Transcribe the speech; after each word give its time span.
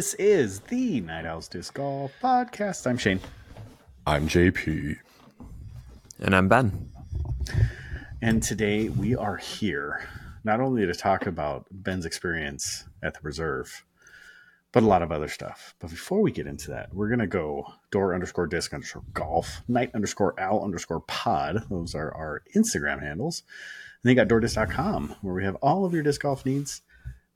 This 0.00 0.14
is 0.14 0.60
the 0.60 1.02
Night 1.02 1.26
Owls 1.26 1.46
Disc 1.46 1.74
Golf 1.74 2.10
Podcast. 2.22 2.86
I'm 2.86 2.96
Shane. 2.96 3.20
I'm 4.06 4.28
JP. 4.28 4.96
And 6.20 6.34
I'm 6.34 6.48
Ben. 6.48 6.88
And 8.22 8.42
today 8.42 8.88
we 8.88 9.14
are 9.14 9.36
here 9.36 10.08
not 10.42 10.58
only 10.62 10.86
to 10.86 10.94
talk 10.94 11.26
about 11.26 11.66
Ben's 11.70 12.06
experience 12.06 12.84
at 13.02 13.12
the 13.12 13.20
reserve, 13.22 13.84
but 14.72 14.82
a 14.82 14.86
lot 14.86 15.02
of 15.02 15.12
other 15.12 15.28
stuff. 15.28 15.74
But 15.80 15.90
before 15.90 16.22
we 16.22 16.32
get 16.32 16.46
into 16.46 16.70
that, 16.70 16.94
we're 16.94 17.08
going 17.08 17.18
to 17.18 17.26
go 17.26 17.66
door 17.90 18.14
underscore 18.14 18.46
disc 18.46 18.72
underscore 18.72 19.04
golf, 19.12 19.60
night 19.68 19.90
underscore 19.92 20.34
owl 20.40 20.64
underscore 20.64 21.00
pod. 21.00 21.64
Those 21.68 21.94
are 21.94 22.10
our 22.14 22.42
Instagram 22.56 23.02
handles. 23.02 23.42
And 24.02 24.08
then 24.08 24.16
you 24.16 24.24
got 24.24 24.34
doordisc.com 24.34 25.16
where 25.20 25.34
we 25.34 25.44
have 25.44 25.56
all 25.56 25.84
of 25.84 25.92
your 25.92 26.02
disc 26.02 26.22
golf 26.22 26.46
needs. 26.46 26.80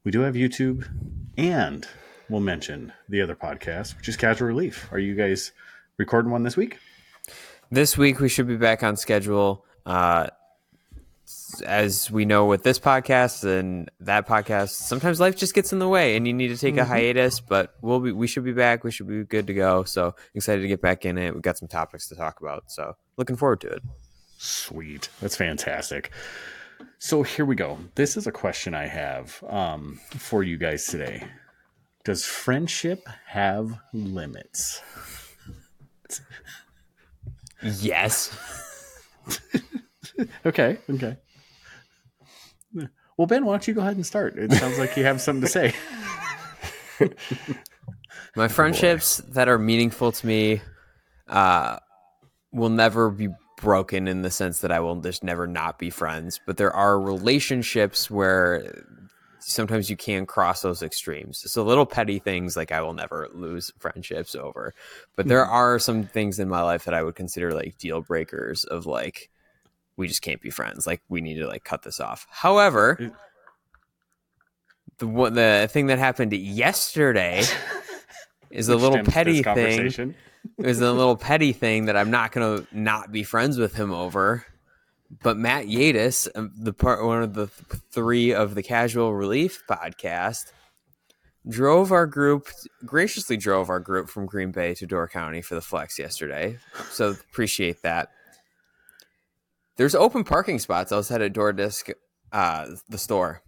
We 0.03 0.11
do 0.11 0.21
have 0.21 0.33
YouTube 0.33 0.89
and 1.37 1.87
we'll 2.29 2.41
mention 2.41 2.93
the 3.09 3.21
other 3.21 3.35
podcast, 3.35 3.97
which 3.97 4.09
is 4.09 4.17
Casual 4.17 4.49
Relief. 4.49 4.89
Are 4.93 4.99
you 4.99 5.15
guys 5.15 5.53
recording 5.99 6.31
one 6.31 6.43
this 6.43 6.57
week? 6.57 6.79
This 7.71 7.99
week 7.99 8.21
we 8.21 8.29
should 8.29 8.47
be 8.47 8.57
back 8.57 8.83
on 8.83 8.97
schedule. 8.97 9.65
Uh, 9.85 10.29
as 11.65 12.11
we 12.11 12.25
know 12.25 12.47
with 12.47 12.63
this 12.63 12.79
podcast 12.79 13.45
and 13.45 13.91
that 14.01 14.27
podcast, 14.27 14.71
sometimes 14.71 15.21
life 15.21 15.37
just 15.37 15.55
gets 15.55 15.73
in 15.73 15.79
the 15.79 15.89
way 15.89 16.17
and 16.17 16.27
you 16.27 16.33
need 16.33 16.49
to 16.49 16.57
take 16.57 16.75
mm-hmm. 16.75 16.83
a 16.83 16.97
hiatus, 16.97 17.41
but 17.41 17.75
we'll 17.81 18.01
be 18.01 18.13
we 18.13 18.27
should 18.27 18.45
be 18.45 18.53
back. 18.53 18.85
We 18.85 18.91
should 18.91 19.09
be 19.09 19.25
good 19.25 19.47
to 19.47 19.55
go. 19.55 19.85
So 19.85 20.15
excited 20.35 20.63
to 20.63 20.69
get 20.69 20.83
back 20.83 21.05
in 21.05 21.17
it. 21.19 21.33
We've 21.33 21.43
got 21.43 21.59
some 21.59 21.69
topics 21.69 22.09
to 22.09 22.17
talk 22.17 22.41
about. 22.41 22.71
So 22.71 22.95
looking 23.17 23.37
forward 23.37 23.61
to 23.63 23.69
it. 23.69 23.83
Sweet. 24.39 25.09
That's 25.21 25.37
fantastic. 25.37 26.11
So 26.99 27.23
here 27.23 27.45
we 27.45 27.55
go. 27.55 27.79
This 27.95 28.17
is 28.17 28.27
a 28.27 28.33
question 28.33 28.75
I 28.75 28.87
have 28.87 29.43
um, 29.49 30.01
for 30.11 30.43
you 30.43 30.59
guys 30.59 30.87
today. 30.87 31.27
Does 32.05 32.25
friendship 32.25 33.09
have 33.27 33.79
limits? 33.93 34.83
yes. 37.63 38.37
okay. 40.47 40.79
Okay. 40.91 41.17
Well, 43.17 43.27
Ben, 43.27 43.45
why 43.45 43.53
don't 43.53 43.69
you 43.69 43.75
go 43.75 43.81
ahead 43.81 43.97
and 43.97 44.05
start? 44.05 44.37
It 44.37 44.53
sounds 44.53 44.79
like 44.79 44.97
you 44.97 45.05
have 45.05 45.21
something 45.21 45.43
to 45.43 45.49
say. 45.49 45.73
My 48.37 48.49
friendships 48.49 49.21
Boy. 49.21 49.33
that 49.35 49.49
are 49.49 49.59
meaningful 49.59 50.13
to 50.13 50.27
me 50.27 50.61
uh, 51.29 51.79
will 52.53 52.71
never 52.71 53.11
be 53.11 53.29
broken 53.57 54.09
in 54.09 54.23
the 54.23 54.31
sense 54.31 54.61
that 54.61 54.73
I 54.73 54.81
will 54.81 54.97
just 54.97 55.23
never 55.23 55.47
not 55.47 55.79
be 55.79 55.91
friends. 55.91 56.41
But 56.45 56.57
there 56.57 56.73
are 56.73 57.01
relationships 57.01 58.11
where 58.11 58.85
sometimes 59.45 59.91
you 59.91 59.97
can 59.97 60.27
cross 60.27 60.63
those 60.63 60.83
extremes. 60.83 61.51
So 61.51 61.63
little 61.63 61.87
petty 61.87 62.19
things 62.19 62.57
like 62.57 62.73
I 62.73 62.81
will 62.81 62.95
never 62.95 63.29
lose 63.33 63.73
friendships 63.79 64.35
over. 64.35 64.75
But 65.17 65.29
there 65.29 65.45
mm-hmm. 65.45 65.55
are 65.55 65.79
some 65.79 66.05
things 66.05 66.39
in 66.39 66.49
my 66.49 66.63
life 66.63 66.85
that 66.85 66.95
I 66.95 67.03
would 67.03 67.15
consider 67.15 67.53
like 67.53 67.79
deal 67.79 68.01
breakers 68.01 68.65
of 68.65 68.87
like 68.87 69.31
we 69.97 70.09
just 70.09 70.23
can't 70.23 70.41
be 70.41 70.51
friends. 70.51 70.87
Like 70.87 71.03
we 71.09 71.21
need 71.21 71.35
to 71.35 71.47
like 71.47 71.65
cut 71.65 71.83
this 71.83 72.01
off. 72.01 72.27
However, 72.31 73.13
the 74.99 75.07
the 75.07 75.69
thing 75.71 75.87
that 75.87 75.99
happened 75.99 76.33
yesterday 76.33 77.45
is 78.51 78.69
a 78.69 78.77
little 78.77 79.05
petty 79.05 79.43
thing. 79.43 80.15
Is 80.59 80.81
a 80.81 80.93
little 80.93 81.17
petty 81.17 81.53
thing 81.53 81.87
that 81.87 81.97
I'm 81.97 82.11
not 82.11 82.33
gonna 82.33 82.67
not 82.73 83.13
be 83.13 83.23
friends 83.23 83.59
with 83.59 83.75
him 83.75 83.93
over. 83.93 84.45
But 85.23 85.37
Matt 85.37 85.67
Yadis, 85.67 86.29
um, 86.35 86.53
the 86.57 86.73
part 86.73 87.05
one 87.05 87.23
of 87.23 87.35
the 87.35 87.47
three 87.93 88.33
of 88.33 88.55
the 88.55 88.63
Casual 88.63 89.15
Relief 89.15 89.63
podcast, 89.69 90.53
drove 91.49 91.93
our 91.93 92.07
group 92.07 92.49
graciously 92.85 93.37
drove 93.37 93.69
our 93.69 93.81
group 93.81 94.09
from 94.09 94.27
Green 94.27 94.51
Bay 94.51 94.75
to 94.75 94.87
Door 94.87 95.09
County 95.09 95.43
for 95.43 95.55
the 95.55 95.61
flex 95.61 95.99
yesterday. 95.99 96.59
So 96.91 97.11
appreciate 97.11 97.83
that. 97.83 98.11
There's 99.77 99.95
open 99.95 100.25
parking 100.25 100.59
spots 100.59 100.93
outside 100.93 101.21
of 101.21 101.33
Door 101.33 101.55
Disc, 101.55 101.89
uh, 102.33 102.69
the 102.89 102.99
store. 102.99 103.43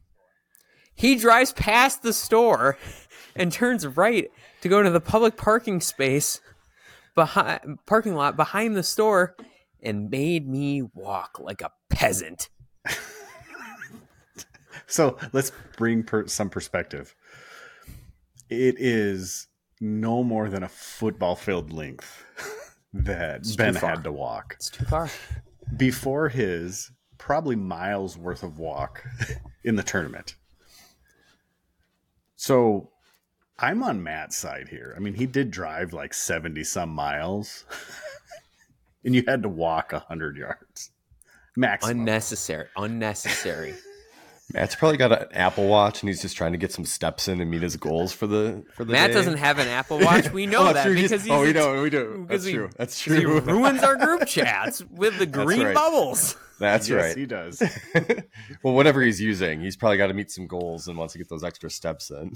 He 0.94 1.16
drives 1.16 1.52
past 1.52 2.02
the 2.02 2.12
store 2.12 2.78
and 3.36 3.52
turns 3.52 3.86
right 3.86 4.30
to 4.62 4.68
go 4.68 4.82
to 4.82 4.90
the 4.90 5.00
public 5.00 5.36
parking 5.36 5.80
space 5.80 6.40
behind 7.14 7.78
parking 7.86 8.14
lot 8.14 8.36
behind 8.36 8.76
the 8.76 8.82
store 8.82 9.34
and 9.86 10.10
made 10.10 10.48
me 10.48 10.82
walk 10.94 11.38
like 11.40 11.62
a 11.62 11.70
peasant. 11.88 12.48
so 14.86 15.16
let's 15.32 15.52
bring 15.76 16.02
per- 16.02 16.26
some 16.26 16.50
perspective. 16.50 17.14
It 18.50 18.74
is 18.78 19.46
no 19.80 20.24
more 20.24 20.48
than 20.48 20.62
a 20.62 20.68
football 20.68 21.36
field 21.36 21.72
length 21.72 22.24
that 22.92 23.36
it's 23.36 23.56
Ben 23.56 23.76
had 23.76 24.04
to 24.04 24.12
walk. 24.12 24.54
It's 24.56 24.70
too 24.70 24.84
far 24.84 25.08
before 25.76 26.28
his 26.28 26.90
probably 27.18 27.56
miles 27.56 28.18
worth 28.18 28.42
of 28.42 28.58
walk 28.58 29.04
in 29.64 29.76
the 29.76 29.82
tournament. 29.82 30.34
So 32.34 32.90
I'm 33.58 33.82
on 33.82 34.02
Matt's 34.02 34.36
side 34.36 34.68
here. 34.68 34.94
I 34.96 35.00
mean, 35.00 35.14
he 35.14 35.26
did 35.26 35.50
drive 35.50 35.92
like 35.92 36.12
70 36.12 36.62
some 36.64 36.90
miles 36.90 37.64
and 39.06 39.14
you 39.14 39.22
had 39.26 39.42
to 39.44 39.48
walk 39.48 39.92
100 39.92 40.36
yards. 40.36 40.90
Max 41.56 41.86
unnecessary, 41.86 42.66
unnecessary. 42.76 43.74
Matt's 44.52 44.76
probably 44.76 44.96
got 44.96 45.10
an 45.10 45.28
Apple 45.32 45.66
Watch 45.66 46.02
and 46.02 46.08
he's 46.08 46.22
just 46.22 46.36
trying 46.36 46.52
to 46.52 46.58
get 46.58 46.70
some 46.72 46.84
steps 46.84 47.26
in 47.26 47.40
and 47.40 47.50
meet 47.50 47.62
his 47.62 47.76
goals 47.76 48.12
for 48.12 48.28
the 48.28 48.64
for 48.74 48.84
the 48.84 48.92
Matt 48.92 49.08
day. 49.08 49.14
doesn't 49.14 49.38
have 49.38 49.58
an 49.58 49.66
Apple 49.66 49.98
Watch. 49.98 50.30
We 50.30 50.46
know 50.46 50.68
oh, 50.68 50.72
that 50.72 50.88
because 50.88 51.22
he's 51.24 51.30
oh 51.30 51.40
we 51.40 51.52
know 51.52 51.82
we 51.82 51.90
do. 51.90 52.26
That's 52.28 52.44
he, 52.44 52.52
true. 52.52 52.70
That's 52.76 53.00
true. 53.00 53.16
He 53.16 53.24
ruins 53.50 53.82
our 53.82 53.96
group 53.96 54.26
chats 54.26 54.84
with 54.88 55.18
the 55.18 55.26
green 55.26 55.64
right. 55.64 55.74
bubbles. 55.74 56.36
That's 56.60 56.88
yes, 56.88 57.02
right. 57.02 57.16
He 57.16 57.26
does. 57.26 57.60
well, 58.62 58.74
whatever 58.74 59.02
he's 59.02 59.20
using, 59.20 59.60
he's 59.60 59.76
probably 59.76 59.98
got 59.98 60.06
to 60.06 60.14
meet 60.14 60.30
some 60.30 60.46
goals 60.46 60.86
and 60.88 60.96
wants 60.96 61.12
to 61.12 61.18
get 61.18 61.28
those 61.28 61.42
extra 61.42 61.68
steps 61.68 62.10
in. 62.10 62.32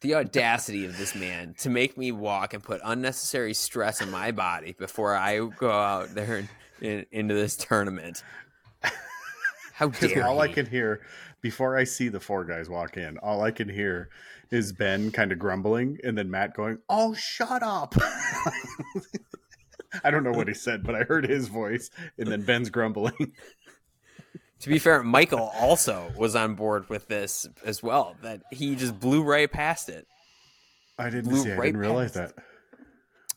The 0.00 0.14
audacity 0.14 0.84
of 0.84 0.98
this 0.98 1.14
man 1.14 1.54
to 1.58 1.70
make 1.70 1.96
me 1.96 2.12
walk 2.12 2.54
and 2.54 2.62
put 2.62 2.80
unnecessary 2.84 3.54
stress 3.54 4.02
on 4.02 4.10
my 4.10 4.30
body 4.30 4.74
before 4.78 5.14
I 5.14 5.38
go 5.38 5.70
out 5.70 6.14
there 6.14 6.36
and, 6.36 6.48
in, 6.80 7.06
into 7.10 7.34
this 7.34 7.56
tournament. 7.56 8.22
How 9.72 9.88
dare 10.00 10.26
all? 10.26 10.40
I 10.40 10.48
can 10.48 10.66
hear 10.66 11.02
before 11.40 11.76
I 11.76 11.84
see 11.84 12.08
the 12.08 12.20
four 12.20 12.44
guys 12.44 12.68
walk 12.68 12.96
in, 12.96 13.18
all 13.18 13.42
I 13.42 13.50
can 13.50 13.68
hear 13.68 14.08
is 14.50 14.72
Ben 14.72 15.10
kind 15.10 15.32
of 15.32 15.38
grumbling 15.38 15.98
and 16.02 16.16
then 16.16 16.30
Matt 16.30 16.54
going, 16.54 16.78
"Oh, 16.88 17.14
shut 17.14 17.62
up." 17.62 17.94
I 20.04 20.10
don't 20.10 20.24
know 20.24 20.32
what 20.32 20.48
he 20.48 20.54
said, 20.54 20.82
but 20.82 20.94
I 20.94 21.04
heard 21.04 21.28
his 21.28 21.48
voice 21.48 21.90
and 22.18 22.28
then 22.28 22.42
Ben's 22.42 22.70
grumbling. 22.70 23.32
to 24.60 24.68
be 24.68 24.78
fair, 24.78 25.02
Michael 25.02 25.52
also 25.54 26.12
was 26.16 26.34
on 26.34 26.54
board 26.54 26.88
with 26.88 27.08
this 27.08 27.46
as 27.64 27.82
well. 27.82 28.16
That 28.22 28.42
he 28.50 28.74
just 28.76 28.98
blew 28.98 29.22
right 29.22 29.50
past 29.50 29.88
it. 29.88 30.06
I 30.98 31.10
didn't 31.10 31.30
blew 31.30 31.42
see. 31.42 31.50
Right 31.50 31.60
I 31.60 31.64
didn't 31.66 31.80
realize 31.80 32.14
that. 32.14 32.32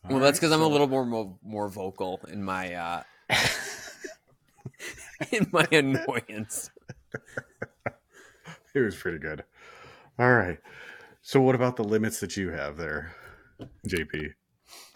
All 0.06 0.12
well, 0.12 0.19
right, 0.19 0.25
that's 0.25 0.40
because 0.40 0.52
so... 0.52 0.56
I'm 0.56 0.62
a 0.62 0.68
little 0.68 0.88
more 0.88 1.38
more 1.44 1.68
vocal 1.68 2.22
in 2.31 2.44
my 2.44 2.74
uh, 2.74 3.03
in 5.31 5.47
my 5.52 5.68
annoyance. 5.72 6.72
it 8.74 8.80
was 8.80 8.96
pretty 8.96 9.19
good. 9.19 9.44
All 10.18 10.34
right. 10.34 10.59
So 11.22 11.41
what 11.41 11.56
about 11.56 11.75
the 11.75 11.84
limits 11.84 12.22
that 12.22 12.38
you 12.38 12.50
have 12.50 12.78
there, 12.78 13.13
JP? 13.88 14.34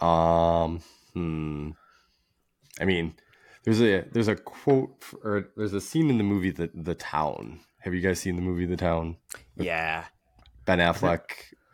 Um, 0.04 0.80
hmm. 1.12 1.70
I 2.80 2.84
mean, 2.86 3.14
there's 3.64 3.80
a 3.80 4.04
there's 4.12 4.28
a 4.28 4.36
quote 4.36 5.04
or 5.22 5.50
there's 5.56 5.72
a 5.72 5.80
scene 5.80 6.10
in 6.10 6.18
the 6.18 6.24
movie 6.24 6.50
the 6.50 6.70
the 6.74 6.94
town. 6.94 7.60
Have 7.84 7.92
you 7.92 8.00
guys 8.00 8.18
seen 8.18 8.36
the 8.36 8.42
movie 8.42 8.64
The 8.64 8.78
Town? 8.78 9.18
Yeah. 9.56 10.04
Ben 10.64 10.78
Affleck 10.78 11.20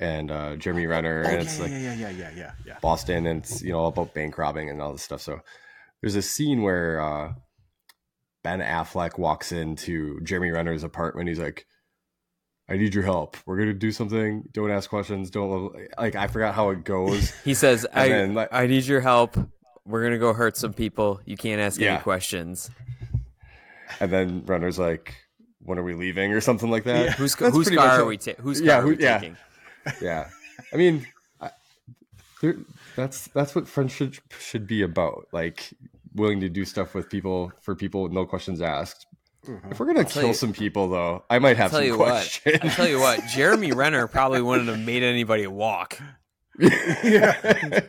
and 0.00 0.28
uh, 0.28 0.56
Jeremy 0.56 0.86
Renner, 0.86 1.22
oh, 1.24 1.28
and 1.28 1.36
yeah, 1.36 1.40
it's 1.42 1.60
like 1.60 1.70
yeah, 1.70 1.78
yeah, 1.78 1.94
yeah, 1.94 2.10
yeah, 2.10 2.30
yeah, 2.34 2.52
yeah. 2.66 2.78
Boston, 2.82 3.26
and 3.26 3.44
it's 3.44 3.62
you 3.62 3.70
know 3.70 3.86
about 3.86 4.12
bank 4.12 4.36
robbing 4.36 4.68
and 4.68 4.82
all 4.82 4.90
this 4.90 5.02
stuff. 5.02 5.20
So 5.20 5.38
there's 6.00 6.16
a 6.16 6.22
scene 6.22 6.62
where 6.62 7.00
uh, 7.00 7.32
Ben 8.42 8.58
Affleck 8.58 9.18
walks 9.18 9.52
into 9.52 10.20
Jeremy 10.22 10.50
Renner's 10.50 10.82
apartment. 10.82 11.28
He's 11.28 11.38
like, 11.38 11.64
I 12.68 12.76
need 12.76 12.92
your 12.92 13.04
help. 13.04 13.36
We're 13.46 13.58
gonna 13.58 13.72
do 13.72 13.92
something. 13.92 14.42
Don't 14.50 14.72
ask 14.72 14.90
questions. 14.90 15.30
Don't 15.30 15.76
like. 15.96 16.16
I 16.16 16.26
forgot 16.26 16.56
how 16.56 16.70
it 16.70 16.82
goes. 16.82 17.30
he 17.44 17.54
says, 17.54 17.86
"I 17.92 18.08
then, 18.08 18.34
like, 18.34 18.48
I 18.50 18.66
need 18.66 18.84
your 18.86 19.00
help. 19.00 19.36
We're 19.86 20.02
gonna 20.02 20.18
go 20.18 20.32
hurt 20.32 20.56
some 20.56 20.72
people. 20.72 21.20
You 21.24 21.36
can't 21.36 21.60
ask 21.60 21.80
yeah. 21.80 21.94
any 21.94 22.02
questions." 22.02 22.70
And 23.98 24.10
then 24.12 24.42
Renner's 24.46 24.78
like, 24.78 25.14
"When 25.62 25.78
are 25.78 25.82
we 25.82 25.94
leaving?" 25.94 26.32
or 26.32 26.40
something 26.40 26.70
like 26.70 26.84
that. 26.84 27.04
Yeah. 27.04 27.12
Who's 27.12 27.34
whose 27.34 27.70
car 27.70 28.00
are 28.00 28.04
we, 28.04 28.16
ta- 28.16 28.32
whose 28.40 28.60
yeah, 28.60 28.80
who, 28.80 28.92
yeah. 28.98 29.18
taking? 29.18 29.36
Yeah, 30.02 30.28
I 30.74 30.76
mean, 30.76 31.06
I, 31.40 31.50
that's 32.96 33.28
that's 33.28 33.54
what 33.54 33.66
friendship 33.66 34.14
should 34.38 34.66
be 34.66 34.82
about. 34.82 35.28
Like 35.32 35.70
willing 36.14 36.40
to 36.40 36.48
do 36.48 36.64
stuff 36.64 36.94
with 36.94 37.08
people 37.08 37.52
for 37.62 37.74
people, 37.74 38.02
with 38.02 38.12
no 38.12 38.26
questions 38.26 38.60
asked. 38.60 39.06
Mm-hmm. 39.46 39.72
If 39.72 39.80
we're 39.80 39.86
gonna 39.86 40.04
tell 40.04 40.22
kill 40.22 40.28
you- 40.28 40.34
some 40.34 40.52
people, 40.52 40.88
though, 40.90 41.24
I 41.30 41.38
might 41.38 41.56
have 41.56 41.70
tell 41.70 41.80
some 41.80 41.86
you 41.86 41.98
what. 41.98 42.08
questions. 42.08 42.58
I 42.62 42.68
tell 42.68 42.88
you 42.88 43.00
what, 43.00 43.20
Jeremy 43.34 43.72
Renner 43.72 44.06
probably 44.06 44.42
wouldn't 44.42 44.68
have 44.68 44.80
made 44.80 45.02
anybody 45.02 45.46
walk. 45.46 45.98
Yeah. 47.02 47.80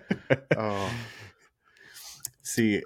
oh. 0.56 0.90
See, 2.52 2.84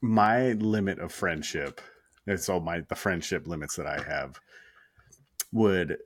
my 0.00 0.54
limit 0.54 0.98
of 0.98 1.12
friendship, 1.12 1.80
and 2.26 2.40
so 2.40 2.58
my 2.58 2.80
the 2.80 2.96
friendship 2.96 3.46
limits 3.46 3.76
that 3.76 3.86
I 3.86 4.02
have 4.02 4.40
would 5.52 5.98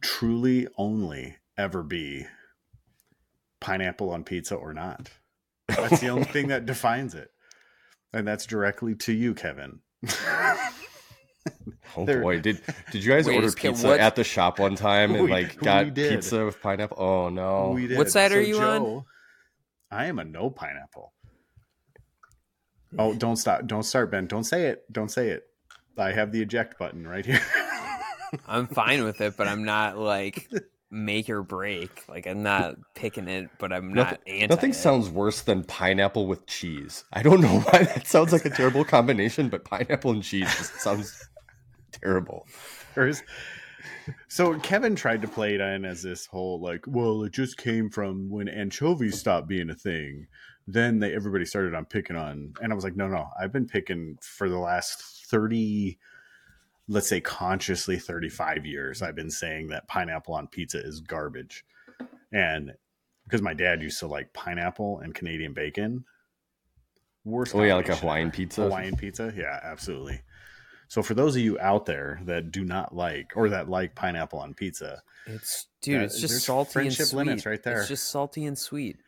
truly 0.00 0.68
only 0.78 1.34
ever 1.58 1.82
be 1.82 2.26
pineapple 3.60 4.10
on 4.10 4.22
pizza 4.22 4.54
or 4.54 4.72
not. 4.72 5.10
That's 5.66 6.00
the 6.00 6.10
only 6.10 6.26
thing 6.26 6.46
that 6.48 6.64
defines 6.72 7.16
it. 7.16 7.32
And 8.12 8.24
that's 8.24 8.46
directly 8.46 8.94
to 8.94 9.12
you, 9.12 9.34
Kevin. 9.34 9.80
Oh 11.96 12.04
There- 12.06 12.22
boy, 12.22 12.38
did 12.38 12.62
did 12.92 13.02
you 13.02 13.10
guys 13.10 13.26
Wait, 13.26 13.34
order 13.34 13.50
pizza 13.50 13.88
what- 13.88 13.98
at 13.98 14.14
the 14.14 14.22
shop 14.22 14.60
one 14.60 14.76
time 14.76 15.12
and 15.16 15.24
We- 15.24 15.30
like 15.30 15.58
got 15.58 15.92
pizza 15.92 16.44
with 16.44 16.62
pineapple? 16.62 16.98
Oh 17.00 17.30
no! 17.30 17.76
What 17.96 18.12
side 18.12 18.30
are 18.30 18.40
you 18.40 18.60
on? 18.60 19.04
I 19.90 20.06
am 20.06 20.20
a 20.20 20.24
no 20.24 20.50
pineapple. 20.50 21.13
Oh, 22.98 23.14
don't 23.14 23.36
stop. 23.36 23.66
Don't 23.66 23.82
start, 23.82 24.10
Ben. 24.10 24.26
Don't 24.26 24.44
say 24.44 24.66
it. 24.66 24.84
Don't 24.92 25.10
say 25.10 25.28
it. 25.30 25.44
I 25.98 26.12
have 26.12 26.32
the 26.32 26.42
eject 26.42 26.78
button 26.78 27.06
right 27.06 27.24
here. 27.24 27.40
I'm 28.48 28.66
fine 28.66 29.04
with 29.04 29.20
it, 29.20 29.36
but 29.36 29.46
I'm 29.46 29.64
not 29.64 29.96
like 29.96 30.50
make 30.90 31.28
or 31.30 31.42
break. 31.42 32.04
Like 32.08 32.26
I'm 32.26 32.42
not 32.42 32.76
picking 32.94 33.28
it, 33.28 33.48
but 33.58 33.72
I'm 33.72 33.92
not 33.94 34.10
Nothing, 34.26 34.40
anti. 34.42 34.46
nothing 34.54 34.70
it. 34.70 34.74
sounds 34.74 35.08
worse 35.08 35.42
than 35.42 35.62
pineapple 35.64 36.26
with 36.26 36.46
cheese. 36.46 37.04
I 37.12 37.22
don't 37.22 37.40
know 37.40 37.60
why 37.60 37.84
that 37.84 38.06
sounds 38.06 38.32
like 38.32 38.44
a 38.44 38.50
terrible 38.50 38.84
combination, 38.84 39.48
but 39.48 39.64
pineapple 39.64 40.10
and 40.12 40.22
cheese 40.22 40.52
just 40.56 40.80
sounds 40.80 41.28
terrible. 41.92 42.46
There's- 42.94 43.22
so 44.28 44.58
Kevin 44.60 44.96
tried 44.96 45.22
to 45.22 45.28
play 45.28 45.54
it 45.54 45.60
in 45.60 45.84
as 45.84 46.02
this 46.02 46.26
whole 46.26 46.60
like, 46.60 46.84
well, 46.86 47.22
it 47.24 47.32
just 47.32 47.56
came 47.56 47.88
from 47.90 48.28
when 48.30 48.48
anchovies 48.48 49.18
stopped 49.18 49.48
being 49.48 49.70
a 49.70 49.74
thing. 49.74 50.26
Then 50.66 50.98
they 50.98 51.14
everybody 51.14 51.44
started 51.44 51.74
on 51.74 51.84
picking 51.84 52.16
on, 52.16 52.54
and 52.62 52.72
I 52.72 52.74
was 52.74 52.84
like, 52.84 52.96
no, 52.96 53.06
no, 53.06 53.28
I've 53.38 53.52
been 53.52 53.66
picking 53.66 54.18
for 54.22 54.48
the 54.48 54.58
last 54.58 55.26
thirty, 55.26 55.98
let's 56.88 57.06
say 57.08 57.20
consciously 57.20 57.98
thirty 57.98 58.30
five 58.30 58.64
years. 58.64 59.02
I've 59.02 59.14
been 59.16 59.30
saying 59.30 59.68
that 59.68 59.88
pineapple 59.88 60.34
on 60.34 60.46
pizza 60.46 60.78
is 60.78 61.00
garbage, 61.00 61.64
and 62.32 62.72
because 63.24 63.42
my 63.42 63.52
dad 63.54 63.82
used 63.82 63.98
to 64.00 64.06
like 64.06 64.32
pineapple 64.32 65.00
and 65.00 65.14
Canadian 65.14 65.52
bacon. 65.52 66.04
Worst. 67.26 67.54
Oh 67.54 67.62
yeah, 67.62 67.74
like 67.74 67.88
a 67.88 67.96
Hawaiian 67.96 68.28
ever. 68.28 68.36
pizza. 68.36 68.62
Hawaiian 68.62 68.96
pizza, 68.96 69.32
yeah, 69.36 69.58
absolutely. 69.62 70.20
So 70.88 71.02
for 71.02 71.14
those 71.14 71.34
of 71.36 71.42
you 71.42 71.58
out 71.58 71.86
there 71.86 72.20
that 72.24 72.52
do 72.52 72.64
not 72.64 72.94
like 72.94 73.32
or 73.34 73.48
that 73.48 73.68
like 73.68 73.94
pineapple 73.94 74.38
on 74.38 74.52
pizza, 74.54 75.02
It's 75.26 75.66
dude, 75.80 75.94
Yeah, 75.94 76.00
it's 76.02 76.20
just 76.20 76.32
there's 76.32 76.44
salty 76.44 76.66
and 76.66 76.72
friendship 76.72 77.06
sweet. 77.06 77.16
limits 77.16 77.46
right 77.46 77.62
there. 77.62 77.80
It's 77.80 77.88
just 77.88 78.10
salty 78.10 78.44
and 78.44 78.58
sweet. 78.58 78.98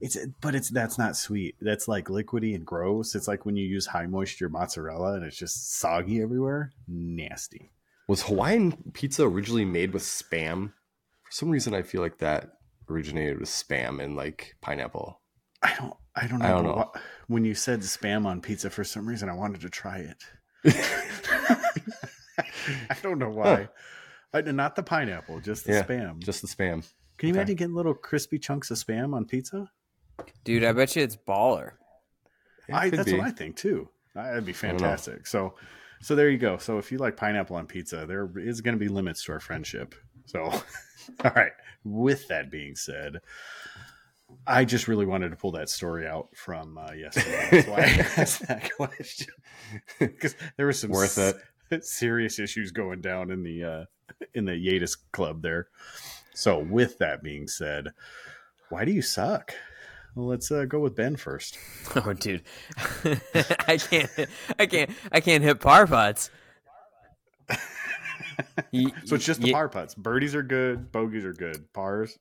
It's 0.00 0.16
but 0.40 0.54
it's 0.54 0.70
that's 0.70 0.98
not 0.98 1.16
sweet. 1.16 1.56
That's 1.60 1.88
like 1.88 2.06
liquidy 2.06 2.54
and 2.54 2.64
gross. 2.66 3.14
It's 3.14 3.28
like 3.28 3.44
when 3.46 3.56
you 3.56 3.66
use 3.66 3.86
high 3.86 4.06
moisture 4.06 4.48
mozzarella 4.48 5.14
and 5.14 5.24
it's 5.24 5.36
just 5.36 5.78
soggy 5.78 6.22
everywhere. 6.22 6.72
Nasty. 6.88 7.70
Was 8.08 8.22
Hawaiian 8.22 8.72
pizza 8.92 9.24
originally 9.24 9.64
made 9.64 9.92
with 9.92 10.02
spam? 10.02 10.72
For 11.22 11.32
some 11.32 11.50
reason, 11.50 11.74
I 11.74 11.82
feel 11.82 12.00
like 12.02 12.18
that 12.18 12.50
originated 12.88 13.40
with 13.40 13.48
spam 13.48 14.02
and 14.02 14.16
like 14.16 14.54
pineapple. 14.60 15.20
I 15.62 15.74
don't 15.78 15.94
I 16.16 16.26
don't 16.26 16.38
know. 16.40 16.46
I 16.46 16.50
don't 16.50 16.64
know. 16.64 16.74
what- 16.74 16.96
when 17.26 17.44
you 17.44 17.54
said 17.54 17.80
spam 17.80 18.26
on 18.26 18.40
pizza 18.42 18.68
for 18.70 18.84
some 18.84 19.08
reason 19.08 19.28
I 19.30 19.34
wanted 19.34 19.62
to 19.62 19.70
try 19.70 19.98
it. 19.98 20.22
I 22.90 22.96
don't 23.02 23.18
know 23.18 23.30
why. 23.30 23.68
I, 24.32 24.40
not 24.42 24.76
the 24.76 24.82
pineapple, 24.82 25.40
just 25.40 25.64
the 25.64 25.74
Yeah, 25.74 25.82
spam. 25.84 26.18
Just 26.18 26.42
the 26.42 26.48
spam. 26.48 26.84
Can 27.18 27.28
you 27.28 27.32
okay. 27.34 27.40
imagine 27.40 27.56
getting 27.56 27.74
little 27.74 27.94
crispy 27.94 28.38
chunks 28.38 28.70
of 28.70 28.76
spam 28.78 29.14
on 29.14 29.24
pizza? 29.24 29.70
Dude, 30.44 30.64
I 30.64 30.72
bet 30.72 30.96
you 30.96 31.02
it's 31.02 31.16
baller. 31.16 31.72
It 32.68 32.74
I, 32.74 32.90
that's 32.90 33.10
be. 33.10 33.18
what 33.18 33.26
I 33.26 33.30
think 33.30 33.56
too. 33.56 33.88
That'd 34.14 34.46
be 34.46 34.52
fantastic. 34.52 35.26
So, 35.26 35.54
so 36.00 36.14
there 36.14 36.30
you 36.30 36.38
go. 36.38 36.56
So 36.56 36.78
if 36.78 36.92
you 36.92 36.98
like 36.98 37.16
pineapple 37.16 37.56
on 37.56 37.66
pizza, 37.66 38.06
there 38.06 38.30
is 38.38 38.60
going 38.60 38.74
to 38.74 38.78
be 38.78 38.88
limits 38.88 39.24
to 39.24 39.32
our 39.32 39.40
friendship. 39.40 39.94
So, 40.26 40.44
all 41.24 41.32
right. 41.34 41.52
With 41.84 42.28
that 42.28 42.50
being 42.50 42.76
said, 42.76 43.20
I 44.46 44.64
just 44.64 44.88
really 44.88 45.06
wanted 45.06 45.30
to 45.30 45.36
pull 45.36 45.52
that 45.52 45.68
story 45.68 46.06
out 46.06 46.28
from 46.34 46.78
uh, 46.78 46.92
yesterday. 46.92 47.48
That's 47.50 47.68
why 47.68 47.76
I 47.78 48.20
asked 48.22 48.46
that 48.48 48.70
question 48.74 49.32
because 49.98 50.34
there 50.56 50.66
was 50.66 50.78
some 50.78 50.90
Worth 50.90 51.18
s- 51.18 51.34
it. 51.70 51.84
serious 51.84 52.38
issues 52.38 52.70
going 52.70 53.00
down 53.00 53.30
in 53.30 53.42
the 53.42 53.64
uh, 53.64 53.84
in 54.34 54.44
the 54.44 54.52
Yadis 54.52 54.96
club 55.12 55.42
there. 55.42 55.68
So, 56.34 56.58
with 56.58 56.98
that 56.98 57.22
being 57.22 57.46
said, 57.48 57.88
why 58.68 58.84
do 58.84 58.92
you 58.92 59.02
suck? 59.02 59.54
Well, 60.14 60.26
let's 60.26 60.50
uh, 60.52 60.64
go 60.64 60.80
with 60.80 60.94
Ben 60.96 61.16
first. 61.16 61.58
Oh, 61.96 62.12
dude, 62.12 62.42
I 63.68 63.76
can't, 63.78 64.10
I 64.58 64.66
can't, 64.66 64.90
I 65.12 65.20
can't 65.20 65.42
hit 65.44 65.60
par 65.60 65.86
putts. 65.86 66.30
You- 68.72 68.90
So 69.04 69.14
it's 69.14 69.24
just 69.24 69.40
the 69.40 69.52
par 69.52 69.68
putts. 69.68 69.94
Birdies 69.94 70.34
are 70.34 70.42
good. 70.42 70.90
Bogeys 70.90 71.24
are 71.24 71.32
good. 71.32 71.72
Pars, 71.72 72.18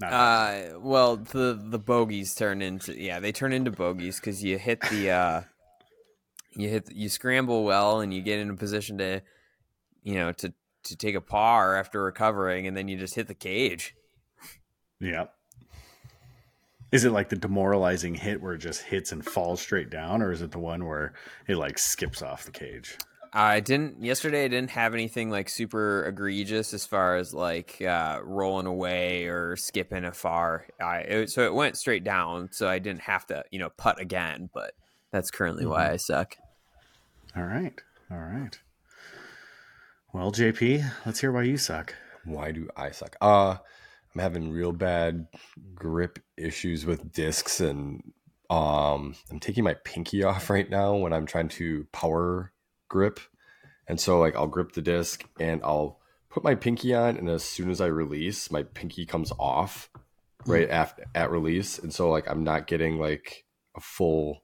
not. 0.00 0.12
Uh, 0.12 0.78
well, 0.80 1.16
the 1.16 1.58
the 1.62 1.78
bogeys 1.78 2.34
turn 2.34 2.62
into 2.62 2.98
yeah, 2.98 3.20
they 3.20 3.32
turn 3.32 3.52
into 3.52 3.70
bogeys 3.70 4.18
because 4.20 4.42
you 4.42 4.56
hit 4.58 4.80
the 4.90 5.10
uh, 5.10 5.42
you 6.52 6.68
hit 6.70 6.90
you 6.92 7.08
scramble 7.10 7.64
well 7.64 8.00
and 8.00 8.14
you 8.14 8.22
get 8.22 8.38
in 8.38 8.48
a 8.48 8.56
position 8.56 8.96
to, 8.98 9.20
you 10.02 10.14
know, 10.14 10.32
to 10.32 10.52
to 10.84 10.96
take 10.96 11.14
a 11.14 11.20
par 11.20 11.76
after 11.76 12.02
recovering, 12.02 12.66
and 12.66 12.76
then 12.76 12.88
you 12.88 12.96
just 12.96 13.14
hit 13.14 13.28
the 13.28 13.34
cage. 13.34 13.94
yeah. 15.00 15.26
Is 16.90 17.04
it 17.04 17.12
like 17.12 17.28
the 17.28 17.36
demoralizing 17.36 18.14
hit 18.14 18.40
where 18.40 18.54
it 18.54 18.58
just 18.58 18.82
hits 18.82 19.12
and 19.12 19.24
falls 19.24 19.60
straight 19.60 19.90
down, 19.90 20.22
or 20.22 20.32
is 20.32 20.40
it 20.40 20.52
the 20.52 20.58
one 20.58 20.86
where 20.86 21.12
it 21.46 21.56
like 21.56 21.78
skips 21.78 22.22
off 22.22 22.44
the 22.44 22.50
cage? 22.50 22.96
I 23.32 23.60
didn't 23.60 24.02
yesterday. 24.02 24.44
I 24.44 24.48
didn't 24.48 24.70
have 24.70 24.94
anything 24.94 25.30
like 25.30 25.48
super 25.48 26.04
egregious 26.04 26.72
as 26.72 26.86
far 26.86 27.16
as 27.16 27.34
like 27.34 27.80
uh, 27.82 28.20
rolling 28.22 28.66
away 28.66 29.26
or 29.26 29.56
skipping 29.56 30.04
a 30.04 30.12
far. 30.12 30.66
I 30.80 30.98
it, 31.00 31.30
so 31.30 31.44
it 31.44 31.52
went 31.52 31.76
straight 31.76 32.04
down, 32.04 32.48
so 32.52 32.68
I 32.68 32.78
didn't 32.78 33.02
have 33.02 33.26
to 33.26 33.44
you 33.50 33.58
know 33.58 33.70
putt 33.76 34.00
again. 34.00 34.48
But 34.52 34.72
that's 35.10 35.30
currently 35.30 35.66
why 35.66 35.90
I 35.90 35.96
suck. 35.96 36.36
All 37.36 37.44
right, 37.44 37.78
all 38.10 38.18
right. 38.18 38.58
Well, 40.10 40.32
JP, 40.32 40.90
let's 41.04 41.20
hear 41.20 41.30
why 41.30 41.42
you 41.42 41.58
suck. 41.58 41.94
Why 42.24 42.50
do 42.50 42.70
I 42.74 42.92
suck? 42.92 43.16
Uh 43.20 43.56
I'm 44.14 44.20
having 44.20 44.50
real 44.50 44.72
bad 44.72 45.26
grip 45.74 46.18
issues 46.36 46.86
with 46.86 47.12
discs 47.12 47.60
and 47.60 48.12
um 48.48 49.14
I'm 49.30 49.38
taking 49.38 49.64
my 49.64 49.74
pinky 49.74 50.24
off 50.24 50.48
right 50.48 50.68
now 50.68 50.96
when 50.96 51.12
I'm 51.12 51.26
trying 51.26 51.48
to 51.48 51.86
power 51.92 52.52
grip. 52.88 53.20
And 53.86 54.00
so 54.00 54.18
like 54.18 54.34
I'll 54.34 54.46
grip 54.46 54.72
the 54.72 54.82
disc 54.82 55.24
and 55.38 55.60
I'll 55.62 56.00
put 56.30 56.42
my 56.42 56.54
pinky 56.54 56.94
on 56.94 57.18
and 57.18 57.28
as 57.28 57.44
soon 57.44 57.70
as 57.70 57.82
I 57.82 57.86
release, 57.86 58.50
my 58.50 58.62
pinky 58.62 59.04
comes 59.04 59.30
off 59.38 59.90
right 60.46 60.70
after 60.70 61.04
at 61.14 61.30
release. 61.30 61.78
And 61.78 61.92
so 61.92 62.10
like 62.10 62.26
I'm 62.30 62.44
not 62.44 62.66
getting 62.66 62.98
like 62.98 63.44
a 63.76 63.80
full 63.80 64.42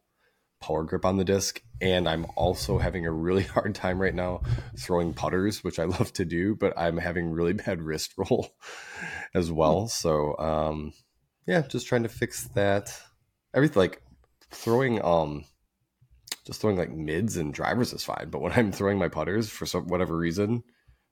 power 0.65 0.83
grip 0.83 1.05
on 1.05 1.17
the 1.19 1.25
disc 1.25 1.61
and 1.83 2.09
i'm 2.09 2.25
also 2.37 2.79
having 2.79 3.05
a 3.07 3.13
really 3.13 3.43
hard 3.57 3.75
time 3.75 4.01
right 4.01 4.15
now 4.15 4.41
throwing 4.79 5.13
putters 5.13 5.63
which 5.63 5.79
i 5.79 5.85
love 5.85 6.11
to 6.13 6.25
do 6.25 6.55
but 6.55 6.73
i'm 6.79 6.97
having 6.97 7.31
really 7.31 7.53
bad 7.65 7.83
wrist 7.83 8.15
roll 8.17 8.49
as 9.35 9.53
well. 9.53 9.89
So 9.89 10.37
um 10.39 10.93
yeah 11.47 11.63
just 11.63 11.87
trying 11.87 12.05
to 12.05 12.09
fix 12.09 12.45
that. 12.55 12.99
Everything 13.53 13.81
like 13.81 14.03
throwing 14.51 15.05
um 15.05 15.45
just 16.47 16.61
throwing 16.61 16.77
like 16.79 16.91
mids 16.93 17.37
and 17.37 17.53
drivers 17.53 17.93
is 17.93 18.05
fine 18.05 18.29
but 18.31 18.41
when 18.41 18.53
i'm 18.53 18.71
throwing 18.73 18.99
my 18.99 19.09
putters 19.09 19.49
for 19.49 19.67
some 19.67 19.87
whatever 19.89 20.17
reason 20.17 20.63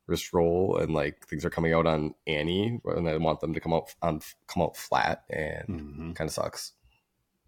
wrist 0.06 0.32
roll 0.32 0.76
and 0.78 0.92
like 0.94 1.26
things 1.26 1.44
are 1.44 1.50
coming 1.50 1.72
out 1.72 1.86
on 1.86 2.14
annie 2.26 2.78
and 2.84 3.08
i 3.08 3.16
want 3.16 3.40
them 3.40 3.54
to 3.54 3.60
come 3.60 3.72
out 3.72 3.94
on 4.02 4.20
come 4.46 4.62
out 4.62 4.76
flat 4.76 5.22
and 5.30 5.68
Mhm. 5.68 6.14
kind 6.16 6.28
of 6.28 6.34
sucks 6.34 6.72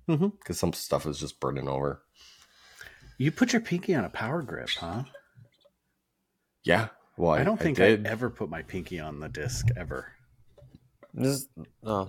Mhm. 0.09 0.33
because 0.39 0.59
some 0.59 0.73
stuff 0.73 1.07
is 1.07 1.19
just 1.19 1.41
burning 1.41 1.69
over 1.69 2.03
You 3.19 3.31
put 3.33 3.53
your 3.53 3.63
pinky 3.63 3.95
on 3.95 4.05
a 4.05 4.11
power 4.11 4.43
grip, 4.43 4.69
huh? 4.79 5.05
Yeah. 6.65 6.89
Well, 7.17 7.31
I, 7.33 7.45
don't 7.45 7.61
think 7.61 7.79
I, 7.79 7.91
did. 7.91 8.07
ever 8.07 8.29
put 8.29 8.49
my 8.51 8.63
pinky 8.63 8.99
on 8.99 9.21
the 9.21 9.29
disc 9.29 9.67
ever. 9.77 10.13
Just 11.17 11.49
oh, 11.85 12.09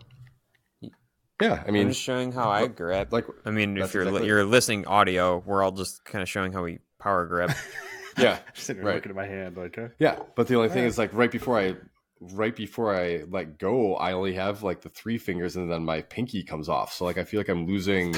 yeah, 1.40 1.62
I 1.64 1.68
I 1.68 1.72
mean, 1.72 1.84
am 1.84 1.90
just 1.90 2.02
showing 2.02 2.32
how 2.32 2.50
I 2.50 2.66
grip. 2.68 3.12
like, 3.12 3.26
I 3.46 3.52
mean, 3.52 3.78
if 3.78 3.94
you're 3.94 4.04
exactly- 4.04 4.28
you're 4.28 4.46
listening 4.46 4.88
audio, 4.88 5.44
we're 5.46 5.62
all 5.62 5.72
just 5.72 6.04
kind 6.06 6.24
of 6.24 6.30
showing 6.30 6.54
how 6.54 6.64
we 6.64 6.80
power 7.00 7.28
grip. 7.28 7.52
yeah, 8.18 8.40
Sitting 8.56 8.84
Right. 8.84 8.96
looking 8.96 9.12
at 9.12 9.16
my 9.16 9.28
hand 9.28 9.58
like, 9.58 9.78
uh, 9.78 9.90
yeah. 10.00 10.18
But 10.36 10.48
the 10.48 10.56
only 10.56 10.70
thing 10.70 10.80
Alright. 10.80 10.88
is, 10.90 10.98
like, 10.98 11.14
right 11.14 11.32
before 11.32 11.60
I, 11.60 11.76
right 12.20 12.56
before 12.56 12.96
I 12.96 13.24
let 13.30 13.60
go, 13.60 13.96
I 13.96 14.14
only 14.14 14.34
have 14.34 14.64
like 14.64 14.82
the 14.82 14.90
three 14.90 15.18
fingers, 15.18 15.56
and 15.56 15.72
then 15.72 15.84
my 15.84 16.02
pinky 16.02 16.44
comes 16.44 16.70
off. 16.70 16.94
So 16.94 17.06
like, 17.06 17.18
I 17.18 17.24
feel 17.24 17.40
like 17.40 17.50
I'm 17.50 17.68
losing 17.68 18.16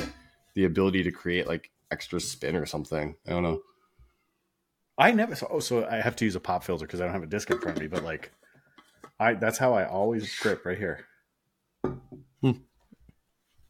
the 0.56 0.66
ability 0.66 1.04
to 1.04 1.12
create 1.12 1.48
like 1.48 1.72
extra 1.92 2.20
spin 2.20 2.56
or 2.56 2.66
something. 2.66 3.16
I 3.26 3.32
don't 3.32 3.44
know. 3.44 3.62
I 4.98 5.12
never. 5.12 5.36
So, 5.36 5.48
oh, 5.50 5.60
so 5.60 5.86
I 5.86 5.98
have 5.98 6.16
to 6.18 6.26
use 6.26 6.36
a 6.36 6.40
pop 6.40 6.64
filter 6.64 6.86
because 6.86 7.02
I 7.02 7.06
don't 7.06 7.14
have 7.14 7.24
a 7.24 7.28
disc 7.28 7.50
in 7.52 7.60
front 7.60 7.78
of 7.78 7.82
me. 7.82 7.88
But 7.88 8.04
like, 8.04 8.32
I 9.20 9.34
that's 9.34 9.58
how 9.58 9.74
I 9.74 9.86
always 9.88 10.38
grip 10.40 10.66
right 10.66 10.78
here. 10.78 11.06
Hmm. 11.84 12.52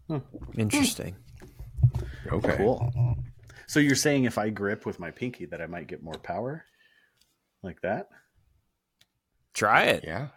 Hmm. 0.07 0.17
Interesting. 0.57 1.15
Okay. 2.31 2.55
Cool. 2.57 3.17
So 3.67 3.81
you're 3.81 3.95
saying 3.95 4.23
if 4.23 4.37
I 4.37 4.49
grip 4.49 4.85
with 4.85 4.99
my 4.99 5.11
pinky 5.11 5.45
that 5.45 5.61
I 5.61 5.67
might 5.67 5.87
get 5.87 6.01
more 6.01 6.17
power, 6.17 6.63
like 7.63 7.81
that? 7.81 8.07
Try 9.57 9.85
it. 9.85 10.03
Yeah. 10.05 10.27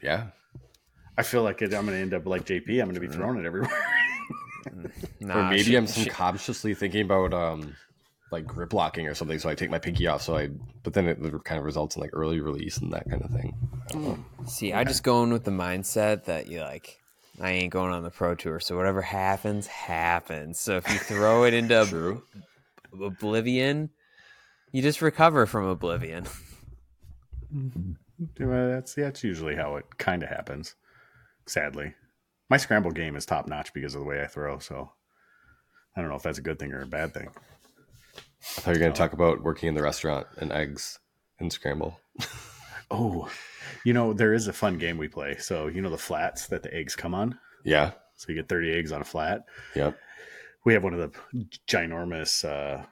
Yeah. 0.00 0.26
I 1.18 1.24
feel 1.24 1.42
like 1.42 1.60
it, 1.60 1.74
I'm 1.74 1.86
going 1.86 1.96
to 1.96 2.02
end 2.02 2.14
up 2.14 2.24
like 2.24 2.44
JP. 2.46 2.68
I'm 2.80 2.86
going 2.86 2.94
to 2.94 3.00
be 3.00 3.08
mm. 3.08 3.12
throwing 3.12 3.38
it 3.38 3.44
everywhere. 3.44 3.70
Mm. 3.70 4.90
Nah, 5.20 5.38
or 5.38 5.50
maybe 5.50 5.62
shit- 5.62 5.76
I'm 5.76 5.86
shit- 5.86 6.04
subconsciously 6.04 6.74
thinking 6.74 7.02
about 7.02 7.32
um 7.32 7.74
like 8.30 8.46
grip 8.46 8.72
locking 8.72 9.06
or 9.06 9.14
something. 9.14 9.38
So 9.38 9.48
I 9.48 9.54
take 9.54 9.70
my 9.70 9.78
pinky 9.78 10.06
off. 10.06 10.22
So 10.22 10.36
I, 10.36 10.50
but 10.82 10.92
then 10.92 11.08
it 11.08 11.18
kind 11.44 11.58
of 11.58 11.64
results 11.64 11.96
in 11.96 12.02
like 12.02 12.10
early 12.12 12.40
release 12.40 12.76
and 12.78 12.92
that 12.92 13.08
kind 13.08 13.22
of 13.22 13.30
thing. 13.30 13.54
I 13.88 13.92
don't. 13.92 14.38
Mm. 14.38 14.48
See, 14.48 14.72
I 14.72 14.84
just 14.84 15.02
go 15.02 15.22
in 15.22 15.32
with 15.32 15.44
the 15.44 15.50
mindset 15.50 16.24
that 16.24 16.48
you 16.48 16.60
like. 16.60 17.00
I 17.40 17.50
ain't 17.52 17.72
going 17.72 17.92
on 17.92 18.02
the 18.02 18.10
pro 18.10 18.34
tour, 18.34 18.60
so 18.60 18.76
whatever 18.76 19.00
happens, 19.00 19.66
happens. 19.66 20.60
So 20.60 20.76
if 20.76 20.88
you 20.90 20.98
throw 20.98 21.44
it 21.44 21.54
into 21.54 21.86
True. 21.88 22.22
oblivion, 23.02 23.90
you 24.72 24.82
just 24.82 25.00
recover 25.00 25.46
from 25.46 25.64
oblivion. 25.66 26.24
Mm-hmm. 27.54 27.92
That's 28.36 28.94
that's 28.94 29.24
usually 29.24 29.56
how 29.56 29.76
it 29.76 29.98
kind 29.98 30.22
of 30.22 30.28
happens. 30.28 30.74
Sadly, 31.46 31.94
my 32.48 32.56
scramble 32.56 32.90
game 32.90 33.16
is 33.16 33.26
top 33.26 33.48
notch 33.48 33.72
because 33.72 33.94
of 33.94 34.00
the 34.00 34.06
way 34.06 34.22
I 34.22 34.26
throw. 34.26 34.58
So 34.58 34.90
I 35.96 36.00
don't 36.00 36.10
know 36.10 36.16
if 36.16 36.22
that's 36.22 36.38
a 36.38 36.42
good 36.42 36.58
thing 36.58 36.72
or 36.72 36.82
a 36.82 36.86
bad 36.86 37.14
thing. 37.14 37.28
I 38.56 38.60
thought 38.60 38.70
you 38.70 38.74
were 38.74 38.80
going 38.80 38.92
to 38.92 38.98
talk 38.98 39.12
about 39.12 39.42
working 39.42 39.68
in 39.68 39.74
the 39.74 39.82
restaurant 39.82 40.26
and 40.38 40.52
eggs 40.52 40.98
and 41.38 41.52
scramble. 41.52 41.98
Oh, 42.92 43.30
you 43.84 43.92
know 43.92 44.12
there 44.12 44.34
is 44.34 44.48
a 44.48 44.52
fun 44.52 44.76
game 44.76 44.98
we 44.98 45.06
play. 45.06 45.36
So 45.38 45.68
you 45.68 45.80
know 45.80 45.90
the 45.90 45.98
flats 45.98 46.48
that 46.48 46.62
the 46.64 46.74
eggs 46.74 46.96
come 46.96 47.14
on. 47.14 47.38
Yeah. 47.64 47.92
So 48.16 48.26
you 48.28 48.34
get 48.34 48.48
30 48.48 48.72
eggs 48.72 48.92
on 48.92 49.00
a 49.00 49.04
flat. 49.04 49.44
Yep. 49.74 49.96
We 50.64 50.74
have 50.74 50.84
one 50.84 50.94
of 50.94 50.98
the 50.98 51.46
ginormous 51.68 52.44
uh, 52.44 52.84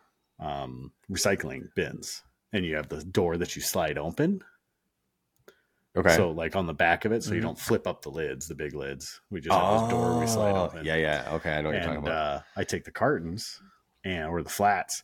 um, 0.42 0.92
recycling 1.10 1.74
bins, 1.74 2.22
and 2.52 2.64
you 2.64 2.76
have 2.76 2.88
the 2.88 3.04
door 3.04 3.36
that 3.38 3.56
you 3.56 3.62
slide 3.62 3.98
open. 3.98 4.42
Okay. 5.96 6.14
So 6.14 6.30
like 6.30 6.54
on 6.54 6.66
the 6.66 6.74
back 6.74 7.04
of 7.04 7.12
it, 7.12 7.24
so 7.24 7.32
you 7.34 7.40
Mhm. 7.40 7.44
don't 7.44 7.58
flip 7.58 7.86
up 7.86 8.02
the 8.02 8.10
lids, 8.10 8.46
the 8.46 8.54
big 8.54 8.74
lids. 8.74 9.20
We 9.30 9.40
just 9.40 9.56
have 9.58 9.80
this 9.82 9.90
door 9.90 10.18
we 10.20 10.26
slide 10.26 10.52
Oh, 10.52 10.64
open. 10.66 10.84
Yeah. 10.84 10.96
Yeah. 10.96 11.28
Okay. 11.34 11.52
I 11.52 11.60
know 11.62 11.70
what 11.70 11.74
you're 11.74 11.82
talking 11.82 11.96
and 11.98 12.06
about. 12.06 12.36
uh, 12.36 12.40
I 12.56 12.64
take 12.64 12.84
the 12.84 12.90
cartons 12.92 13.60
and 14.04 14.28
or 14.28 14.42
the 14.42 14.50
flats, 14.50 15.02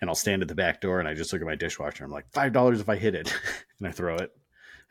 and 0.00 0.10
I'll 0.10 0.14
stand 0.16 0.42
at 0.42 0.48
the 0.48 0.54
back 0.54 0.80
door 0.80 0.98
and 1.00 1.08
I 1.08 1.14
just 1.14 1.32
look 1.32 1.40
at 1.40 1.46
my 1.46 1.54
dishwasher. 1.54 2.04
I'm 2.04 2.10
like 2.10 2.28
five 2.32 2.52
dollars 2.52 2.80
if 2.80 2.88
I 2.88 2.96
hit 2.96 3.14
it, 3.14 3.32
and 3.78 3.88
I 3.88 3.90
throw 3.92 4.16
it. 4.16 4.36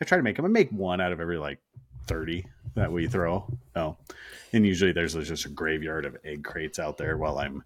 I 0.01 0.05
try 0.05 0.17
to 0.17 0.23
make 0.23 0.37
them. 0.37 0.45
I 0.45 0.49
make 0.49 0.71
one 0.71 0.99
out 1.01 1.11
of 1.11 1.19
every 1.19 1.37
like 1.37 1.59
thirty 2.07 2.45
that 2.75 2.91
we 2.91 3.07
throw. 3.07 3.45
Oh, 3.75 3.97
and 4.53 4.65
usually 4.65 4.91
there's 4.91 5.13
just 5.13 5.45
a 5.45 5.49
graveyard 5.49 6.05
of 6.05 6.17
egg 6.23 6.43
crates 6.43 6.79
out 6.79 6.97
there 6.97 7.17
while 7.17 7.37
I'm 7.37 7.63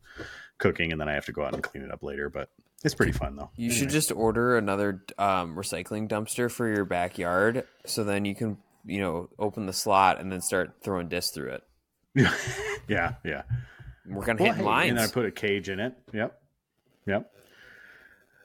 cooking, 0.58 0.92
and 0.92 1.00
then 1.00 1.08
I 1.08 1.14
have 1.14 1.26
to 1.28 1.32
go 1.32 1.44
out 1.46 1.54
and 1.54 1.64
clean 1.64 1.84
it 1.84 1.92
up 1.92 2.04
later. 2.04 2.30
But 2.30 2.50
it's 2.84 2.96
pretty 2.96 3.12
fun 3.12 3.36
though. 3.36 3.50
You 3.56 3.72
should 3.72 3.90
just 3.90 4.12
order 4.12 4.58
another 4.58 5.04
um, 5.18 5.56
recycling 5.56 6.08
dumpster 6.08 6.52
for 6.52 6.68
your 6.68 6.86
backyard, 6.86 7.64
so 7.86 8.04
then 8.04 8.26
you 8.26 8.36
can, 8.36 8.58
you 8.86 9.00
know, 9.00 9.30
open 9.40 9.66
the 9.66 9.74
slot 9.74 10.20
and 10.20 10.32
then 10.32 10.42
start 10.42 10.76
throwing 10.82 11.08
discs 11.08 11.34
through 11.34 11.52
it. 11.52 11.64
yeah, 12.88 13.16
yeah. 13.24 13.44
Work 14.08 14.30
on 14.30 14.38
Well, 14.38 14.46
hitting 14.46 14.60
hey, 14.60 14.64
lines. 14.64 14.90
And 14.92 15.00
I 15.00 15.08
put 15.08 15.26
a 15.26 15.32
cage 15.32 15.70
in 15.70 15.80
it. 15.80 15.94
Yep. 16.14 16.40
Yep. 17.08 17.32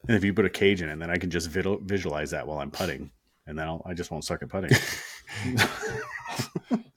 And 0.08 0.16
if 0.16 0.24
you 0.24 0.34
put 0.34 0.44
a 0.44 0.50
cage 0.50 0.82
in 0.82 0.88
it, 0.88 0.98
then 0.98 1.10
I 1.10 1.16
can 1.16 1.30
just 1.30 1.48
vid- 1.48 1.82
visualize 1.82 2.30
that 2.32 2.46
while 2.46 2.58
I'm 2.58 2.70
putting. 2.70 3.10
And 3.46 3.58
then 3.58 3.68
I'll, 3.68 3.82
I 3.86 3.94
just 3.94 4.10
won't 4.10 4.24
suck 4.24 4.42
at 4.42 4.48
putting. 4.48 4.76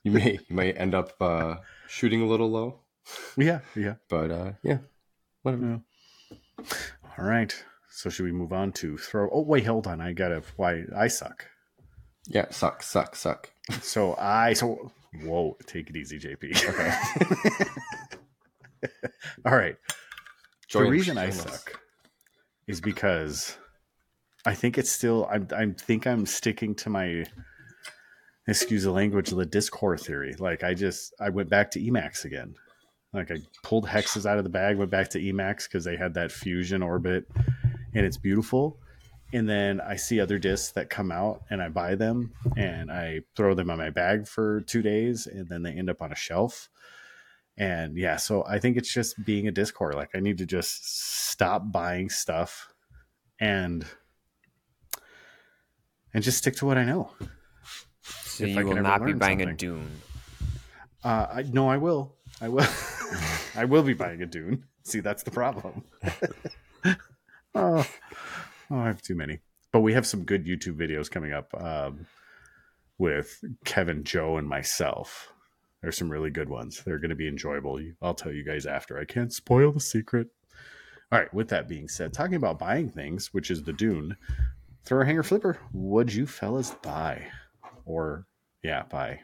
you 0.04 0.12
may 0.12 0.39
you 0.48 0.56
may 0.56 0.74
end 0.74 0.96
up 0.96 1.13
uh, 1.22 1.56
shooting 1.88 2.22
a 2.22 2.25
little 2.25 2.50
low, 2.50 2.80
yeah. 3.38 3.60
Yeah. 3.75 3.96
but 4.10 4.32
uh, 4.32 4.51
yeah. 4.63 4.77
Whatever. 5.44 5.82
All 7.17 7.25
right. 7.25 7.53
So 7.89 8.10
should 8.10 8.25
we 8.25 8.31
move 8.31 8.51
on 8.51 8.72
to 8.74 8.98
throw? 8.98 9.29
Oh, 9.31 9.41
wait, 9.41 9.65
hold 9.65 9.88
on. 9.88 10.01
I 10.01 10.13
got 10.13 10.29
to, 10.29 10.43
why 10.57 10.84
I 10.95 11.07
suck. 11.07 11.45
Yeah. 12.27 12.50
Suck. 12.50 12.84
Suck. 12.84 13.15
Suck. 13.15 13.51
So 13.81 14.15
I, 14.19 14.53
so, 14.53 14.91
whoa, 15.24 15.57
take 15.65 15.89
it 15.89 15.95
easy, 15.95 16.19
JP. 16.19 16.53
Okay. 16.69 17.65
All 19.45 19.55
right. 19.55 19.75
The 20.72 20.84
reason 20.84 21.17
I 21.17 21.29
suck 21.29 21.79
is 22.67 22.81
because 22.81 23.57
I 24.45 24.53
think 24.53 24.77
it's 24.77 24.91
still 24.91 25.25
I 25.25 25.39
I 25.55 25.72
think 25.72 26.05
I'm 26.05 26.25
sticking 26.25 26.75
to 26.75 26.89
my 26.89 27.25
excuse 28.48 28.84
the 28.84 28.91
language 28.91 29.29
the 29.29 29.45
Discord 29.45 30.01
theory. 30.01 30.36
Like 30.38 30.63
I 30.63 30.74
just 30.74 31.13
I 31.19 31.29
went 31.29 31.50
back 31.50 31.72
to 31.72 31.79
Emacs 31.79 32.25
again. 32.25 32.55
Like 33.15 33.31
I 33.31 33.38
pulled 33.63 33.88
hexes 33.88 34.25
out 34.25 34.38
of 34.38 34.43
the 34.43 34.50
bag, 34.50 34.77
went 34.77 34.91
back 34.91 35.10
to 35.10 35.19
Emacs 35.19 35.63
because 35.63 35.84
they 35.84 35.95
had 35.95 36.13
that 36.15 36.29
Fuzion 36.29 36.84
orbit 36.86 37.25
and 37.93 38.05
it's 38.05 38.17
beautiful. 38.17 38.79
And 39.34 39.50
then 39.50 39.81
I 39.81 39.95
see 39.95 40.19
other 40.19 40.38
discs 40.38 40.72
that 40.74 40.89
come 40.89 41.12
out 41.12 41.43
and 41.50 41.62
I 41.62 41.69
buy 41.69 41.95
them 41.95 42.34
and 42.55 42.91
I 42.91 43.22
throw 43.36 43.53
them 43.53 43.69
in 43.69 43.77
my 43.77 43.89
bag 43.89 44.27
for 44.27 44.62
two 44.62 44.81
days 44.81 45.27
and 45.27 45.50
then 45.50 45.63
they 45.63 45.72
end 45.72 45.89
up 45.89 46.01
on 46.01 46.12
a 46.12 46.15
shelf. 46.15 46.69
And 47.57 47.98
yeah, 47.98 48.17
so 48.17 48.45
I 48.45 48.60
think 48.60 48.77
it's 48.77 48.93
just 48.93 49.24
being 49.25 49.48
a 49.48 49.51
Discord. 49.51 49.95
Like 49.95 50.10
I 50.13 50.19
need 50.19 50.38
to 50.39 50.45
just 50.45 51.29
stop 51.31 51.72
buying 51.72 52.10
stuff 52.10 52.74
and 53.39 53.86
and 56.13 56.24
just 56.24 56.38
stick 56.38 56.55
to 56.57 56.65
what 56.65 56.77
I 56.77 56.84
know. 56.84 57.12
so 58.03 58.43
if 58.43 58.55
you 58.55 58.65
will 58.65 58.81
not 58.81 59.05
be 59.05 59.13
buying 59.13 59.41
a 59.41 59.45
something. 59.45 59.57
Dune. 59.57 59.91
Uh, 61.03 61.27
I 61.34 61.41
no, 61.43 61.69
I 61.69 61.77
will. 61.77 62.15
I 62.41 62.50
will. 62.50 62.65
I 63.55 63.65
will 63.65 63.83
be 63.83 63.93
buying 63.93 64.21
a 64.21 64.25
Dune. 64.25 64.63
See, 64.83 65.00
that's 65.00 65.24
the 65.24 65.31
problem. 65.31 65.83
oh, 66.85 66.95
oh, 67.55 67.88
I 68.71 68.85
have 68.88 69.01
too 69.01 69.15
many. 69.15 69.39
But 69.71 69.81
we 69.81 69.93
have 69.93 70.05
some 70.05 70.24
good 70.24 70.45
YouTube 70.45 70.77
videos 70.77 71.09
coming 71.12 71.33
up 71.33 71.53
um, 71.59 72.05
with 72.97 73.43
Kevin, 73.65 74.03
Joe, 74.03 74.38
and 74.38 74.47
myself. 74.47 75.31
There's 75.81 75.97
some 75.97 76.09
really 76.09 76.29
good 76.29 76.50
ones. 76.50 76.81
They're 76.85 77.00
going 77.00 77.09
to 77.09 77.15
be 77.15 77.27
enjoyable. 77.27 77.79
I'll 78.01 78.13
tell 78.13 78.31
you 78.31 78.43
guys 78.43 78.65
after. 78.65 78.97
I 78.97 79.05
can't 79.05 79.33
spoil 79.33 79.71
the 79.71 79.79
secret. 79.79 80.29
All 81.12 81.19
right. 81.19 81.33
With 81.33 81.50
that 81.50 81.67
being 81.67 81.88
said, 81.88 82.13
talking 82.13 82.35
about 82.35 82.57
buying 82.57 82.89
things, 82.89 83.33
which 83.33 83.51
is 83.51 83.63
the 83.63 83.74
Dune, 83.74 84.15
throw 84.83 85.01
a 85.01 85.05
hanger 85.05 85.24
flipper. 85.24 85.59
What'd 85.71 86.13
you 86.13 86.25
fellas 86.25 86.71
buy? 86.81 87.27
Or 87.85 88.25
yeah, 88.63 88.83
buy. 88.89 89.21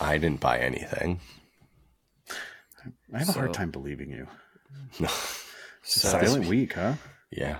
I 0.00 0.18
didn't 0.18 0.40
buy 0.40 0.58
anything. 0.58 1.20
I 3.14 3.18
have 3.18 3.28
a 3.28 3.32
hard 3.32 3.54
time 3.54 3.70
believing 3.70 4.10
you. 4.10 4.26
No. 5.00 5.08
So, 5.84 6.08
Silent 6.08 6.46
week, 6.46 6.74
huh? 6.74 6.94
Yeah. 7.30 7.58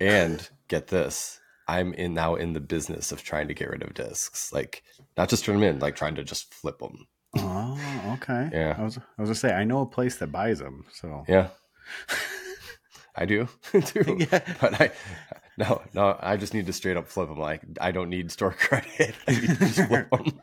And 0.00 0.48
get 0.68 0.86
this. 0.88 1.38
I'm 1.68 1.92
in 1.94 2.14
now 2.14 2.34
in 2.34 2.54
the 2.54 2.60
business 2.60 3.12
of 3.12 3.22
trying 3.22 3.48
to 3.48 3.54
get 3.54 3.68
rid 3.68 3.82
of 3.82 3.92
discs. 3.94 4.52
Like 4.52 4.82
not 5.18 5.28
just 5.28 5.44
turn 5.44 5.60
them 5.60 5.64
in, 5.74 5.78
like 5.80 5.96
trying 5.96 6.14
to 6.14 6.24
just 6.24 6.52
flip 6.54 6.78
them. 6.78 7.06
Oh, 7.36 7.78
okay. 8.22 8.48
Yeah. 8.52 8.74
I 8.78 8.82
was 8.84 8.96
I 8.98 9.02
was 9.22 9.28
gonna 9.28 9.34
say 9.34 9.52
I 9.52 9.64
know 9.64 9.80
a 9.82 9.86
place 9.86 10.16
that 10.16 10.28
buys 10.32 10.58
them. 10.60 10.86
So 10.94 11.24
Yeah. 11.28 11.48
I 13.14 13.26
do 13.26 13.48
too. 13.84 14.16
Yeah. 14.30 14.40
But 14.60 14.80
I 14.80 14.90
no, 15.58 15.82
no, 15.94 16.16
I 16.20 16.36
just 16.36 16.54
need 16.54 16.66
to 16.66 16.72
straight 16.72 16.96
up 16.96 17.06
flip 17.08 17.28
them. 17.28 17.38
Like 17.38 17.62
I 17.80 17.92
don't 17.92 18.08
need 18.10 18.30
store 18.32 18.52
credit. 18.52 19.14
I 19.28 19.32
need 19.32 19.48
to 19.48 19.56
just 19.56 19.88
flip 19.88 20.08
'em. 20.12 20.40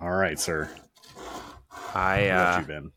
All 0.00 0.10
right, 0.12 0.38
sir. 0.38 0.70
I 1.94 2.28
uh, 2.28 2.60
you 2.60 2.66
been? 2.66 2.92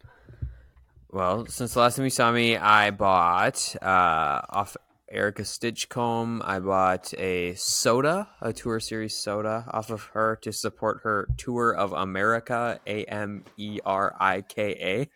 well, 1.11 1.45
since 1.47 1.73
the 1.73 1.79
last 1.79 1.95
time 1.95 2.05
you 2.05 2.09
saw 2.11 2.31
me, 2.31 2.57
I 2.57 2.91
bought 2.91 3.75
uh, 3.81 4.41
off 4.49 4.77
Erica 5.09 5.43
Stitchcomb. 5.43 6.41
I 6.43 6.59
bought 6.59 7.13
a 7.17 7.53
soda, 7.55 8.29
a 8.41 8.53
tour 8.53 8.79
series 8.79 9.15
soda, 9.15 9.65
off 9.71 9.89
of 9.89 10.03
her 10.13 10.37
to 10.41 10.51
support 10.51 11.01
her 11.03 11.27
tour 11.37 11.75
of 11.75 11.91
America. 11.93 12.79
A 12.87 13.05
M 13.05 13.43
E 13.57 13.79
R 13.85 14.15
I 14.19 14.41
K 14.41 15.09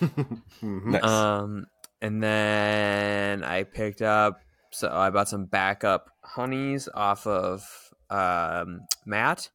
Mhm. 0.00 0.40
Nice. 0.62 1.04
Um, 1.04 1.66
and 2.00 2.22
then 2.22 3.42
I 3.44 3.64
picked 3.64 4.02
up. 4.02 4.40
So 4.72 4.88
I 4.88 5.10
bought 5.10 5.28
some 5.28 5.46
backup 5.46 6.10
honeys 6.22 6.88
off 6.94 7.26
of 7.26 7.89
um, 8.10 8.82
Matt. 9.06 9.50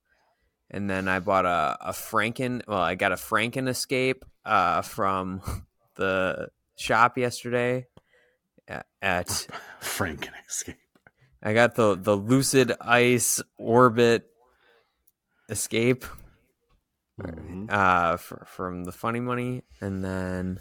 And 0.72 0.90
then 0.90 1.08
I 1.08 1.20
bought 1.20 1.46
a, 1.46 1.78
a 1.82 1.92
Franken. 1.92 2.62
Well, 2.68 2.80
I 2.80 2.96
got 2.96 3.12
a 3.12 3.16
Franken 3.16 3.68
Escape 3.68 4.26
uh, 4.46 4.82
from 4.82 5.42
the 5.96 6.50
shop 6.76 7.18
yesterday. 7.18 7.88
At, 8.68 8.88
at 9.00 9.28
Franken 9.82 10.32
escape. 10.48 10.78
I 11.44 11.54
got 11.54 11.76
the 11.76 11.94
the 11.96 12.16
Lucid 12.18 12.72
Ice 12.82 13.40
Orbit 13.58 14.26
Escape 15.50 16.04
Mhm. 17.22 17.72
uh, 17.72 18.18
fr 18.18 18.44
from 18.46 18.84
the 18.86 18.92
Funny 18.92 19.20
Money, 19.20 19.62
and 19.80 20.04
then 20.04 20.60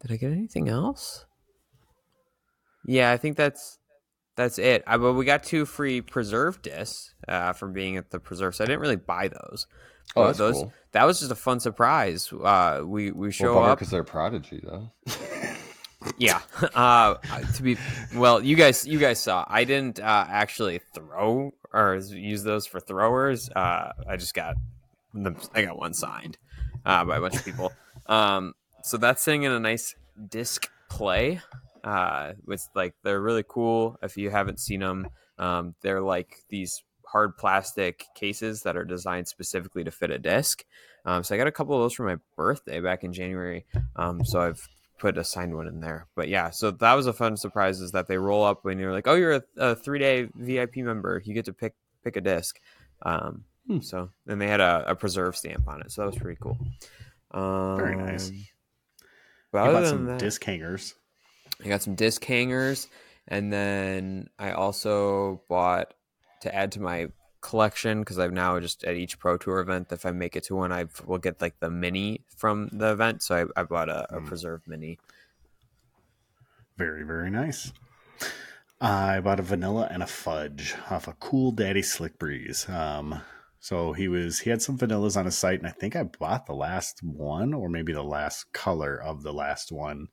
Did 0.00 0.12
I 0.12 0.16
get 0.16 0.32
anything 0.32 0.68
else? 0.70 1.26
Yeah, 2.86 3.12
I 3.12 3.16
think 3.18 3.36
that's 3.36 3.78
that's 4.36 4.58
it. 4.58 4.82
I, 4.86 4.96
but 4.96 5.14
we 5.14 5.24
got 5.24 5.42
two 5.42 5.64
free 5.66 6.00
preserve 6.00 6.62
discs 6.62 7.14
uh, 7.28 7.52
from 7.52 7.72
being 7.72 7.96
at 7.96 8.10
the 8.10 8.18
preserve, 8.18 8.54
so 8.54 8.64
I 8.64 8.66
didn't 8.66 8.80
really 8.80 8.96
buy 8.96 9.28
those. 9.28 9.66
Oh, 10.16 10.26
that's 10.26 10.38
those 10.38 10.54
cool. 10.54 10.72
that 10.92 11.04
was 11.04 11.20
just 11.20 11.30
a 11.30 11.36
fun 11.36 11.60
surprise. 11.60 12.32
Uh, 12.32 12.82
we 12.84 13.10
we 13.12 13.30
show 13.30 13.54
well, 13.54 13.70
up. 13.70 13.78
because 13.78 13.90
they're 13.90 14.04
prodigy, 14.04 14.62
though. 14.62 14.90
Yeah. 16.18 16.40
Uh, 16.74 17.14
to 17.54 17.62
be 17.62 17.76
well, 18.14 18.42
you 18.42 18.56
guys 18.56 18.86
you 18.86 18.98
guys 18.98 19.20
saw. 19.20 19.44
I 19.48 19.64
didn't 19.64 20.00
uh, 20.00 20.26
actually 20.28 20.80
throw 20.94 21.52
or 21.72 22.00
use 22.10 22.42
those 22.42 22.66
for 22.66 22.80
throwers. 22.80 23.50
Uh, 23.50 23.92
I 24.08 24.16
just 24.16 24.34
got 24.34 24.56
them. 25.14 25.36
I 25.54 25.62
got 25.62 25.78
one 25.78 25.94
signed 25.94 26.38
uh, 26.84 27.04
by 27.04 27.16
a 27.16 27.20
bunch 27.20 27.36
of 27.36 27.44
people. 27.44 27.72
Um, 28.06 28.54
so 28.82 28.96
that's 28.96 29.22
sitting 29.22 29.44
in 29.44 29.52
a 29.52 29.60
nice 29.60 29.94
disc 30.28 30.68
play. 30.90 31.40
Uh, 31.84 32.32
with 32.46 32.68
like 32.74 32.94
they're 33.02 33.20
really 33.20 33.44
cool. 33.46 33.98
If 34.02 34.16
you 34.16 34.30
haven't 34.30 34.60
seen 34.60 34.80
them, 34.80 35.08
um, 35.38 35.74
they're 35.82 36.00
like 36.00 36.36
these 36.48 36.82
hard 37.06 37.36
plastic 37.36 38.06
cases 38.14 38.62
that 38.62 38.76
are 38.76 38.84
designed 38.84 39.28
specifically 39.28 39.84
to 39.84 39.90
fit 39.90 40.10
a 40.10 40.18
disc. 40.18 40.64
Um, 41.04 41.24
so 41.24 41.34
I 41.34 41.38
got 41.38 41.48
a 41.48 41.52
couple 41.52 41.74
of 41.74 41.82
those 41.82 41.94
for 41.94 42.04
my 42.06 42.16
birthday 42.36 42.80
back 42.80 43.04
in 43.04 43.12
January. 43.12 43.66
Um, 43.96 44.24
so 44.24 44.40
I've 44.40 44.66
put 44.98 45.18
a 45.18 45.24
signed 45.24 45.54
one 45.54 45.66
in 45.66 45.80
there. 45.80 46.06
But 46.14 46.28
yeah, 46.28 46.50
so 46.50 46.70
that 46.70 46.94
was 46.94 47.06
a 47.06 47.12
fun 47.12 47.36
surprise 47.36 47.80
is 47.80 47.92
that 47.92 48.06
they 48.06 48.16
roll 48.16 48.44
up 48.44 48.64
when 48.64 48.78
you're 48.78 48.92
like, 48.92 49.08
oh, 49.08 49.14
you're 49.14 49.32
a, 49.32 49.42
a 49.56 49.74
three 49.74 49.98
day 49.98 50.28
VIP 50.34 50.76
member. 50.76 51.20
You 51.24 51.34
get 51.34 51.46
to 51.46 51.52
pick 51.52 51.74
pick 52.04 52.16
a 52.16 52.20
disc. 52.20 52.58
Um, 53.02 53.44
Hmm. 53.66 53.80
So 53.80 54.10
and 54.26 54.40
they 54.40 54.48
had 54.48 54.60
a, 54.60 54.84
a 54.88 54.94
preserve 54.94 55.36
stamp 55.36 55.68
on 55.68 55.82
it, 55.82 55.92
so 55.92 56.02
that 56.02 56.06
was 56.06 56.18
pretty 56.18 56.38
cool. 56.40 56.58
Um, 57.30 57.76
Very 57.76 57.96
nice. 57.96 58.30
But 59.50 59.58
I 59.58 59.68
other 59.68 59.80
bought 59.80 59.88
some 59.88 60.06
that, 60.06 60.18
disc 60.18 60.42
hangers. 60.42 60.94
I 61.64 61.68
got 61.68 61.82
some 61.82 61.94
disc 61.94 62.24
hangers, 62.24 62.88
and 63.28 63.52
then 63.52 64.28
I 64.38 64.52
also 64.52 65.42
bought 65.48 65.94
to 66.40 66.54
add 66.54 66.72
to 66.72 66.80
my 66.80 67.08
collection 67.40 68.00
because 68.00 68.18
I've 68.18 68.32
now 68.32 68.58
just 68.60 68.84
at 68.84 68.94
each 68.94 69.18
Pro 69.18 69.36
Tour 69.36 69.60
event, 69.60 69.88
if 69.92 70.06
I 70.06 70.10
make 70.12 70.36
it 70.36 70.44
to 70.44 70.56
one, 70.56 70.72
I 70.72 70.86
will 71.06 71.18
get 71.18 71.40
like 71.40 71.58
the 71.60 71.70
mini 71.70 72.22
from 72.36 72.68
the 72.72 72.92
event. 72.92 73.22
So 73.22 73.48
I, 73.56 73.60
I 73.60 73.64
bought 73.64 73.88
a, 73.88 74.14
a 74.14 74.20
Mm. 74.20 74.26
preserve 74.26 74.62
mini. 74.66 74.98
Very, 76.76 77.04
very 77.04 77.30
nice. 77.30 77.72
I 78.80 79.20
bought 79.20 79.38
a 79.38 79.42
vanilla 79.42 79.88
and 79.90 80.02
a 80.02 80.06
fudge 80.06 80.74
off 80.90 81.06
a 81.06 81.12
cool 81.14 81.52
daddy 81.52 81.82
slick 81.82 82.18
breeze. 82.18 82.68
Um, 82.68 83.20
so 83.60 83.92
he 83.92 84.08
was 84.08 84.40
he 84.40 84.50
had 84.50 84.60
some 84.62 84.76
vanillas 84.76 85.16
on 85.16 85.26
his 85.26 85.38
site, 85.38 85.60
and 85.60 85.68
I 85.68 85.70
think 85.70 85.94
I 85.94 86.02
bought 86.02 86.46
the 86.46 86.54
last 86.54 87.00
one 87.02 87.54
or 87.54 87.68
maybe 87.68 87.92
the 87.92 88.02
last 88.02 88.52
color 88.52 89.00
of 89.00 89.22
the 89.22 89.32
last 89.32 89.70
one. 89.70 90.08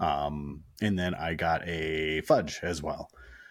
Um, 0.00 0.64
and 0.82 0.98
then 0.98 1.14
I 1.14 1.34
got 1.34 1.66
a 1.68 2.20
fudge 2.22 2.60
as 2.62 2.82
well. 2.82 3.08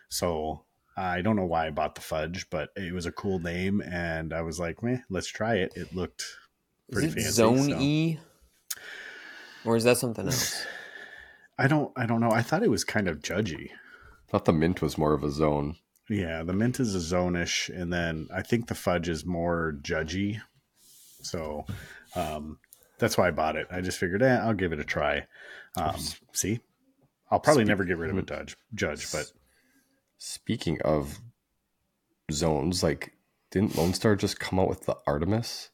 So 0.10 0.66
I 0.98 1.22
don't 1.22 1.36
know 1.36 1.46
why 1.46 1.68
I 1.68 1.72
bought 1.72 1.96
the 1.96 2.02
fudge, 2.02 2.50
but 2.50 2.70
it 2.76 2.94
was 2.94 3.06
a 3.06 3.12
cool 3.12 3.40
name, 3.40 3.82
and 3.82 4.34
I 4.34 4.42
was 4.42 4.60
like, 4.60 4.84
"Meh, 4.84 5.00
let's 5.10 5.28
try 5.28 5.56
it." 5.56 5.72
It 5.76 5.96
looked 5.96 6.22
Is 6.90 6.94
pretty 6.94 7.08
it 7.08 7.14
fancy. 7.16 7.30
Zone 7.32 7.70
so- 7.70 7.80
E, 7.80 8.20
or 9.66 9.76
is 9.76 9.84
that 9.86 9.98
something 9.98 10.26
else? 10.26 10.66
I 11.58 11.68
don't 11.68 11.92
I 11.96 12.06
don't 12.06 12.20
know. 12.22 12.32
I 12.32 12.42
thought 12.42 12.64
it 12.64 12.72
was 12.72 12.84
kind 12.84 13.08
of 13.08 13.20
judgy. 13.22 13.70
thought 14.30 14.46
the 14.46 14.54
mint 14.54 14.82
was 14.82 14.98
more 14.98 15.14
of 15.14 15.24
a 15.24 15.30
zone. 15.32 15.76
Yeah, 16.10 16.44
the 16.44 16.54
mint 16.54 16.80
is 16.80 16.96
a 16.96 17.16
zonish, 17.16 17.70
and 17.74 17.94
then 17.94 18.28
I 18.34 18.42
think 18.42 18.68
the 18.68 18.76
fudge 18.76 19.08
is 19.08 19.26
more 19.26 19.78
judgy. 19.82 20.42
So 21.22 21.66
um, 22.16 22.60
that's 23.04 23.18
why 23.18 23.28
I 23.28 23.32
bought 23.32 23.58
it. 23.58 23.68
I 23.70 23.82
just 23.82 23.98
figured, 23.98 24.24
eh, 24.24 24.38
I'll 24.42 24.54
give 24.54 24.72
it 24.72 24.80
a 24.80 24.84
try. 24.86 25.26
Um, 25.76 25.96
see, 26.32 26.62
I'll 27.30 27.42
probably 27.42 27.64
Speak- 27.64 27.68
never 27.68 27.84
get 27.84 27.98
rid 27.98 28.10
of 28.12 28.18
a 28.18 28.22
judge, 28.22 28.56
judge, 28.74 29.12
but 29.12 29.30
Speaking 30.18 30.80
of 30.86 31.20
zones, 32.32 32.82
like 32.82 33.12
didn't 33.52 33.76
Lone 33.76 33.94
Star 33.94 34.16
just 34.16 34.40
come 34.40 34.58
out 34.58 34.70
with 34.70 34.86
the 34.86 34.96
Artemis? 35.06 35.70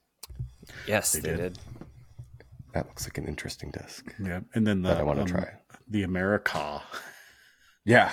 Yes, 0.87 1.11
They 1.13 1.19
they, 1.19 1.29
did. 1.29 1.37
did. 1.37 1.59
That 2.73 2.87
looks 2.87 3.05
like 3.05 3.19
an 3.19 3.25
interesting 3.27 3.69
disc 3.69 4.11
yeah. 4.19 4.39
And 4.55 4.65
then 4.65 4.81
the 4.81 4.89
that 4.89 4.97
I 4.97 5.03
want 5.03 5.17
to 5.19 5.23
um, 5.23 5.27
try. 5.29 5.51
the 5.87 6.01
America, 6.01 6.81
Yeah, 7.85 8.11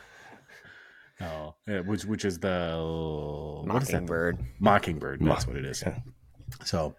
oh, 1.20 1.54
yeah, 1.68 1.80
which 1.80 2.04
which 2.06 2.24
is 2.24 2.38
the 2.38 2.78
what 3.66 3.82
is 3.82 3.88
that? 3.88 3.92
Mockingbird. 4.02 4.38
Mockingbird. 4.58 5.20
That's 5.20 5.46
what 5.46 5.56
it 5.56 5.64
is. 5.66 5.82
Yeah. 5.86 5.98
So, 6.64 6.94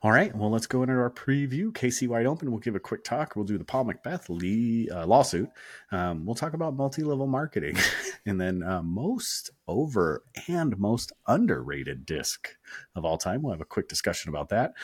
all 0.00 0.12
right. 0.12 0.32
Well, 0.34 0.50
let's 0.50 0.68
go 0.68 0.82
into 0.82 0.94
our 0.94 1.10
preview. 1.10 1.72
KC 1.72 2.06
Wide 2.06 2.26
Open. 2.26 2.52
We'll 2.52 2.60
give 2.60 2.76
a 2.76 2.80
quick 2.80 3.02
talk. 3.02 3.34
We'll 3.34 3.44
do 3.44 3.58
the 3.58 3.64
Paul 3.64 3.86
McBeth 3.86 4.28
Lee, 4.28 4.88
uh, 4.90 5.04
lawsuit. 5.04 5.50
Um, 5.90 6.24
we'll 6.24 6.36
talk 6.36 6.52
about 6.52 6.76
multi 6.76 7.02
level 7.02 7.26
marketing 7.26 7.76
and 8.26 8.40
then 8.40 8.62
uh, 8.62 8.80
most 8.82 9.50
over 9.66 10.22
and 10.46 10.78
most 10.78 11.12
underrated 11.26 12.06
disc 12.06 12.48
of 12.94 13.04
all 13.04 13.18
time. 13.18 13.42
We'll 13.42 13.52
have 13.52 13.60
a 13.60 13.64
quick 13.64 13.88
discussion 13.88 14.28
about 14.28 14.50
that. 14.50 14.74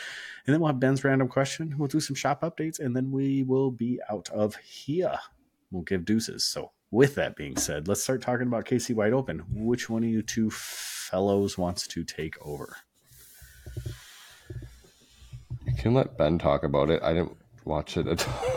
And 0.46 0.52
then 0.52 0.60
we'll 0.60 0.72
have 0.72 0.80
Ben's 0.80 1.04
random 1.04 1.28
question. 1.28 1.76
We'll 1.78 1.86
do 1.86 2.00
some 2.00 2.16
shop 2.16 2.42
updates 2.42 2.80
and 2.80 2.96
then 2.96 3.12
we 3.12 3.44
will 3.44 3.70
be 3.70 4.00
out 4.10 4.28
of 4.30 4.56
here. 4.56 5.16
We'll 5.70 5.82
give 5.82 6.04
deuces. 6.04 6.44
So, 6.44 6.72
with 6.90 7.14
that 7.16 7.34
being 7.34 7.56
said, 7.56 7.88
let's 7.88 8.02
start 8.02 8.20
talking 8.20 8.46
about 8.46 8.66
KC 8.66 8.94
Wide 8.94 9.12
Open. 9.12 9.44
Which 9.52 9.88
one 9.90 10.04
of 10.04 10.08
you 10.08 10.22
two 10.22 10.50
fellows 10.50 11.56
wants 11.58 11.86
to 11.88 12.04
take 12.04 12.34
over? 12.44 12.76
You 15.76 15.82
can 15.82 15.94
let 15.94 16.16
Ben 16.16 16.38
talk 16.38 16.62
about 16.62 16.90
it. 16.90 17.02
I 17.02 17.12
didn't 17.12 17.36
watch 17.64 17.96
it 17.96 18.06
at 18.06 18.26
all. 18.26 18.44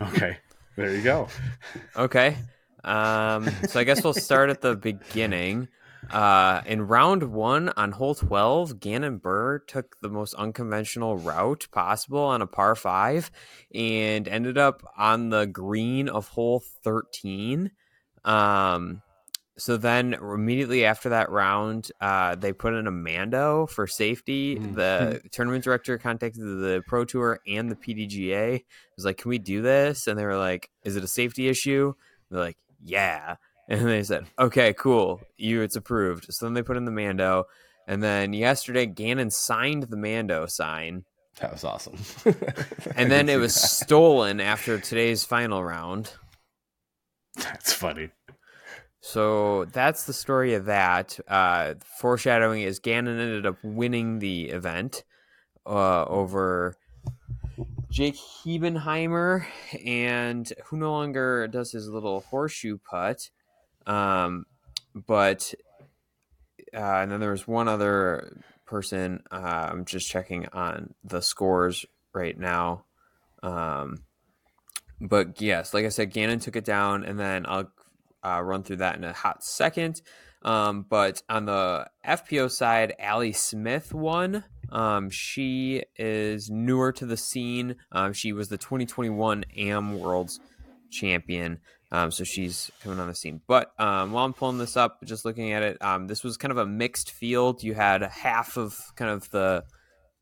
Okay, 0.00 0.38
there 0.74 0.90
you 0.90 1.02
go. 1.02 1.28
Okay. 1.94 2.36
Um, 2.82 3.48
so 3.68 3.78
I 3.78 3.84
guess 3.84 4.02
we'll 4.02 4.14
start 4.14 4.48
at 4.48 4.62
the 4.62 4.74
beginning. 4.74 5.68
Uh, 6.10 6.62
in 6.66 6.88
round 6.88 7.22
one 7.24 7.68
on 7.76 7.92
hole 7.92 8.14
12, 8.14 8.80
Gannon 8.80 9.18
Buhr 9.18 9.60
took 9.66 10.00
the 10.00 10.08
most 10.08 10.34
unconventional 10.34 11.16
route 11.18 11.68
possible 11.72 12.20
on 12.20 12.42
a 12.42 12.46
par 12.46 12.74
five 12.74 13.30
and 13.74 14.26
ended 14.26 14.58
up 14.58 14.82
on 14.96 15.28
the 15.28 15.46
green 15.46 16.08
of 16.08 16.28
hole 16.28 16.62
13. 16.82 17.70
Um, 18.24 19.02
so 19.58 19.76
then 19.76 20.14
immediately 20.14 20.84
after 20.84 21.10
that 21.10 21.30
round, 21.30 21.90
uh, 22.00 22.34
they 22.34 22.52
put 22.52 22.74
in 22.74 22.86
a 22.86 22.90
Mando 22.90 23.66
for 23.66 23.86
safety. 23.86 24.56
Mhm. 24.56 24.74
The 24.74 25.20
tournament 25.30 25.64
director 25.64 25.98
contacted 25.98 26.42
the 26.42 26.82
Pro 26.86 27.04
Tour 27.04 27.40
and 27.46 27.70
the 27.70 27.76
PDGA. 27.76 28.56
It 28.56 28.64
Was 28.96 29.04
like, 29.04 29.18
"Can 29.18 29.28
we 29.28 29.38
do 29.38 29.62
this?" 29.62 30.06
And 30.06 30.18
they 30.18 30.24
were 30.24 30.38
like, 30.38 30.70
"Is 30.84 30.96
it 30.96 31.04
a 31.04 31.08
safety 31.08 31.48
issue?" 31.48 31.94
They're 32.30 32.40
like, 32.40 32.58
"Yeah." 32.82 33.36
And 33.68 33.86
they 33.86 34.02
said, 34.02 34.26
"Okay, 34.38 34.74
cool. 34.74 35.20
You, 35.36 35.62
it's 35.62 35.76
approved." 35.76 36.26
So 36.34 36.44
then 36.44 36.52
they 36.52 36.64
put 36.64 36.76
in 36.76 36.84
the 36.84 36.90
Mando, 36.90 37.44
and 37.86 38.02
then 38.02 38.32
yesterday 38.32 38.86
Gannon 38.86 39.30
signed 39.30 39.84
the 39.84 39.96
Mando 39.96 40.46
sign, 40.46 41.04
that 41.40 41.52
was 41.52 41.64
awesome. 41.64 41.96
and 42.96 43.10
then 43.10 43.28
it 43.28 43.36
was 43.36 43.54
stolen 43.54 44.40
after 44.40 44.78
today's 44.78 45.24
final 45.24 45.64
round. 45.64 46.12
That's 47.36 47.72
funny. 47.72 48.10
So 49.04 49.64
that's 49.64 50.04
the 50.04 50.12
story 50.12 50.54
of 50.54 50.66
that. 50.66 51.18
Uh, 51.26 51.74
foreshadowing 51.98 52.62
is 52.62 52.78
Gannon 52.78 53.18
ended 53.18 53.44
up 53.44 53.56
winning 53.64 54.20
the 54.20 54.50
event 54.50 55.02
uh, 55.66 56.04
over 56.04 56.76
Jake 57.90 58.14
Hebenheimer, 58.14 59.44
and 59.84 60.50
who 60.66 60.76
no 60.76 60.92
longer 60.92 61.48
does 61.48 61.72
his 61.72 61.88
little 61.88 62.20
horseshoe 62.20 62.78
putt. 62.78 63.28
Um, 63.88 64.46
but 64.94 65.52
uh, 66.72 66.78
and 66.78 67.10
then 67.10 67.18
there 67.18 67.32
was 67.32 67.48
one 67.48 67.66
other 67.66 68.40
person. 68.66 69.24
Uh, 69.32 69.68
I'm 69.68 69.84
just 69.84 70.08
checking 70.08 70.46
on 70.52 70.94
the 71.02 71.20
scores 71.20 71.84
right 72.12 72.38
now. 72.38 72.84
Um, 73.42 74.04
but 75.00 75.40
yes, 75.40 75.74
like 75.74 75.84
I 75.84 75.88
said, 75.88 76.12
Gannon 76.12 76.38
took 76.38 76.54
it 76.54 76.64
down, 76.64 77.02
and 77.02 77.18
then 77.18 77.46
I'll 77.48 77.72
uh, 78.24 78.40
run 78.42 78.62
through 78.62 78.76
that 78.76 78.96
in 78.96 79.04
a 79.04 79.12
hot 79.12 79.44
second. 79.44 80.02
Um, 80.44 80.84
but 80.88 81.22
on 81.28 81.46
the 81.46 81.86
FPO 82.06 82.50
side, 82.50 82.94
Allie 82.98 83.32
Smith 83.32 83.94
won. 83.94 84.44
Um, 84.70 85.10
she 85.10 85.84
is 85.96 86.50
newer 86.50 86.92
to 86.92 87.06
the 87.06 87.16
scene. 87.16 87.76
Um, 87.92 88.12
she 88.12 88.32
was 88.32 88.48
the 88.48 88.58
2021 88.58 89.44
AM 89.56 89.98
Worlds 89.98 90.40
champion. 90.90 91.60
Um, 91.92 92.10
so 92.10 92.24
she's 92.24 92.70
coming 92.82 92.98
on 92.98 93.08
the 93.08 93.14
scene. 93.14 93.42
But 93.46 93.72
um, 93.78 94.12
while 94.12 94.24
I'm 94.24 94.32
pulling 94.32 94.58
this 94.58 94.78
up, 94.78 95.04
just 95.04 95.24
looking 95.26 95.52
at 95.52 95.62
it, 95.62 95.82
um, 95.82 96.06
this 96.06 96.24
was 96.24 96.38
kind 96.38 96.50
of 96.50 96.58
a 96.58 96.66
mixed 96.66 97.10
field. 97.10 97.62
You 97.62 97.74
had 97.74 98.02
half 98.02 98.56
of 98.56 98.80
kind 98.96 99.10
of 99.10 99.30
the 99.30 99.64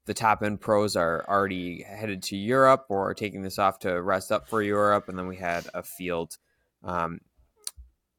the 0.06 0.14
top 0.14 0.42
end 0.42 0.60
pros 0.60 0.96
are 0.96 1.24
already 1.28 1.82
headed 1.82 2.22
to 2.24 2.36
Europe 2.36 2.86
or 2.88 3.14
taking 3.14 3.42
this 3.42 3.60
off 3.60 3.78
to 3.80 4.02
rest 4.02 4.32
up 4.32 4.48
for 4.48 4.60
Europe, 4.60 5.08
and 5.08 5.16
then 5.16 5.28
we 5.28 5.36
had 5.36 5.68
a 5.72 5.84
field 5.84 6.36
um, 6.82 7.20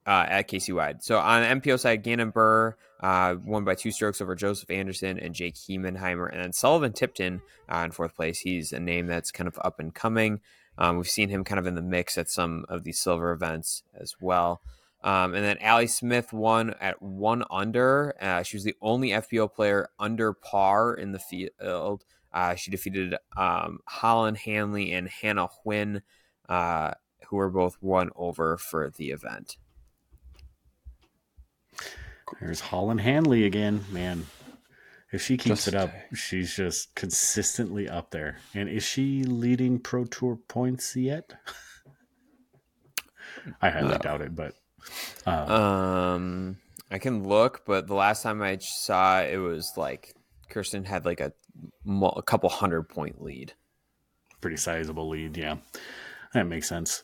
uh, 0.05 0.25
at 0.27 0.49
KC 0.49 0.75
Wide. 0.75 1.03
So 1.03 1.19
on 1.19 1.41
the 1.41 1.61
MPO 1.61 1.79
side, 1.79 2.03
Gannon 2.03 2.31
Buhr 2.31 2.75
uh, 3.01 3.35
won 3.43 3.63
by 3.63 3.75
two 3.75 3.91
strokes 3.91 4.21
over 4.21 4.35
Joseph 4.35 4.69
Anderson 4.69 5.19
and 5.19 5.33
Jake 5.33 5.55
Hebenheimer, 5.55 6.31
and 6.31 6.41
then 6.41 6.53
Sullivan 6.53 6.93
Tipton 6.93 7.41
uh, 7.71 7.83
in 7.85 7.91
fourth 7.91 8.15
place. 8.15 8.39
He's 8.39 8.71
a 8.71 8.79
name 8.79 9.07
that's 9.07 9.31
kind 9.31 9.47
of 9.47 9.59
up 9.63 9.79
and 9.79 9.93
coming. 9.93 10.41
Um, 10.77 10.97
we've 10.97 11.07
seen 11.07 11.29
him 11.29 11.43
kind 11.43 11.59
of 11.59 11.67
in 11.67 11.75
the 11.75 11.81
mix 11.81 12.17
at 12.17 12.29
some 12.29 12.65
of 12.69 12.83
these 12.83 12.99
silver 12.99 13.31
events 13.31 13.83
as 13.99 14.15
well. 14.21 14.61
Um, 15.03 15.33
and 15.33 15.43
then 15.43 15.57
Allie 15.59 15.87
Smith 15.87 16.31
won 16.31 16.75
at 16.79 17.01
one 17.01 17.43
under. 17.49 18.15
Uh, 18.21 18.43
she 18.43 18.55
was 18.55 18.63
the 18.63 18.75
only 18.81 19.09
FPO 19.09 19.53
player 19.53 19.89
under 19.99 20.33
par 20.33 20.93
in 20.93 21.11
the 21.11 21.19
field. 21.19 22.05
Uh, 22.31 22.55
she 22.55 22.71
defeated 22.71 23.15
um, 23.35 23.79
Holyn 23.87 24.35
Handley 24.35 24.93
and 24.93 25.09
Hannah 25.09 25.49
Huynh, 25.65 26.01
uh, 26.47 26.91
who 27.27 27.35
were 27.37 27.49
both 27.49 27.77
one 27.81 28.09
over 28.15 28.57
for 28.57 28.91
the 28.95 29.09
event. 29.09 29.57
There's 32.39 32.59
Holyn 32.61 32.97
Handley 32.99 33.45
again, 33.45 33.83
man. 33.91 34.25
If 35.11 35.21
she 35.21 35.35
keeps 35.37 35.65
Just- 35.65 35.67
it 35.69 35.75
up, 35.75 35.91
she's 36.13 36.55
just 36.55 36.95
consistently 36.95 37.89
up 37.89 38.11
there. 38.11 38.37
And 38.53 38.69
is 38.69 38.83
she 38.83 39.23
leading 39.23 39.79
Pro 39.79 40.05
Tour 40.05 40.37
points 40.47 40.95
yet? 40.95 41.33
I 43.61 43.69
highly 43.69 43.89
No. 43.89 43.97
doubt 43.97 44.21
it, 44.21 44.35
but 44.35 44.55
uh, 45.25 45.45
Um, 45.53 46.57
I 46.89 46.99
can 46.99 47.27
look, 47.27 47.63
but 47.65 47.87
the 47.87 47.93
last 47.93 48.23
time 48.23 48.41
I 48.41 48.57
saw 48.57 49.21
it 49.21 49.37
was 49.37 49.73
like 49.77 50.15
Kristin 50.49 50.85
had 50.85 51.05
like 51.05 51.19
a, 51.19 51.33
a 51.87 52.21
couple 52.23 52.49
hundred 52.49 52.83
point 52.83 53.21
lead. 53.21 53.53
pretty 54.41 54.57
sizable 54.57 55.07
lead. 55.09 55.37
Yeah, 55.37 55.57
that 56.33 56.47
makes 56.47 56.67
sense. 56.67 57.03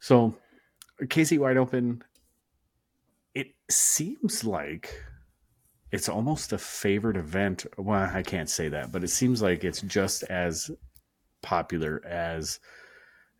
So, 0.00 0.36
KC 1.02 1.38
Wide 1.38 1.56
Open, 1.56 2.02
seems 3.70 4.44
like 4.44 5.02
it's 5.90 6.08
almost 6.08 6.52
a 6.52 6.58
favored 6.58 7.16
event. 7.16 7.66
Well, 7.76 8.10
I 8.12 8.22
can't 8.22 8.50
say 8.50 8.68
that, 8.68 8.92
but 8.92 9.04
it 9.04 9.08
seems 9.08 9.40
like 9.42 9.64
it's 9.64 9.80
just 9.82 10.22
as 10.24 10.70
popular 11.42 12.04
as 12.06 12.60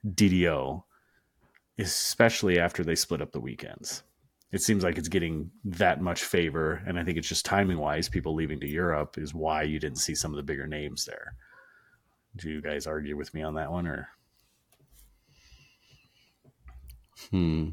DDO, 0.07 0.83
especially 1.79 2.59
after 2.59 2.85
they 2.85 2.95
split 2.95 3.21
up 3.23 3.33
the 3.33 3.41
weekends. 3.41 4.03
It 4.51 4.63
seems 4.63 4.83
like 4.83 4.97
it's 4.97 5.09
getting 5.09 5.51
that 5.65 6.01
much 6.01 6.25
favor, 6.25 6.83
and 6.87 6.99
I 6.99 7.05
think 7.05 7.19
it's 7.19 7.29
just 7.29 7.45
timing 7.45 7.79
wise. 7.79 8.09
People 8.09 8.35
leaving 8.35 8.61
to 8.61 8.69
Europe 8.71 9.19
is 9.19 9.35
why 9.35 9.63
you 9.63 9.79
didn't 9.79 9.99
see 9.99 10.15
some 10.15 10.33
of 10.33 10.37
the 10.37 10.43
bigger 10.43 10.67
names 10.67 11.05
there. 11.05 11.35
Do 12.37 12.49
you 12.49 12.63
guys 12.63 12.87
argue 12.87 13.17
with 13.17 13.35
me 13.35 13.43
on 13.43 13.55
that 13.55 13.71
one, 13.71 13.87
or 13.87 14.09
Hmm. 17.31 17.71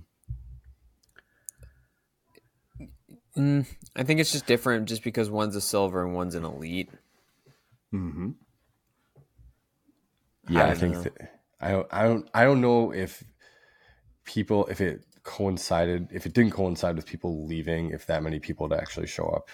Mm, 3.38 3.66
I 3.96 4.04
think 4.04 4.20
it's 4.20 4.32
just 4.32 4.46
different 4.46 4.88
just 4.88 5.04
because 5.04 5.30
one's 5.30 5.56
a 5.56 5.62
silver 5.62 6.04
and 6.04 6.16
one's 6.16 6.36
an 6.36 6.46
elite. 6.46 6.90
mm-hmm. 7.94 8.32
Yeah, 10.48 10.68
I 10.68 10.72
I, 10.72 10.76
think 10.76 11.02
that 11.04 11.14
I 11.60 11.72
don't 11.72 11.88
I 11.92 12.04
don't 12.04 12.30
I 12.34 12.44
don't 12.44 12.62
know 12.62 12.92
if 12.92 13.24
people 14.26 14.66
if 14.68 14.82
it 14.82 15.06
coincided 15.24 16.10
if 16.12 16.26
it 16.26 16.34
didn't 16.34 16.52
coincide 16.54 16.96
with 16.96 17.06
people 17.08 17.46
leaving 17.48 17.92
if 17.92 18.06
that 18.08 18.24
many 18.24 18.40
people 18.40 18.70
to 18.70 18.78
actually 18.78 19.08
show 19.08 19.26
up 19.28 19.50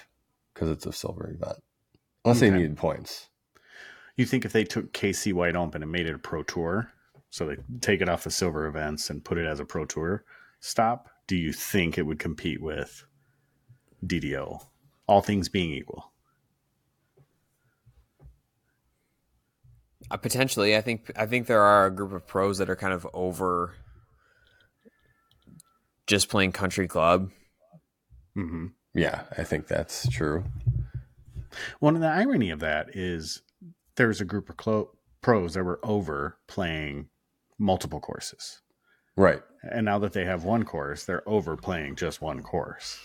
because 0.53 0.69
it's 0.69 0.85
a 0.85 0.93
silver 0.93 1.29
event 1.31 1.57
unless 2.25 2.39
they 2.41 2.49
Okay. 2.49 2.57
needed 2.57 2.77
points. 2.77 3.29
You 4.17 4.25
think 4.25 4.45
if 4.45 4.53
they 4.53 4.63
took 4.65 4.93
KC 4.93 5.33
Wide 5.33 5.55
Open 5.55 5.81
and 5.83 5.91
made 5.91 6.07
it 6.07 6.15
a 6.15 6.19
pro 6.19 6.43
tour, 6.43 6.91
so 7.29 7.47
they 7.47 7.57
take 7.81 8.01
it 8.01 8.09
off 8.09 8.25
the 8.25 8.31
silver 8.31 8.67
events 8.67 9.09
and 9.09 9.23
put 9.23 9.37
it 9.37 9.45
as 9.47 9.59
a 9.59 9.65
pro 9.65 9.85
tour 9.85 10.25
stop, 10.59 11.09
do 11.27 11.35
you 11.35 11.53
think 11.53 11.97
it 11.97 12.03
would 12.05 12.19
compete 12.19 12.61
with 12.61 13.05
DDO? 14.05 14.65
All 15.07 15.21
things 15.21 15.49
being 15.49 15.71
equal. 15.71 16.11
Uh, 20.09 20.17
potentially, 20.17 20.75
I 20.75 20.81
think 20.81 21.11
I 21.15 21.25
think 21.25 21.47
there 21.47 21.61
are 21.61 21.85
a 21.85 21.91
group 21.91 22.11
of 22.11 22.27
pros 22.27 22.57
that 22.57 22.69
are 22.69 22.75
kind 22.75 22.93
of 22.93 23.07
over 23.13 23.75
just 26.07 26.29
playing 26.29 26.51
country 26.51 26.87
club. 26.87 27.31
Mm-hmm. 28.37 28.67
Yeah, 28.93 29.23
I 29.37 29.43
think 29.43 29.67
that's 29.67 30.09
true. 30.09 30.43
One 31.79 31.95
of 31.95 32.01
the 32.01 32.07
irony 32.07 32.49
of 32.49 32.59
that 32.59 32.95
is 32.95 33.41
there's 33.95 34.21
a 34.21 34.25
group 34.25 34.49
of 34.49 34.57
clo- 34.57 34.91
pros 35.21 35.53
that 35.53 35.63
were 35.63 35.79
over 35.83 36.37
playing 36.47 37.07
multiple 37.57 37.99
courses. 37.99 38.61
Right. 39.15 39.41
And 39.63 39.85
now 39.85 39.99
that 39.99 40.13
they 40.13 40.25
have 40.25 40.43
one 40.43 40.63
course, 40.63 41.05
they're 41.05 41.27
over 41.27 41.55
playing 41.55 41.95
just 41.95 42.21
one 42.21 42.41
course. 42.41 42.99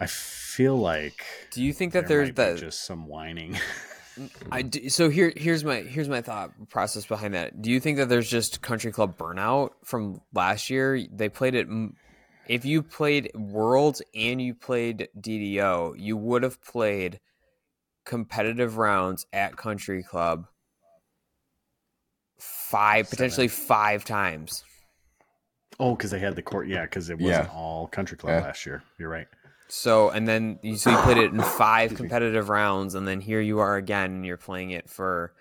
I 0.00 0.06
feel 0.06 0.76
like 0.76 1.22
Do 1.52 1.62
you 1.62 1.72
think 1.72 1.92
that 1.92 2.08
there 2.08 2.24
there's 2.24 2.34
that? 2.36 2.58
just 2.58 2.84
some 2.86 3.06
whining. 3.06 3.58
I 4.52 4.62
do, 4.62 4.88
so 4.88 5.08
here 5.08 5.32
here's 5.36 5.62
my 5.64 5.76
here's 5.82 6.08
my 6.08 6.20
thought 6.20 6.52
process 6.68 7.06
behind 7.06 7.34
that. 7.34 7.62
Do 7.62 7.70
you 7.70 7.80
think 7.80 7.98
that 7.98 8.08
there's 8.08 8.28
just 8.28 8.60
country 8.62 8.92
club 8.92 9.16
burnout 9.16 9.70
from 9.84 10.20
last 10.34 10.68
year? 10.70 11.06
They 11.12 11.28
played 11.28 11.54
it. 11.54 11.68
If 12.48 12.64
you 12.64 12.82
played 12.82 13.30
Worlds 13.34 14.02
and 14.14 14.42
you 14.42 14.54
played 14.54 15.08
DDO, 15.18 15.94
you 15.98 16.16
would 16.16 16.42
have 16.42 16.60
played 16.62 17.20
competitive 18.04 18.76
rounds 18.78 19.26
at 19.32 19.56
country 19.56 20.02
club 20.02 20.46
five 22.38 23.06
Seven. 23.06 23.16
potentially 23.16 23.48
five 23.48 24.04
times. 24.04 24.64
Oh, 25.78 25.94
because 25.94 26.10
they 26.10 26.18
had 26.18 26.36
the 26.36 26.42
court. 26.42 26.68
Yeah, 26.68 26.82
because 26.82 27.08
it 27.10 27.18
wasn't 27.18 27.46
Yeah. 27.46 27.52
all 27.54 27.86
country 27.86 28.16
club 28.16 28.40
Yeah. 28.40 28.46
last 28.46 28.66
year. 28.66 28.82
You're 28.98 29.08
right. 29.08 29.28
So 29.72 30.10
and 30.10 30.26
then 30.26 30.58
you 30.62 30.76
so 30.76 30.90
you 30.90 30.96
played 30.98 31.16
it 31.18 31.32
in 31.32 31.40
five 31.40 31.94
competitive 31.94 32.48
rounds, 32.48 32.94
and 32.94 33.06
then 33.06 33.20
here 33.20 33.40
you 33.40 33.60
are 33.60 33.76
again, 33.76 34.10
and 34.12 34.26
you're 34.26 34.36
playing 34.36 34.70
it 34.70 34.88
for. 34.90 35.32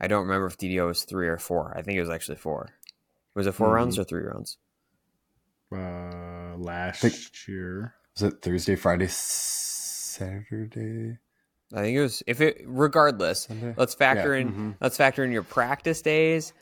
I 0.00 0.08
don't 0.08 0.22
remember 0.26 0.46
if 0.46 0.58
DDO 0.58 0.86
was 0.88 1.04
three 1.04 1.28
or 1.28 1.38
four. 1.38 1.72
I 1.76 1.82
think 1.82 1.96
it 1.96 2.00
was 2.00 2.10
actually 2.10 2.36
four. 2.36 2.70
Was 3.34 3.46
it 3.46 3.52
4 3.52 3.70
rounds 3.72 3.98
or 3.98 4.04
three 4.04 4.22
rounds? 4.22 4.56
Uh, 5.70 6.56
last 6.56 7.02
Think- 7.02 7.14
year. 7.48 7.94
Was 8.14 8.22
it 8.22 8.40
Thursday, 8.42 8.76
Friday, 8.76 9.08
Saturday, 10.06 11.18
I 11.74 11.80
think 11.82 11.96
it 11.96 12.00
was. 12.00 12.22
If 12.26 12.40
it 12.40 12.62
regardless, 12.64 13.42
Sunday? 13.42 13.74
let's 13.76 13.94
factor 13.94 14.34
Yeah. 14.34 14.40
in. 14.42 14.52
Mhm. 14.52 14.76
Let's 14.80 14.96
factor 14.96 15.22
in 15.24 15.32
your 15.32 15.42
practice 15.42 16.00
days 16.00 16.52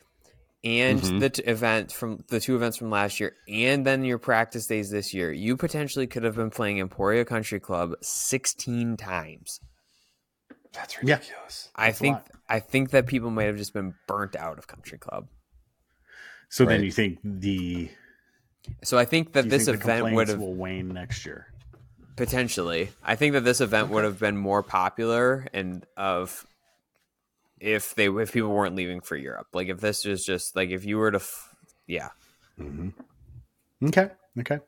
and 0.64 1.00
Mhm. 1.00 1.20
the 1.20 1.30
t- 1.30 1.42
event 1.42 1.92
from 1.92 2.24
the 2.28 2.40
two 2.40 2.56
events 2.56 2.76
from 2.78 2.90
last 2.90 3.20
year, 3.20 3.36
and 3.46 3.86
then 3.86 4.02
your 4.04 4.18
practice 4.18 4.66
days 4.66 4.90
this 4.90 5.12
year. 5.14 5.30
You 5.30 5.56
potentially 5.56 6.06
could 6.06 6.22
have 6.24 6.36
been 6.36 6.50
playing 6.50 6.78
Emporia 6.80 7.24
Country 7.24 7.60
Club 7.60 7.92
sixteen 8.02 8.96
times. 8.96 9.60
That's 10.72 10.94
Yeah. 11.02 11.16
ridiculous. 11.16 11.70
I 11.76 11.86
That's 11.88 11.98
think. 11.98 12.18
I 12.48 12.60
think 12.60 12.90
that 12.90 13.06
people 13.06 13.30
might 13.30 13.44
have 13.44 13.56
just 13.56 13.72
been 13.72 13.94
burnt 14.08 14.34
out 14.36 14.58
of 14.58 14.66
Country 14.66 14.98
Club. 14.98 15.28
So 16.48 16.64
then 16.64 16.82
you 16.84 16.90
think 16.92 17.18
the 17.22 17.90
So 18.82 18.96
I 18.98 19.04
think 19.04 19.32
that 19.34 19.48
this 19.48 19.66
think 19.66 19.82
event 19.82 20.14
would 20.14 20.28
have 20.28 20.38
will 20.38 20.54
wane 20.54 20.88
next 20.88 21.24
year. 21.26 21.48
potentially. 22.16 22.90
I 23.02 23.16
think 23.16 23.32
that 23.32 23.44
this 23.44 23.60
event 23.60 23.88
would 23.90 24.04
have 24.04 24.18
been 24.18 24.36
more 24.36 24.62
popular 24.62 25.46
and 25.52 25.84
of 25.96 26.46
if 27.60 27.94
they 27.94 28.08
if 28.08 28.32
people 28.32 28.50
weren't 28.50 28.76
leaving 28.76 29.00
for 29.00 29.16
Europe. 29.16 29.48
Like 29.52 29.68
if 29.68 29.80
this 29.80 30.04
was 30.04 30.24
just 30.24 30.56
like 30.56 30.70
if 30.70 30.84
you 30.84 30.98
were 30.98 31.10
to, 31.10 31.18
f- 31.18 31.54
yeah, 31.86 32.10
hmm 32.56 32.90
Okay. 33.82 34.10
Okay. 34.40 34.58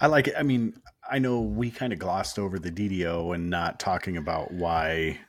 I 0.00 0.08
like 0.08 0.28
it. 0.28 0.34
I 0.36 0.42
mean, 0.42 0.74
I 1.08 1.18
know 1.18 1.40
we 1.40 1.70
kind 1.70 1.92
of 1.92 1.98
glossed 1.98 2.38
over 2.38 2.58
the 2.58 2.70
DDO 2.70 3.34
and 3.34 3.48
not 3.48 3.80
talking 3.80 4.16
about 4.16 4.52
why 4.52 5.20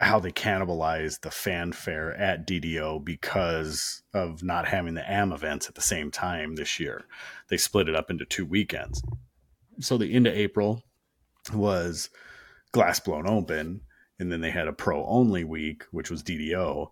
how 0.00 0.18
they 0.18 0.32
cannibalized 0.32 1.20
the 1.20 1.30
fanfare 1.30 2.14
at 2.14 2.46
DDO 2.46 3.04
because 3.04 4.02
of 4.14 4.42
not 4.42 4.66
having 4.66 4.94
the 4.94 5.10
AM 5.10 5.30
events 5.30 5.68
at 5.68 5.74
the 5.74 5.82
same 5.82 6.10
time 6.10 6.56
this 6.56 6.80
year. 6.80 7.04
They 7.48 7.58
split 7.58 7.86
it 7.86 7.94
up 7.94 8.10
into 8.10 8.24
two 8.24 8.46
weekends. 8.46 9.02
So 9.80 9.98
the 9.98 10.14
end 10.14 10.26
of 10.26 10.34
April 10.34 10.82
was 11.52 12.08
glass 12.72 12.98
blown 12.98 13.28
open, 13.28 13.82
and 14.20 14.30
then 14.30 14.40
they 14.40 14.50
had 14.50 14.68
a 14.68 14.72
pro 14.72 15.04
only 15.06 15.44
week, 15.44 15.84
which 15.90 16.10
was 16.10 16.22
DDO. 16.22 16.88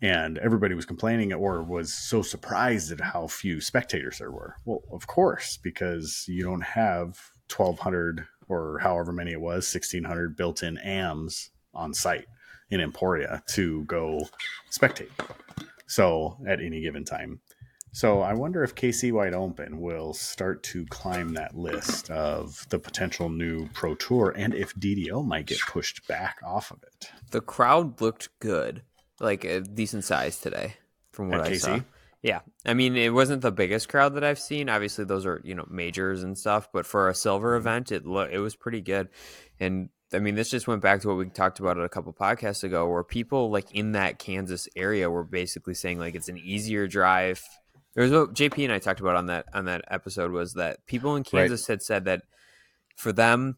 And 0.00 0.38
everybody 0.38 0.74
was 0.74 0.84
complaining 0.84 1.32
or 1.32 1.62
was 1.62 1.94
so 1.94 2.22
surprised 2.22 2.90
at 2.90 3.00
how 3.00 3.28
few 3.28 3.60
spectators 3.60 4.18
there 4.18 4.32
were. 4.32 4.56
Well, 4.64 4.82
of 4.90 5.06
course, 5.06 5.56
because 5.56 6.24
you 6.26 6.42
don't 6.42 6.64
have 6.64 7.20
1,200 7.54 8.26
or 8.48 8.80
however 8.80 9.12
many 9.12 9.30
it 9.32 9.40
was, 9.40 9.72
1,600 9.72 10.36
built 10.36 10.64
in 10.64 10.76
AMs 10.78 11.50
on 11.72 11.94
site 11.94 12.26
in 12.70 12.80
Emporia 12.80 13.44
to 13.50 13.84
go 13.84 14.28
spectate. 14.70 15.10
So 15.86 16.36
at 16.48 16.60
any 16.60 16.80
given 16.80 17.04
time. 17.04 17.40
So 17.94 18.20
I 18.20 18.32
wonder 18.32 18.64
if 18.64 18.74
KC 18.74 19.12
Wide 19.12 19.34
Open 19.34 19.78
will 19.78 20.14
start 20.14 20.62
to 20.64 20.86
climb 20.86 21.34
that 21.34 21.54
list 21.54 22.10
of 22.10 22.66
the 22.70 22.78
potential 22.78 23.28
new 23.28 23.68
Pro 23.74 23.94
Tour 23.94 24.32
and 24.34 24.54
if 24.54 24.74
DDO 24.74 25.24
might 25.26 25.46
get 25.46 25.60
pushed 25.68 26.08
back 26.08 26.38
off 26.44 26.70
of 26.70 26.82
it. 26.82 27.10
the 27.30 27.42
crowd 27.42 28.00
looked 28.00 28.30
good, 28.40 28.82
like 29.20 29.44
a 29.44 29.60
decent 29.60 30.04
size 30.04 30.40
today, 30.40 30.74
from 31.12 31.28
what 31.28 31.40
At 31.40 31.46
I 31.46 31.50
KC? 31.50 31.60
saw. 31.60 31.80
Yeah, 32.22 32.40
I 32.64 32.72
mean 32.72 32.96
it 32.96 33.12
wasn't 33.12 33.42
the 33.42 33.52
biggest 33.52 33.90
crowd 33.90 34.14
that 34.14 34.24
I've 34.24 34.38
seen. 34.38 34.70
Obviously, 34.70 35.04
those 35.04 35.26
are 35.26 35.42
you 35.44 35.54
know 35.54 35.66
majors 35.68 36.22
and 36.22 36.38
stuff, 36.38 36.68
but 36.72 36.86
for 36.86 37.08
a 37.08 37.14
silver 37.14 37.50
mm-hmm. 37.58 37.68
event, 37.68 37.92
it 37.92 38.06
lo- 38.06 38.28
it 38.30 38.38
was 38.38 38.56
pretty 38.56 38.80
good, 38.80 39.08
and 39.60 39.90
I 40.14 40.18
mean, 40.18 40.34
this 40.34 40.50
just 40.50 40.68
went 40.68 40.82
back 40.82 41.00
to 41.00 41.08
what 41.08 41.16
we 41.16 41.26
talked 41.26 41.58
about 41.58 41.78
a 41.78 41.88
couple 41.88 42.12
podcasts 42.12 42.64
ago, 42.64 42.88
where 42.88 43.04
people 43.04 43.50
like 43.50 43.72
in 43.72 43.92
that 43.92 44.18
Kansas 44.18 44.68
area 44.76 45.10
were 45.10 45.24
basically 45.24 45.74
saying 45.74 45.98
like 45.98 46.14
it's 46.14 46.28
an 46.28 46.38
easier 46.38 46.86
drive. 46.86 47.42
There's 47.94 48.10
what 48.10 48.34
JP 48.34 48.64
and 48.64 48.72
I 48.72 48.78
talked 48.78 49.00
about 49.00 49.16
on 49.16 49.26
that 49.26 49.46
on 49.52 49.66
that 49.66 49.84
episode 49.88 50.32
was 50.32 50.54
that 50.54 50.86
people 50.86 51.16
in 51.16 51.24
Kansas 51.24 51.68
right. 51.68 51.74
had 51.74 51.82
said 51.82 52.04
that 52.06 52.22
for 52.96 53.12
them, 53.12 53.56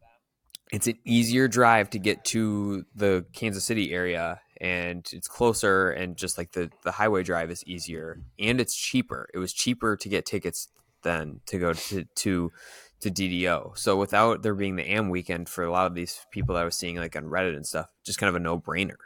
it's 0.73 0.87
an 0.87 0.99
easier 1.05 1.47
drive 1.47 1.91
to 1.91 1.99
get 1.99 2.25
to 2.27 2.85
the 2.95 3.25
Kansas 3.33 3.65
City 3.65 3.93
area 3.93 4.41
and 4.61 5.09
it's 5.13 5.29
closer 5.29 5.91
and 5.91 6.17
just 6.17 6.39
like 6.39 6.53
the 6.53 6.71
the 6.83 6.93
highway 6.93 7.23
drive 7.23 7.51
is 7.51 7.65
easier 7.65 8.21
and 8.39 8.61
it's 8.61 8.75
cheaper. 8.75 9.29
It 9.33 9.39
was 9.39 9.53
cheaper 9.53 9.97
to 9.97 10.09
get 10.09 10.27
tickets 10.27 10.69
than 11.03 11.41
to 11.47 11.59
go 11.59 11.73
to 11.73 12.05
to 12.05 12.53
to 13.01 13.11
DDO. 13.11 13.77
So 13.77 13.97
without 13.97 14.43
there 14.43 14.55
being 14.55 14.77
the 14.77 14.91
AM 14.91 15.11
weekend 15.11 15.49
for 15.49 15.63
a 15.63 15.71
lot 15.71 15.87
of 15.87 15.95
these 15.95 16.27
people 16.31 16.55
that 16.55 16.63
I 16.63 16.65
was 16.65 16.77
seeing 16.77 16.97
like 16.97 17.15
on 17.15 17.25
Reddit 17.25 17.55
and 17.55 17.67
stuff, 17.67 17.87
just 18.05 18.19
kind 18.19 18.29
of 18.29 18.35
a 18.35 18.41
no 18.41 18.59
brainer. 18.59 18.97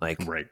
Like 0.00 0.18
right. 0.26 0.46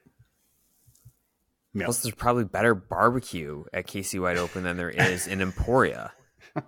Yep. 1.74 1.84
Plus, 1.86 2.02
there's 2.02 2.14
probably 2.14 2.44
better 2.44 2.74
barbecue 2.74 3.64
at 3.72 3.86
KC 3.86 4.20
Wide 4.20 4.38
Open 4.38 4.62
than 4.62 4.76
there 4.76 4.90
is 4.90 5.26
in 5.26 5.42
Emporia. 5.42 6.12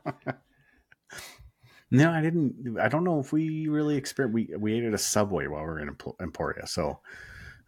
no, 1.93 2.11
I 2.11 2.21
didn't. 2.21 2.77
I 2.81 2.89
don't 2.89 3.05
know 3.05 3.21
if 3.21 3.33
we 3.33 3.69
really 3.69 3.97
experienced. 3.97 4.35
We 4.35 4.51
we 4.59 4.75
ate 4.75 4.85
at 4.85 4.95
a 4.95 4.99
Subway 4.99 5.47
while 5.47 5.63
we 5.63 5.69
were 5.69 5.79
in 5.79 5.97
Emporia, 6.21 6.67
so 6.67 6.99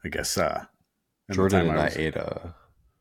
I 0.05 0.09
guess. 0.09 0.37
uh 0.37 0.65
Jordan 1.31 1.69
and 1.69 1.79
I, 1.79 1.85
was, 1.85 1.97
I 1.97 2.01
ate 2.01 2.17
a. 2.17 2.55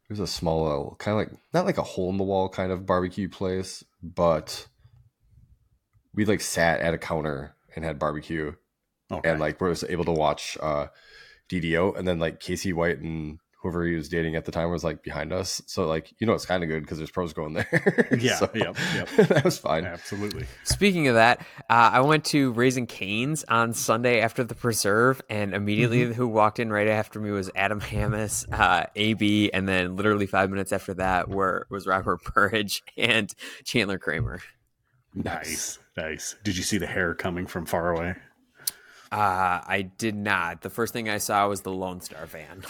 There's 0.07 0.19
a 0.19 0.27
small, 0.27 0.95
kind 0.99 1.19
of 1.19 1.27
like 1.27 1.39
not 1.53 1.65
like 1.65 1.77
a 1.77 1.83
hole 1.83 2.09
in 2.11 2.17
the 2.17 2.23
wall 2.23 2.47
kind 2.47 2.71
of 2.71 2.85
barbecue 2.85 3.29
place, 3.29 3.83
but 4.03 4.67
we 6.13 6.25
like 6.25 6.41
sat 6.41 6.79
at 6.79 6.93
a 6.93 6.97
counter 6.97 7.55
and 7.75 7.83
had 7.83 7.97
barbecue, 7.97 8.53
okay. 9.11 9.29
and 9.29 9.39
like 9.39 9.59
we 9.59 9.69
was 9.69 9.83
able 9.83 10.05
to 10.05 10.11
watch 10.11 10.57
uh 10.61 10.87
DDO, 11.49 11.97
and 11.97 12.07
then 12.07 12.19
like 12.19 12.39
Casey 12.39 12.73
White 12.73 12.99
and 12.99 13.39
whoever 13.61 13.85
he 13.85 13.95
was 13.95 14.07
dating 14.07 14.35
at 14.35 14.45
the 14.45 14.51
time 14.51 14.69
was 14.69 14.83
like 14.83 15.03
behind 15.03 15.33
us. 15.33 15.61
So 15.65 15.87
like 15.87 16.13
you 16.19 16.27
know 16.27 16.33
it's 16.33 16.45
kind 16.45 16.63
of 16.63 16.69
good 16.69 16.83
because 16.83 16.97
there's 16.97 17.11
pros 17.11 17.33
going 17.33 17.53
there. 17.53 18.07
yeah, 18.19 18.35
so, 18.35 18.49
yep, 18.53 18.77
yep. 18.95 19.09
that 19.27 19.43
was 19.43 19.57
fine. 19.57 19.85
Absolutely. 19.85 20.45
Speaking 20.63 21.07
of 21.07 21.15
that, 21.15 21.39
uh, 21.69 21.91
I 21.93 22.01
went 22.01 22.25
to 22.25 22.51
Raising 22.53 22.87
Cane's 22.87 23.43
on 23.45 23.73
Sunday 23.73 24.21
after 24.21 24.43
the 24.43 24.55
preserve, 24.55 25.21
and 25.29 25.53
immediately 25.53 26.03
mm-hmm. 26.03 26.13
who 26.13 26.27
walked 26.27 26.59
in 26.59 26.71
right 26.71 26.87
after 26.87 27.19
me 27.19 27.31
was 27.31 27.49
Adam 27.55 27.79
Hammes, 27.81 28.45
uh, 28.51 28.85
AB, 28.95 29.51
and 29.51 29.67
then 29.67 29.95
literally 29.95 30.27
five 30.27 30.49
minutes 30.49 30.71
after 30.71 30.93
that 30.95 31.29
were 31.29 31.67
was 31.69 31.87
Robert 31.87 32.21
Burridge 32.33 32.83
and 32.95 33.33
Chandler 33.63 33.97
Kramer. 33.97 34.39
Nice, 35.13 35.79
nice. 35.95 36.35
Did 36.43 36.57
you 36.57 36.63
see 36.63 36.77
the 36.77 36.87
hair 36.87 37.15
coming 37.15 37.47
from 37.47 37.65
far 37.65 37.89
away? 37.89 38.15
Uh, 39.11 39.63
I 39.65 39.89
did 39.97 40.15
not. 40.15 40.61
The 40.61 40.69
first 40.69 40.93
thing 40.93 41.09
I 41.09 41.17
saw 41.17 41.47
was 41.47 41.61
the 41.61 41.71
Lone 41.71 42.01
Star 42.01 42.25
van. 42.25 42.63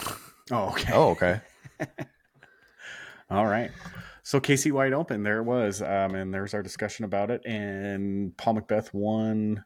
Oh, 0.51 0.69
okay. 0.69 0.91
Oh, 0.93 1.10
okay. 1.10 1.41
All 3.29 3.45
right. 3.45 3.71
So 4.23 4.39
KC 4.39 4.71
Wide 4.71 4.93
Open, 4.93 5.23
there 5.23 5.39
it 5.39 5.43
was, 5.43 5.81
um, 5.81 6.15
and 6.15 6.33
there's 6.33 6.53
our 6.53 6.63
discussion 6.63 7.05
about 7.05 7.31
it. 7.31 7.45
And 7.45 8.36
Paul 8.38 8.55
McBeth 8.55 8.93
won 8.93 9.63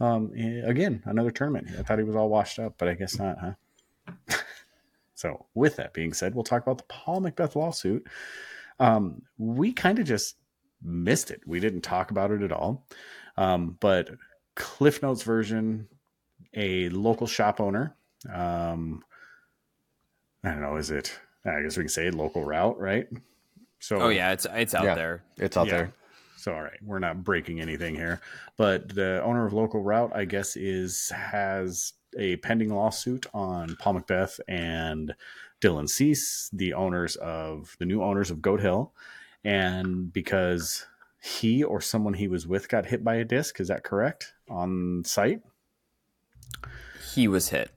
um, 0.00 0.32
again 0.34 1.02
another 1.04 1.30
tournament. 1.30 1.68
I 1.78 1.82
thought 1.82 1.98
he 1.98 2.04
was 2.04 2.16
all 2.16 2.28
washed 2.28 2.58
up, 2.58 2.74
but 2.78 2.88
I 2.88 2.94
guess 2.94 3.18
not, 3.18 3.36
huh? 3.38 4.36
so, 5.14 5.46
with 5.54 5.76
that 5.76 5.92
being 5.92 6.12
said, 6.12 6.34
we'll 6.34 6.44
talk 6.44 6.62
about 6.62 6.78
the 6.78 6.84
Paul 6.84 7.20
McBeth 7.20 7.54
lawsuit. 7.56 8.06
Um, 8.78 9.22
we 9.36 9.72
kind 9.72 9.98
of 9.98 10.06
just 10.06 10.36
missed 10.82 11.30
it. 11.30 11.42
We 11.46 11.60
didn't 11.60 11.82
talk 11.82 12.10
about 12.10 12.30
it 12.30 12.42
at 12.42 12.52
all. 12.52 12.86
Um, 13.36 13.76
but 13.80 14.10
Cliff 14.54 15.02
Notes 15.02 15.22
version, 15.22 15.88
a 16.54 16.88
local 16.88 17.26
shop 17.26 17.60
owner 17.60 17.94
um, 18.32 19.02
I 20.44 20.50
don't 20.50 20.62
know, 20.62 20.76
is 20.76 20.90
it? 20.90 21.18
I 21.44 21.62
guess 21.62 21.76
we 21.76 21.84
can 21.84 21.88
say 21.88 22.10
local 22.10 22.44
route, 22.44 22.78
right? 22.78 23.08
So, 23.78 24.00
oh 24.00 24.08
yeah, 24.08 24.32
it's 24.32 24.46
it's 24.50 24.74
out 24.74 24.84
yeah, 24.84 24.94
there. 24.94 25.22
It's 25.38 25.56
out 25.56 25.66
yeah. 25.66 25.72
there. 25.72 25.92
So 26.36 26.54
all 26.54 26.62
right, 26.62 26.78
we're 26.82 26.98
not 26.98 27.22
breaking 27.22 27.60
anything 27.60 27.94
here, 27.94 28.20
but 28.56 28.94
the 28.94 29.22
owner 29.22 29.46
of 29.46 29.52
local 29.52 29.82
route, 29.82 30.12
I 30.14 30.24
guess, 30.24 30.56
is 30.56 31.10
has 31.10 31.92
a 32.18 32.36
pending 32.36 32.74
lawsuit 32.74 33.26
on 33.34 33.76
Paul 33.76 33.94
Macbeth 33.94 34.40
and 34.48 35.14
Dylan 35.60 35.88
Cease, 35.88 36.48
the 36.52 36.72
owners 36.72 37.16
of 37.16 37.76
the 37.78 37.84
new 37.84 38.02
owners 38.02 38.30
of 38.30 38.40
Goat 38.40 38.60
Hill, 38.60 38.92
and 39.44 40.12
because 40.12 40.86
he 41.22 41.62
or 41.62 41.80
someone 41.80 42.14
he 42.14 42.28
was 42.28 42.46
with 42.46 42.68
got 42.68 42.86
hit 42.86 43.04
by 43.04 43.16
a 43.16 43.24
disc, 43.24 43.60
is 43.60 43.68
that 43.68 43.84
correct 43.84 44.32
on 44.48 45.02
site? 45.04 45.42
He 47.14 47.28
was 47.28 47.50
hit 47.50 47.70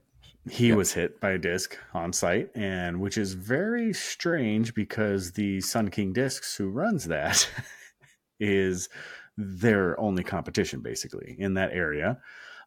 he 0.50 0.68
yep. 0.68 0.76
was 0.76 0.92
hit 0.92 1.20
by 1.20 1.30
a 1.30 1.38
disc 1.38 1.76
on 1.94 2.12
site 2.12 2.50
and 2.54 3.00
which 3.00 3.16
is 3.16 3.32
very 3.32 3.92
strange 3.92 4.74
because 4.74 5.32
the 5.32 5.60
sun 5.60 5.88
king 5.88 6.12
discs 6.12 6.56
who 6.56 6.68
runs 6.68 7.04
that 7.04 7.48
is 8.40 8.88
their 9.36 9.98
only 9.98 10.22
competition 10.22 10.80
basically 10.80 11.34
in 11.38 11.54
that 11.54 11.72
area 11.72 12.18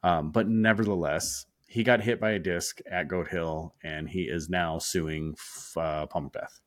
um, 0.03 0.31
but 0.31 0.47
nevertheless 0.47 1.45
he 1.67 1.83
got 1.83 2.01
hit 2.01 2.19
by 2.19 2.31
a 2.31 2.39
disc 2.39 2.79
at 2.89 3.07
goat 3.07 3.27
hill 3.27 3.75
and 3.83 4.09
he 4.09 4.23
is 4.23 4.49
now 4.49 4.79
suing 4.79 5.35
uh, 5.75 6.05
Paul 6.07 6.29
McBeth 6.29 6.59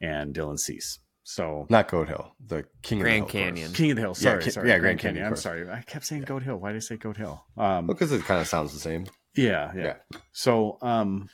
and 0.00 0.34
dylan 0.34 0.58
cease 0.58 1.00
so 1.24 1.66
not 1.70 1.88
Goat 1.88 2.08
Hill, 2.08 2.34
the 2.44 2.64
King 2.82 2.98
Grand 2.98 3.22
of 3.22 3.30
the 3.30 3.38
Hill 3.38 3.44
Canyon. 3.44 3.66
Course. 3.68 3.76
King 3.76 3.90
of 3.92 3.96
the 3.96 4.02
Hill. 4.02 4.14
Sorry, 4.14 4.44
yeah, 4.44 4.50
sorry. 4.50 4.68
Yeah, 4.68 4.78
Grand, 4.78 4.98
Canyon. 4.98 5.24
I'm 5.24 5.36
sorry. 5.36 5.70
I 5.70 5.80
kept 5.82 6.04
saying 6.04 6.22
yeah. 6.22 6.26
Goat 6.26 6.42
Hill. 6.42 6.56
Why 6.56 6.72
did 6.72 6.78
I 6.78 6.80
say 6.80 6.96
Goat 6.96 7.16
Hill? 7.16 7.44
Um, 7.56 7.86
because 7.86 8.10
it 8.10 8.24
kind 8.24 8.40
of 8.40 8.48
sounds 8.48 8.72
the 8.72 8.80
same. 8.80 9.06
Yeah, 9.34 9.72
yeah. 9.74 9.82
yeah. 9.82 10.18
So, 10.32 10.78
um, 10.82 11.28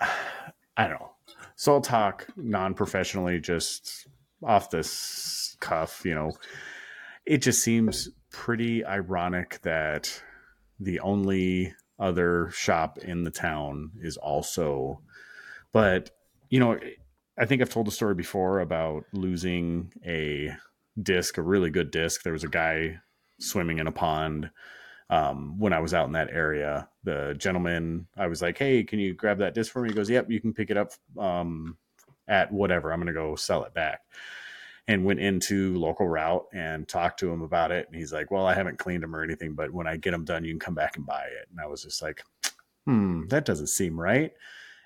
I 0.00 0.88
don't 0.88 1.00
know. 1.00 1.12
So 1.56 1.74
I'll 1.74 1.80
talk 1.80 2.26
non-professionally, 2.36 3.40
just 3.40 4.08
off 4.42 4.70
this 4.70 5.56
cuff. 5.60 6.02
You 6.04 6.14
know, 6.14 6.32
it 7.26 7.42
just 7.42 7.62
seems 7.62 8.08
pretty 8.32 8.84
ironic 8.84 9.60
that 9.62 10.22
the 10.78 11.00
only 11.00 11.74
other 11.98 12.48
shop 12.50 12.98
in 12.98 13.24
the 13.24 13.30
town 13.30 13.90
is 14.00 14.16
also, 14.16 15.02
but 15.72 16.10
you 16.48 16.58
know, 16.58 16.78
I 17.38 17.44
think 17.44 17.60
I've 17.60 17.70
told 17.70 17.86
the 17.86 17.92
story 17.92 18.14
before 18.14 18.60
about 18.60 19.04
losing 19.12 19.92
a 20.04 20.50
disc, 21.00 21.38
a 21.38 21.42
really 21.42 21.70
good 21.70 21.90
disc. 21.90 22.22
There 22.22 22.32
was 22.32 22.44
a 22.44 22.48
guy 22.48 23.00
swimming 23.38 23.78
in 23.78 23.86
a 23.86 23.92
pond 23.92 24.50
um, 25.10 25.58
when 25.58 25.72
I 25.72 25.80
was 25.80 25.92
out 25.92 26.06
in 26.06 26.12
that 26.12 26.30
area. 26.30 26.88
The 27.02 27.34
gentleman, 27.36 28.06
I 28.16 28.28
was 28.28 28.40
like, 28.40 28.56
"Hey, 28.56 28.84
can 28.84 28.98
you 28.98 29.12
grab 29.12 29.38
that 29.38 29.54
disc 29.54 29.72
for 29.72 29.82
me?" 29.82 29.90
He 29.90 29.94
goes, 29.94 30.08
"Yep, 30.08 30.30
you 30.30 30.40
can 30.40 30.54
pick 30.54 30.70
it 30.70 30.76
up 30.76 30.92
um, 31.18 31.76
at 32.28 32.50
whatever. 32.52 32.92
I'm 32.92 33.00
going 33.00 33.08
to 33.08 33.12
go 33.12 33.36
sell 33.36 33.64
it 33.64 33.74
back." 33.74 34.00
And 34.88 35.04
went 35.04 35.20
into 35.20 35.76
local 35.76 36.08
route 36.08 36.46
and 36.52 36.88
talked 36.88 37.20
to 37.20 37.30
him 37.30 37.42
about 37.42 37.70
it. 37.70 37.86
And 37.86 37.96
he's 37.96 38.12
like, 38.12 38.30
"Well, 38.30 38.46
I 38.46 38.54
haven't 38.54 38.78
cleaned 38.78 39.02
them 39.02 39.14
or 39.14 39.22
anything, 39.22 39.54
but 39.54 39.72
when 39.72 39.86
I 39.86 39.96
get 39.96 40.12
them 40.12 40.24
done, 40.24 40.44
you 40.44 40.52
can 40.52 40.60
come 40.60 40.74
back 40.74 40.96
and 40.96 41.06
buy 41.06 41.24
it." 41.24 41.48
And 41.50 41.60
I 41.60 41.66
was 41.66 41.82
just 41.82 42.02
like, 42.02 42.22
"Hmm, 42.86 43.26
that 43.28 43.44
doesn't 43.44 43.68
seem 43.68 44.00
right." 44.00 44.32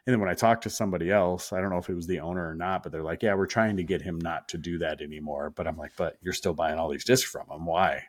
And 0.06 0.12
then 0.12 0.20
when 0.20 0.28
I 0.28 0.34
talked 0.34 0.64
to 0.64 0.70
somebody 0.70 1.10
else, 1.10 1.52
I 1.52 1.60
don't 1.60 1.70
know 1.70 1.78
if 1.78 1.88
it 1.88 1.94
was 1.94 2.06
the 2.06 2.20
owner 2.20 2.46
or 2.46 2.54
not, 2.54 2.82
but 2.82 2.92
they're 2.92 3.02
like, 3.02 3.22
"Yeah, 3.22 3.34
we're 3.34 3.46
trying 3.46 3.76
to 3.78 3.84
get 3.84 4.02
him 4.02 4.18
not 4.18 4.48
to 4.50 4.58
do 4.58 4.78
that 4.78 5.00
anymore." 5.00 5.50
But 5.50 5.66
I'm 5.66 5.78
like, 5.78 5.92
"But 5.96 6.18
you're 6.22 6.34
still 6.34 6.54
buying 6.54 6.78
all 6.78 6.90
these 6.90 7.04
discs 7.04 7.30
from 7.30 7.48
him. 7.50 7.66
Why?" 7.66 8.04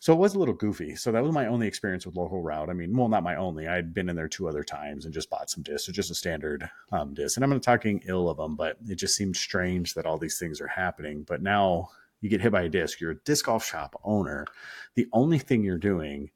So 0.00 0.14
it 0.14 0.18
was 0.18 0.34
a 0.34 0.38
little 0.38 0.54
goofy. 0.54 0.96
So 0.96 1.12
that 1.12 1.22
was 1.22 1.32
my 1.32 1.46
only 1.46 1.66
experience 1.66 2.06
with 2.06 2.16
local 2.16 2.40
route. 2.40 2.70
I 2.70 2.72
mean, 2.72 2.96
well, 2.96 3.10
not 3.10 3.22
my 3.22 3.36
only. 3.36 3.68
I'd 3.68 3.92
been 3.92 4.08
in 4.08 4.16
there 4.16 4.28
two 4.28 4.48
other 4.48 4.64
times 4.64 5.04
and 5.04 5.12
just 5.12 5.28
bought 5.28 5.50
some 5.50 5.62
discs. 5.62 5.84
So 5.86 5.92
just 5.92 6.10
a 6.10 6.14
standard 6.14 6.68
um, 6.90 7.12
disc. 7.12 7.36
And 7.36 7.44
I'm 7.44 7.50
not 7.50 7.62
talking 7.62 8.02
ill 8.06 8.30
of 8.30 8.38
them, 8.38 8.56
but 8.56 8.78
it 8.88 8.94
just 8.94 9.14
seemed 9.14 9.36
strange 9.36 9.92
that 9.92 10.06
all 10.06 10.16
these 10.16 10.38
things 10.38 10.58
are 10.58 10.66
happening. 10.66 11.24
But 11.28 11.42
now 11.42 11.90
you 12.22 12.30
get 12.30 12.40
hit 12.40 12.50
by 12.50 12.62
a 12.62 12.68
disc. 12.70 12.98
You're 12.98 13.10
a 13.10 13.24
disc 13.26 13.44
golf 13.44 13.62
shop 13.62 13.94
owner. 14.02 14.46
The 14.94 15.06
only 15.12 15.38
thing 15.38 15.62
you're 15.62 15.76
doing 15.76 16.30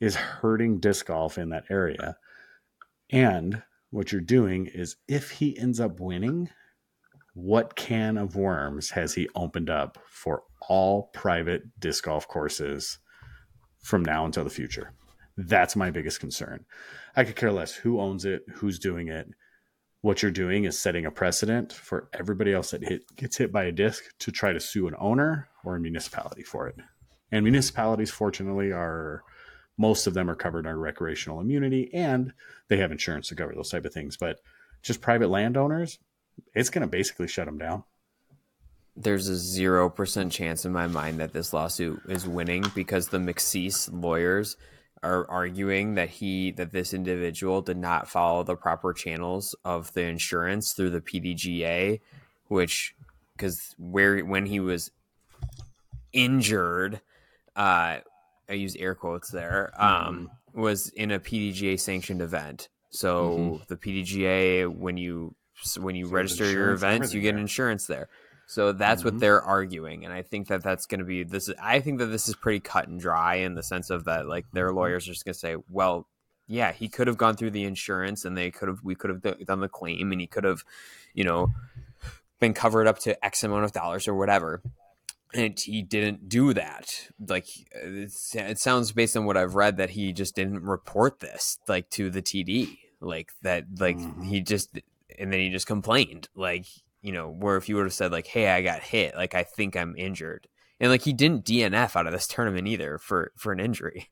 is 0.00 0.16
hurting 0.16 0.80
disc 0.80 1.06
golf 1.06 1.38
in 1.38 1.50
that 1.50 1.66
area. 1.70 2.16
And 3.12 3.62
what 3.90 4.10
you're 4.10 4.20
doing 4.20 4.66
is 4.66 4.96
if 5.06 5.30
he 5.30 5.56
ends 5.56 5.78
up 5.78 6.00
winning, 6.00 6.50
what 7.34 7.76
can 7.76 8.16
of 8.16 8.34
worms 8.34 8.90
has 8.90 9.14
he 9.14 9.28
opened 9.36 9.70
up 9.70 9.98
for 10.08 10.42
all 10.68 11.10
private 11.14 11.62
disc 11.78 12.04
golf 12.04 12.28
courses 12.28 12.98
from 13.82 14.04
now 14.04 14.24
until 14.24 14.44
the 14.44 14.50
future? 14.50 14.92
That's 15.36 15.76
my 15.76 15.90
biggest 15.90 16.20
concern. 16.20 16.64
I 17.16 17.24
could 17.24 17.36
care 17.36 17.52
less 17.52 17.74
who 17.74 18.00
owns 18.00 18.24
it, 18.24 18.42
who's 18.54 18.78
doing 18.78 19.08
it. 19.08 19.28
What 20.02 20.22
you're 20.22 20.30
doing 20.30 20.64
is 20.64 20.78
setting 20.78 21.06
a 21.06 21.10
precedent 21.10 21.72
for 21.72 22.08
everybody 22.12 22.52
else 22.52 22.70
that 22.70 22.82
hit, 22.82 23.04
gets 23.16 23.36
hit 23.36 23.52
by 23.52 23.64
a 23.64 23.72
disc 23.72 24.04
to 24.20 24.32
try 24.32 24.52
to 24.52 24.60
sue 24.60 24.88
an 24.88 24.94
owner 24.98 25.48
or 25.64 25.76
a 25.76 25.80
municipality 25.80 26.42
for 26.42 26.68
it. 26.68 26.76
And 27.32 27.44
municipalities, 27.44 28.10
fortunately, 28.10 28.72
are 28.72 29.22
most 29.78 30.06
of 30.06 30.14
them 30.14 30.28
are 30.28 30.36
covered 30.36 30.66
under 30.66 30.78
recreational 30.78 31.40
immunity 31.40 31.90
and 31.94 32.32
they 32.68 32.76
have 32.78 32.92
insurance 32.92 33.28
to 33.28 33.34
cover 33.34 33.54
those 33.54 33.70
type 33.70 33.84
of 33.84 33.94
things. 33.94 34.16
But 34.16 34.40
just 34.82 35.00
private 35.00 35.28
landowners, 35.28 35.98
it's 36.54 36.70
going 36.70 36.82
to 36.82 36.86
basically 36.86 37.28
shut 37.28 37.46
them 37.46 37.58
down. 37.58 37.84
There's 39.02 39.28
a 39.28 39.36
zero 39.36 39.88
percent 39.88 40.30
chance 40.30 40.64
in 40.66 40.72
my 40.72 40.86
mind 40.86 41.20
that 41.20 41.32
this 41.32 41.52
lawsuit 41.54 42.00
is 42.08 42.26
winning 42.28 42.64
because 42.74 43.08
the 43.08 43.18
McCease 43.18 43.88
lawyers 43.90 44.56
are 45.02 45.26
arguing 45.30 45.94
that 45.94 46.10
he 46.10 46.50
that 46.52 46.72
this 46.72 46.92
individual 46.92 47.62
did 47.62 47.78
not 47.78 48.10
follow 48.10 48.42
the 48.42 48.56
proper 48.56 48.92
channels 48.92 49.54
of 49.64 49.92
the 49.94 50.02
insurance 50.02 50.74
through 50.74 50.90
the 50.90 51.00
PDGA, 51.00 52.00
which 52.48 52.94
because 53.36 53.74
where 53.78 54.20
when 54.20 54.44
he 54.44 54.60
was 54.60 54.90
injured, 56.12 57.00
uh, 57.56 57.98
I 58.48 58.52
use 58.52 58.76
air 58.76 58.94
quotes 58.94 59.30
there, 59.30 59.72
um, 59.80 60.30
was 60.52 60.88
in 60.90 61.10
a 61.10 61.18
PDGA 61.20 61.80
sanctioned 61.80 62.20
event. 62.20 62.68
So 62.90 63.60
Mhm. 63.62 63.66
the 63.68 63.76
PDGA, 63.76 64.66
when 64.66 64.98
you 64.98 65.34
when 65.78 65.94
you 65.94 66.06
So 66.06 66.12
register 66.12 66.50
your 66.50 66.72
events, 66.72 67.14
you 67.14 67.20
get 67.20 67.32
there. 67.32 67.40
insurance 67.40 67.86
there. 67.86 68.08
So 68.50 68.72
that's 68.72 69.02
Mhm. 69.02 69.04
what 69.04 69.20
they're 69.20 69.40
arguing, 69.40 70.04
and 70.04 70.12
I 70.12 70.22
think 70.22 70.48
that 70.48 70.64
that's 70.64 70.84
going 70.86 70.98
to 70.98 71.04
be 71.04 71.22
this. 71.22 71.48
I 71.62 71.78
think 71.78 72.00
that 72.00 72.06
this 72.06 72.28
is 72.28 72.34
pretty 72.34 72.58
cut 72.58 72.88
and 72.88 72.98
dry 72.98 73.36
in 73.36 73.54
the 73.54 73.62
sense 73.62 73.90
of 73.90 74.06
that, 74.06 74.26
like 74.26 74.44
their 74.52 74.72
lawyers 74.72 75.06
are 75.06 75.12
just 75.12 75.24
going 75.24 75.34
to 75.34 75.38
say, 75.38 75.54
"Well, 75.70 76.08
yeah, 76.48 76.72
he 76.72 76.88
could 76.88 77.06
have 77.06 77.16
gone 77.16 77.36
through 77.36 77.52
the 77.52 77.62
insurance, 77.62 78.24
and 78.24 78.36
they 78.36 78.50
could 78.50 78.66
have, 78.66 78.82
we 78.82 78.96
could 78.96 79.08
have 79.10 79.46
done 79.46 79.60
the 79.60 79.68
claim, 79.68 80.10
and 80.10 80.20
he 80.20 80.26
could 80.26 80.42
have, 80.42 80.64
you 81.14 81.22
know, 81.22 81.52
been 82.40 82.52
covered 82.52 82.88
up 82.88 82.98
to 83.00 83.24
X 83.24 83.44
amount 83.44 83.66
of 83.66 83.70
dollars 83.72 84.08
or 84.08 84.14
whatever." 84.14 84.62
And 85.32 85.56
he 85.60 85.80
didn't 85.82 86.28
do 86.28 86.52
that. 86.54 87.08
Like 87.24 87.46
it's, 87.70 88.34
it 88.34 88.58
sounds 88.58 88.90
based 88.90 89.16
on 89.16 89.26
what 89.26 89.36
I've 89.36 89.54
read 89.54 89.76
that 89.76 89.90
he 89.90 90.12
just 90.12 90.34
didn't 90.34 90.64
report 90.64 91.20
this 91.20 91.60
like 91.68 91.88
to 91.90 92.10
the 92.10 92.20
TD, 92.20 92.78
like 93.00 93.30
that, 93.42 93.66
like 93.78 93.96
Mhm. 93.96 94.24
he 94.24 94.40
just 94.40 94.80
and 95.20 95.32
then 95.32 95.38
he 95.38 95.50
just 95.50 95.68
complained 95.68 96.28
like 96.34 96.66
you 97.02 97.12
know 97.12 97.28
where 97.28 97.56
if 97.56 97.68
you 97.68 97.76
would 97.76 97.84
have 97.84 97.92
said 97.92 98.12
like 98.12 98.26
hey 98.26 98.48
i 98.48 98.62
got 98.62 98.80
hit 98.80 99.14
like 99.14 99.34
i 99.34 99.42
think 99.42 99.76
i'm 99.76 99.94
injured 99.96 100.46
and 100.78 100.90
like 100.90 101.02
he 101.02 101.12
didn't 101.12 101.44
dnf 101.44 101.96
out 101.96 102.06
of 102.06 102.12
this 102.12 102.26
tournament 102.26 102.66
either 102.68 102.98
for 102.98 103.32
for 103.36 103.52
an 103.52 103.60
injury 103.60 104.08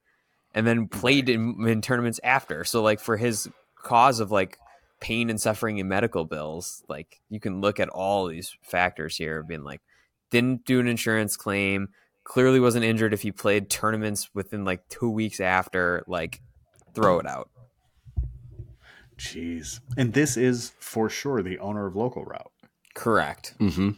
and 0.55 0.66
then 0.66 0.88
played 0.88 1.29
in, 1.29 1.57
in 1.66 1.81
tournaments 1.81 2.20
after 2.24 2.64
so 2.64 2.83
like 2.83 3.01
for 3.01 3.16
his 3.16 3.48
cause 3.77 4.20
of 4.20 4.31
like 4.31 4.59
pain 5.01 5.31
and 5.31 5.40
suffering 5.40 5.79
and 5.79 5.88
medical 5.88 6.24
bills 6.24 6.83
like 6.88 7.20
you 7.29 7.38
can 7.38 7.61
look 7.61 7.79
at 7.79 7.88
all 7.88 8.27
these 8.27 8.57
factors 8.62 9.16
here 9.16 9.42
being 9.42 9.64
like 9.64 9.81
didn't 10.31 10.64
do 10.64 10.81
an 10.81 10.88
insurance 10.88 11.37
claim 11.37 11.88
clearly 12.24 12.61
wasn't 12.61 12.85
injured 12.85 13.14
if 13.14 13.22
he 13.22 13.31
played 13.31 13.70
tournaments 13.70 14.31
within 14.35 14.64
like 14.64 14.87
two 14.88 15.09
weeks 15.09 15.40
after 15.40 16.05
like 16.09 16.40
throw 16.94 17.18
it 17.18 17.27
out 17.27 17.48
Jeez. 19.18 19.81
And 19.96 20.12
this 20.12 20.37
is 20.37 20.72
for 20.79 21.11
sure 21.11 21.42
the 21.42 21.59
owner 21.59 21.87
of 21.87 21.96
Local 21.96 22.24
Route. 22.24 22.53
Correct 22.99 23.55
Mm-hmm. 23.61 23.91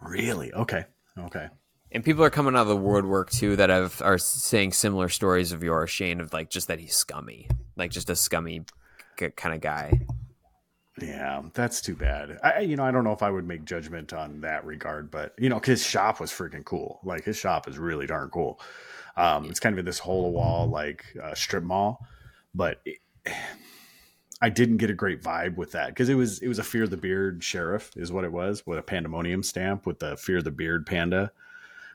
Really? 0.00 0.52
Okay. 0.52 0.84
Okay. 1.18 1.48
And 1.92 2.04
people 2.04 2.24
are 2.24 2.30
coming 2.30 2.54
out 2.54 2.62
of 2.62 2.68
the 2.68 2.76
woodwork 2.76 3.30
too 3.30 3.56
that 3.56 3.70
have 3.70 4.00
are 4.02 4.18
saying 4.18 4.72
similar 4.72 5.08
stories 5.08 5.52
of 5.52 5.62
yours, 5.62 5.90
Shane, 5.90 6.20
of 6.20 6.32
like 6.32 6.50
just 6.50 6.68
that 6.68 6.78
he's 6.78 6.94
scummy, 6.94 7.48
like 7.76 7.90
just 7.90 8.10
a 8.10 8.16
scummy 8.16 8.64
kind 9.16 9.54
of 9.54 9.60
guy. 9.60 10.00
Yeah, 11.00 11.42
that's 11.54 11.80
too 11.80 11.94
bad. 11.94 12.38
I, 12.42 12.60
you 12.60 12.76
know, 12.76 12.84
I 12.84 12.90
don't 12.90 13.04
know 13.04 13.12
if 13.12 13.22
I 13.22 13.30
would 13.30 13.46
make 13.46 13.64
judgment 13.64 14.12
on 14.12 14.40
that 14.40 14.64
regard, 14.64 15.10
but 15.10 15.34
you 15.38 15.48
know, 15.48 15.60
his 15.60 15.84
shop 15.84 16.20
was 16.20 16.30
freaking 16.30 16.64
cool. 16.64 17.00
Like 17.04 17.24
his 17.24 17.36
shop 17.36 17.68
is 17.68 17.78
really 17.78 18.06
darn 18.06 18.30
cool. 18.30 18.60
Um, 19.16 19.46
it's 19.46 19.60
kind 19.60 19.74
of 19.74 19.78
in 19.78 19.84
this 19.84 19.98
hole 19.98 20.26
of 20.26 20.32
wall 20.32 20.68
like 20.68 21.04
uh, 21.22 21.34
strip 21.34 21.64
mall, 21.64 22.06
but 22.54 22.80
it, 22.84 22.98
I 24.40 24.50
didn't 24.50 24.76
get 24.76 24.90
a 24.90 24.94
great 24.94 25.22
vibe 25.22 25.56
with 25.56 25.72
that 25.72 25.88
because 25.88 26.08
it 26.08 26.14
was 26.14 26.40
it 26.40 26.48
was 26.48 26.58
a 26.58 26.64
Fear 26.64 26.86
the 26.88 26.96
Beard 26.96 27.42
sheriff 27.42 27.90
is 27.96 28.12
what 28.12 28.24
it 28.24 28.32
was 28.32 28.66
with 28.66 28.78
a 28.78 28.82
pandemonium 28.82 29.42
stamp 29.42 29.86
with 29.86 29.98
the 29.98 30.16
Fear 30.16 30.42
the 30.42 30.50
Beard 30.50 30.86
panda 30.86 31.32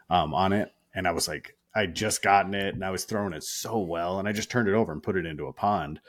um, 0.10 0.34
on 0.34 0.54
it, 0.54 0.73
and 0.93 1.08
I 1.08 1.12
was 1.12 1.27
like, 1.27 1.56
I 1.75 1.86
just 1.86 2.21
gotten 2.21 2.54
it 2.54 2.73
and 2.73 2.84
I 2.84 2.89
was 2.89 3.06
throwing 3.06 3.34
it 3.34 3.43
so 3.43 3.80
well, 3.80 4.19
and 4.19 4.27
I 4.27 4.32
just 4.32 4.49
turned 4.49 4.67
it 4.67 4.73
over 4.73 4.91
and 4.91 5.04
put 5.04 5.15
it 5.15 5.25
into 5.25 5.47
a 5.47 5.54
pond 5.54 6.01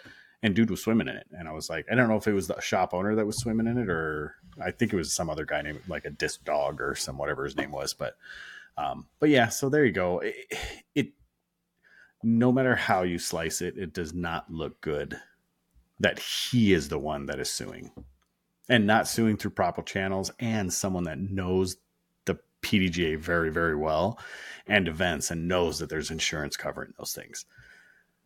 and 0.43 0.55
dude 0.55 0.71
was 0.71 0.83
swimming 0.83 1.09
in 1.09 1.17
it. 1.17 1.27
And 1.33 1.49
i 1.49 1.53
was 1.53 1.71
like 1.71 1.87
i 1.91 1.95
don't 1.95 2.09
know 2.09 2.17
if 2.17 2.27
it 2.27 2.33
was 2.33 2.49
the 2.49 2.61
shop 2.61 2.93
owner 2.93 3.15
that 3.15 3.27
was 3.27 3.39
swimming 3.39 3.67
in 3.67 3.79
it 3.79 3.89
or 3.89 4.35
i 4.63 4.71
think 4.71 4.93
it 4.93 4.97
was 4.97 5.13
some 5.13 5.31
other 5.31 5.45
guy 5.45 5.63
named 5.63 5.81
like 5.89 6.05
a 6.05 6.11
disc 6.11 6.45
dog 6.45 6.81
or 6.81 6.95
some 6.95 7.19
whatever 7.19 7.45
his 7.45 7.57
name 7.57 7.71
was 7.71 7.95
but 7.95 8.17
um 8.77 9.07
but 9.21 9.29
yeah 9.29 9.49
so 9.49 9.69
there 9.69 9.85
you 9.85 9.93
go. 9.93 10.19
It, 10.21 10.35
it 10.95 11.09
no 12.23 12.53
matter 12.53 12.77
how 12.77 13.03
you 13.03 13.19
slice 13.19 13.61
it 13.61 13.77
it 13.77 13.93
does 13.93 14.15
not 14.15 14.51
look 14.51 14.81
good 14.81 15.19
that 16.01 16.19
he 16.19 16.73
is 16.73 16.89
the 16.89 16.99
one 16.99 17.27
that 17.27 17.41
is 17.41 17.51
suing. 17.51 17.93
And 18.69 18.87
not 18.87 19.09
suing 19.09 19.37
through 19.37 19.53
proper 19.53 19.83
channels 19.83 20.31
and 20.39 20.73
someone 20.73 21.05
that 21.05 21.19
knows 21.19 21.77
the 22.25 22.39
pdga 22.63 23.19
very 23.19 23.51
very 23.51 23.77
well 23.77 24.19
and 24.67 24.87
events 24.87 25.31
and 25.31 25.49
knows 25.49 25.79
that 25.79 25.89
there's 25.89 26.11
insurance 26.11 26.57
covering 26.57 26.93
those 26.99 27.13
things. 27.13 27.45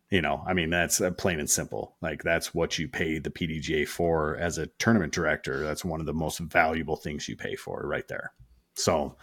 You 0.09 0.21
know 0.21 0.41
i 0.47 0.53
mean 0.53 0.69
that's 0.69 1.01
uh, 1.01 1.11
plain 1.11 1.39
and 1.39 1.49
simple. 1.49 1.95
Like 2.01 2.23
that's 2.23 2.53
what 2.53 2.79
you 2.79 2.87
pay 2.87 3.19
the 3.19 3.29
pdga 3.29 3.87
for 3.87 4.37
as 4.37 4.57
a 4.57 4.67
tournament 4.79 5.13
director. 5.13 5.63
That's 5.63 5.83
one 5.83 5.99
of 5.99 6.05
the 6.05 6.13
most 6.13 6.39
valuable 6.39 6.95
things 6.95 7.27
you 7.27 7.35
pay 7.35 7.55
for 7.55 7.81
right 7.85 8.07
there. 8.07 8.31
So 8.75 9.17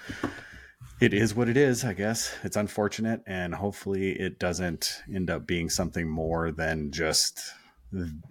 it 1.00 1.14
is 1.14 1.34
what 1.34 1.48
it 1.48 1.56
is 1.56 1.84
i 1.84 1.92
guess. 1.92 2.34
It's 2.42 2.56
unfortunate 2.56 3.22
and 3.26 3.54
hopefully 3.54 4.12
it 4.12 4.38
doesn't 4.38 5.02
end 5.12 5.30
up 5.30 5.46
being 5.46 5.70
something 5.70 6.08
more 6.08 6.50
than 6.50 6.90
just 6.90 7.40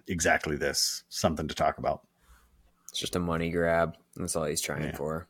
exactly 0.08 0.56
this 0.56 1.04
something 1.08 1.48
to 1.48 1.54
talk 1.54 1.78
about 1.78 2.06
It's 2.90 2.98
just 3.00 3.16
a 3.16 3.20
money 3.20 3.50
grab. 3.50 3.96
That's 4.16 4.36
all 4.36 4.44
he's 4.44 4.60
trying 4.60 4.84
Yeah. 4.84 4.96
for. 4.96 5.28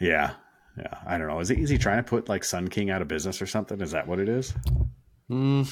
yeah 0.00 0.32
yeah 0.76 0.98
i 1.06 1.18
don't 1.18 1.26
know 1.26 1.40
is 1.40 1.48
he, 1.48 1.60
is 1.60 1.70
he 1.70 1.76
trying 1.78 1.96
to 1.96 2.08
put 2.08 2.28
like 2.28 2.44
sun 2.44 2.68
king 2.68 2.88
out 2.90 3.02
of 3.02 3.08
business 3.08 3.42
or 3.42 3.46
something 3.46 3.80
is 3.80 3.90
that 3.92 4.06
what 4.06 4.18
it 4.20 4.28
is 4.28 4.54
Mm. 5.30 5.68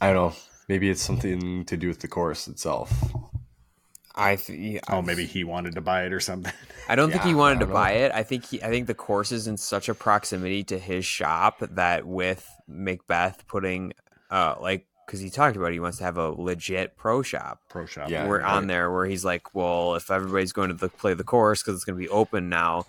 I 0.00 0.12
don't 0.12 0.16
know. 0.30 0.36
Maybe 0.68 0.88
it's 0.90 1.02
something 1.02 1.64
to 1.66 1.76
do 1.76 1.88
with 1.88 2.00
the 2.00 2.08
course 2.08 2.48
itself. 2.48 2.90
I 4.14 4.36
th- 4.36 4.80
oh 4.88 5.00
maybe 5.02 5.24
he 5.26 5.44
wanted 5.44 5.74
to 5.74 5.80
buy 5.80 6.04
it 6.04 6.12
or 6.12 6.20
something 6.20 6.52
I 6.88 6.96
don't 6.96 7.10
think 7.10 7.22
he 7.22 7.34
wanted 7.34 7.60
to 7.60 7.66
don't 7.66 7.74
buy 7.74 7.92
it. 7.92 8.12
I 8.14 8.22
think 8.22 8.46
he, 8.46 8.62
I 8.62 8.68
think 8.68 8.86
the 8.86 8.94
course 8.94 9.32
is 9.32 9.46
in 9.46 9.56
such 9.56 9.88
a 9.88 9.94
proximity 9.94 10.64
to 10.64 10.78
his 10.78 11.04
shop 11.04 11.58
that 11.60 12.06
with 12.06 12.46
McBeth 12.70 13.46
putting, 13.46 13.92
uh, 14.32 14.56
like 14.60 14.86
because 15.06 15.20
he 15.20 15.30
talked 15.30 15.56
about 15.56 15.72
he 15.72 15.80
wants 15.80 15.98
to 15.98 16.04
have 16.04 16.16
a 16.16 16.30
legit 16.30 16.96
pro 16.96 17.22
shop. 17.22 17.60
pro 17.68 17.86
shop 17.86 18.08
Yeah. 18.08 18.26
we're 18.26 18.40
right. 18.40 18.50
on 18.56 18.66
there 18.66 18.90
where 18.90 19.04
he's 19.06 19.24
like, 19.24 19.54
well, 19.54 19.94
if 19.94 20.10
everybody's 20.10 20.52
going 20.52 20.68
to 20.70 20.74
the, 20.74 20.88
play 20.88 21.12
the 21.14 21.24
course 21.24 21.62
because 21.62 21.74
it's 21.74 21.84
going 21.84 21.96
to 21.98 22.02
be 22.02 22.08
open 22.08 22.48
now, 22.48 22.86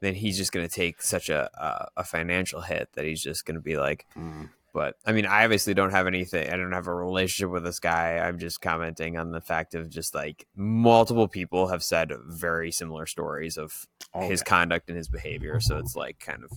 then 0.00 0.14
he's 0.14 0.36
just 0.36 0.52
going 0.52 0.66
to 0.68 0.72
take 0.74 1.00
such 1.00 1.28
a, 1.30 1.48
a 1.54 2.00
a 2.00 2.04
financial 2.04 2.60
hit 2.60 2.90
that 2.94 3.04
he's 3.04 3.22
just 3.22 3.46
going 3.46 3.54
to 3.54 3.60
be 3.60 3.76
like. 3.76 4.06
Mm. 4.16 4.50
But 4.74 4.96
I 5.06 5.12
mean, 5.12 5.26
I 5.26 5.44
obviously 5.44 5.74
don't 5.74 5.90
have 5.90 6.06
anything. 6.06 6.50
I 6.50 6.56
don't 6.56 6.72
have 6.72 6.86
a 6.86 6.94
relationship 6.94 7.50
with 7.50 7.62
this 7.62 7.78
guy. 7.78 8.16
I'm 8.18 8.38
just 8.38 8.60
commenting 8.62 9.18
on 9.18 9.30
the 9.30 9.40
fact 9.42 9.74
of 9.74 9.90
just 9.90 10.14
like 10.14 10.46
multiple 10.56 11.28
people 11.28 11.68
have 11.68 11.82
said 11.82 12.10
very 12.26 12.72
similar 12.72 13.04
stories 13.06 13.58
of 13.58 13.86
his 14.14 14.42
conduct 14.42 14.88
and 14.88 14.96
his 14.96 15.08
behavior. 15.08 15.60
So 15.60 15.76
it's 15.76 15.94
like 15.94 16.18
kind 16.20 16.42
of 16.42 16.50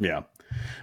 Yeah. 0.00 0.22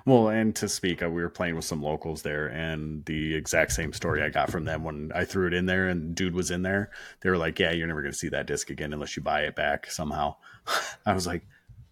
Well, 0.05 0.29
and 0.29 0.55
to 0.57 0.67
speak, 0.69 1.03
uh, 1.03 1.09
we 1.09 1.21
were 1.21 1.29
playing 1.29 1.55
with 1.55 1.65
some 1.65 1.81
locals 1.81 2.21
there, 2.21 2.47
and 2.47 3.03
the 3.05 3.35
exact 3.35 3.71
same 3.73 3.93
story 3.93 4.21
I 4.23 4.29
got 4.29 4.49
from 4.51 4.65
them 4.65 4.83
when 4.83 5.11
I 5.15 5.25
threw 5.25 5.47
it 5.47 5.53
in 5.53 5.65
there 5.65 5.87
and 5.87 6.15
dude 6.15 6.33
was 6.35 6.51
in 6.51 6.61
there. 6.61 6.91
They 7.21 7.29
were 7.29 7.37
like, 7.37 7.59
Yeah, 7.59 7.71
you're 7.71 7.87
never 7.87 8.01
going 8.01 8.11
to 8.13 8.17
see 8.17 8.29
that 8.29 8.47
disc 8.47 8.69
again 8.69 8.93
unless 8.93 9.15
you 9.15 9.23
buy 9.23 9.41
it 9.41 9.55
back 9.55 9.89
somehow. 9.91 10.35
I 11.05 11.13
was 11.13 11.27
like, 11.27 11.45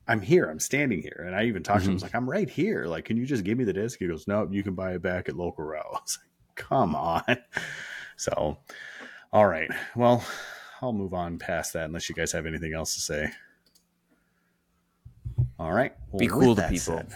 I'm 0.08 0.22
here. 0.22 0.46
I'm 0.50 0.60
standing 0.60 1.02
here. 1.02 1.24
And 1.26 1.36
I 1.36 1.44
even 1.46 1.64
talked 1.64 1.82
to 1.82 1.86
him. 1.88 1.92
I 1.92 1.94
was 1.96 2.04
like, 2.04 2.16
I'm 2.16 2.30
right 2.30 2.50
here. 2.50 2.86
Like, 2.86 3.04
can 3.06 3.18
you 3.18 3.26
just 3.26 3.44
give 3.44 3.58
me 3.58 3.66
the 3.66 3.74
disc? 3.74 4.00
He 4.00 4.08
goes, 4.08 4.28
No, 4.28 4.48
you 4.50 4.64
can 4.64 4.74
buy 4.74 4.94
it 4.94 5.02
back 5.02 5.28
at 5.28 5.36
local 5.36 5.66
route. 5.66 5.86
I 5.94 6.00
was 6.00 6.18
like, 6.22 6.56
Come 6.56 6.96
on. 6.96 7.24
So, 8.20 8.58
all 9.32 9.46
right. 9.46 9.70
Well, 9.96 10.26
I'll 10.82 10.92
move 10.92 11.14
on 11.14 11.38
past 11.38 11.74
that 11.74 11.84
unless 11.86 12.10
you 12.10 12.16
guys 12.16 12.32
have 12.32 12.48
anything 12.48 12.74
else 12.74 12.96
to 12.96 13.00
say. 13.02 13.30
All 15.60 15.72
right. 15.72 15.94
Well, 16.12 16.20
Be 16.20 16.28
cool 16.28 16.56
to 16.56 16.64
people. 16.64 16.78
said- 16.80 17.14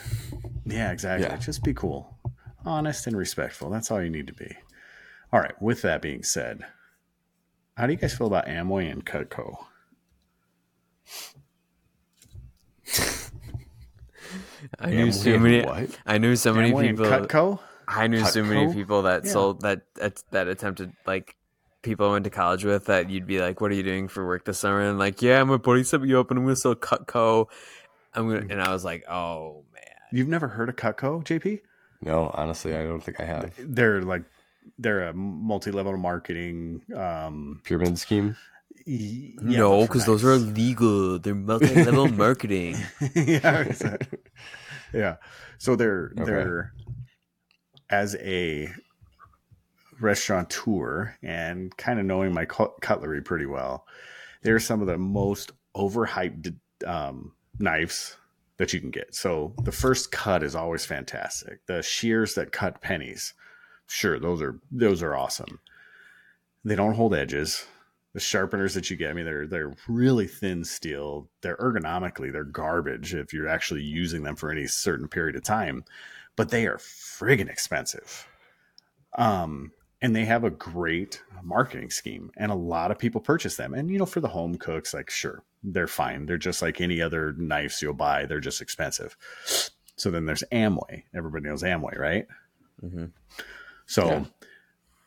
yeah, 0.65 0.91
exactly. 0.91 1.27
Yeah. 1.27 1.37
Just 1.37 1.63
be 1.63 1.73
cool, 1.73 2.17
honest, 2.65 3.07
and 3.07 3.17
respectful. 3.17 3.69
That's 3.69 3.91
all 3.91 4.01
you 4.01 4.09
need 4.09 4.27
to 4.27 4.33
be. 4.33 4.55
All 5.33 5.39
right. 5.39 5.59
With 5.61 5.81
that 5.83 6.01
being 6.01 6.23
said, 6.23 6.65
how 7.77 7.87
do 7.87 7.93
you 7.93 7.99
guys 7.99 8.13
feel 8.13 8.27
about 8.27 8.47
Amway 8.47 8.91
and 8.91 9.05
Cutco? 9.05 9.65
I 14.79 14.89
knew 14.91 15.11
so 15.11 15.37
many. 15.39 15.63
what? 15.65 15.97
I 16.05 16.17
knew 16.17 16.35
so 16.35 16.53
many 16.53 16.71
Amway 16.71 16.89
people. 16.89 17.05
Cutco? 17.05 17.59
I 17.87 18.07
knew 18.07 18.23
so 18.25 18.43
many 18.43 18.73
people 18.73 19.01
that 19.03 19.25
Yeah. 19.25 19.31
sold 19.31 19.61
that, 19.61 19.81
that 19.95 20.23
that 20.31 20.47
attempted 20.47 20.93
like 21.05 21.35
people 21.81 22.07
I 22.07 22.11
went 22.11 22.23
to 22.25 22.29
college 22.29 22.63
with 22.63 22.85
that 22.85 23.09
you'd 23.09 23.27
be 23.27 23.39
like, 23.39 23.59
"What 23.59 23.71
are 23.71 23.73
you 23.75 23.83
doing 23.83 24.07
for 24.07 24.25
work 24.25 24.45
this 24.45 24.59
summer?" 24.59 24.81
And 24.81 24.97
like, 24.99 25.21
"Yeah, 25.21 25.43
my 25.43 25.57
buddy 25.57 25.83
set 25.83 26.01
me 26.01 26.13
up, 26.13 26.29
and 26.29 26.39
I'm 26.39 26.45
gonna 26.45 26.55
sell 26.55 26.75
Cutco." 26.75 27.47
I'm 28.13 28.27
gonna, 28.27 28.41
mm. 28.41 28.51
and 28.51 28.61
I 28.61 28.71
was 28.71 28.85
like, 28.85 29.03
"Oh 29.09 29.63
man." 29.70 29.70
You've 30.11 30.27
never 30.27 30.47
heard 30.49 30.69
of 30.69 30.75
Cutco, 30.75 31.23
JP? 31.23 31.61
No, 32.01 32.31
honestly, 32.33 32.75
I 32.75 32.83
don't 32.83 33.01
think 33.01 33.19
I 33.19 33.25
have. 33.25 33.53
They're 33.57 34.01
like 34.01 34.23
they're 34.77 35.07
a 35.07 35.13
multi-level 35.13 35.97
marketing. 35.97 36.81
Um, 36.95 37.61
Pyramid 37.63 37.97
scheme. 37.99 38.35
y- 38.87 39.33
yeah, 39.43 39.59
no, 39.59 39.81
because 39.83 40.05
those 40.05 40.23
are 40.23 40.37
nice. 40.37 40.41
illegal. 40.49 41.19
They're 41.19 41.35
multi-level 41.53 42.09
marketing. 42.09 42.75
yeah, 43.15 43.59
exactly. 43.61 44.19
yeah. 44.93 45.17
So 45.57 45.75
they're 45.75 46.11
Okay. 46.17 46.23
they're 46.25 46.73
as 47.89 48.15
a 48.15 48.69
restaurateur 49.99 51.15
and 51.21 51.75
kind 51.77 51.99
of 51.99 52.05
knowing 52.05 52.33
my 52.33 52.45
cutlery 52.45 53.21
pretty 53.21 53.45
well, 53.45 53.85
they're 54.41 54.59
some 54.59 54.81
of 54.81 54.87
the 54.87 54.97
most 54.97 55.51
overhyped 55.75 56.55
um, 56.85 57.33
knives 57.59 58.17
that 58.61 58.73
you 58.73 58.79
can 58.79 58.91
get. 58.91 59.15
So 59.15 59.55
the 59.63 59.71
first 59.71 60.11
cut 60.11 60.43
is 60.43 60.53
always 60.53 60.85
fantastic. 60.85 61.65
The 61.65 61.81
shears 61.81 62.35
that 62.35 62.51
cut 62.51 62.79
pennies, 62.79 63.33
sure, 63.87 64.19
those 64.19 64.39
are 64.39 64.59
those 64.71 65.01
are 65.01 65.15
awesome. 65.15 65.59
They 66.63 66.75
don't 66.75 66.93
hold 66.93 67.15
edges. 67.15 67.65
The 68.13 68.19
sharpeners 68.19 68.75
that 68.75 68.91
you 68.91 68.97
get, 68.97 69.09
I 69.09 69.13
mean, 69.13 69.25
they're 69.25 69.47
they're 69.47 69.73
really 69.87 70.27
thin 70.27 70.63
steel. 70.63 71.27
They're 71.41 71.57
ergonomically, 71.57 72.31
they're 72.31 72.43
garbage 72.43 73.15
if 73.15 73.33
you're 73.33 73.47
actually 73.47 73.81
using 73.81 74.21
them 74.21 74.35
for 74.35 74.51
any 74.51 74.67
certain 74.67 75.07
period 75.07 75.35
of 75.35 75.43
time, 75.43 75.83
but 76.35 76.49
they 76.49 76.67
are 76.67 76.77
friggin' 76.77 77.49
expensive. 77.49 78.27
Um, 79.17 79.71
and 80.03 80.15
they 80.15 80.25
have 80.25 80.43
a 80.43 80.51
great 80.51 81.23
marketing 81.41 81.89
scheme, 81.89 82.29
and 82.37 82.51
a 82.51 82.55
lot 82.55 82.91
of 82.91 82.99
people 82.99 83.21
purchase 83.21 83.55
them. 83.55 83.73
And 83.73 83.89
you 83.89 83.97
know, 83.97 84.05
for 84.05 84.19
the 84.19 84.27
home 84.27 84.53
cooks, 84.59 84.93
like 84.93 85.09
sure, 85.09 85.41
they're 85.63 85.87
fine. 85.87 86.25
They're 86.25 86.37
just 86.37 86.61
like 86.61 86.81
any 86.81 87.01
other 87.01 87.33
knives 87.33 87.81
you'll 87.81 87.93
buy. 87.93 88.25
They're 88.25 88.39
just 88.39 88.61
expensive. 88.61 89.15
So 89.95 90.09
then 90.09 90.25
there's 90.25 90.43
Amway. 90.51 91.03
Everybody 91.15 91.45
knows 91.47 91.63
Amway, 91.63 91.97
right? 91.97 92.27
hmm 92.79 93.05
So, 93.85 94.07
Yeah. 94.07 94.25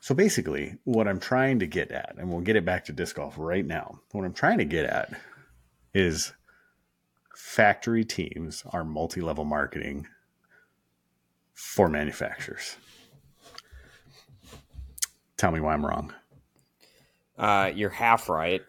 so 0.01 0.15
basically, 0.15 0.79
what 0.85 1.09
I'm 1.09 1.19
trying 1.21 1.59
to 1.61 1.67
get 1.67 1.91
at, 1.91 2.15
and 2.19 2.31
we'll 2.31 2.41
get 2.43 2.57
it 2.57 2.65
back 2.65 2.85
to 2.85 2.93
disc 2.93 3.17
golf 3.17 3.35
right 3.37 3.67
now. 3.67 4.01
What 4.13 4.25
I'm 4.25 4.35
trying 4.35 4.59
to 4.59 4.65
get 4.65 4.85
at 4.85 5.11
is 5.93 6.33
factory 7.35 8.05
teams 8.05 8.63
are 8.71 8.85
multi-level 8.85 9.45
marketing 9.45 10.07
for 11.55 11.89
manufacturers. 11.89 12.77
Tell 15.37 15.51
me 15.51 15.61
why 15.61 15.73
I'm 15.75 15.85
wrong. 15.85 16.13
Uh, 17.37 17.71
you're 17.75 17.91
half 17.91 18.29
right. 18.29 18.63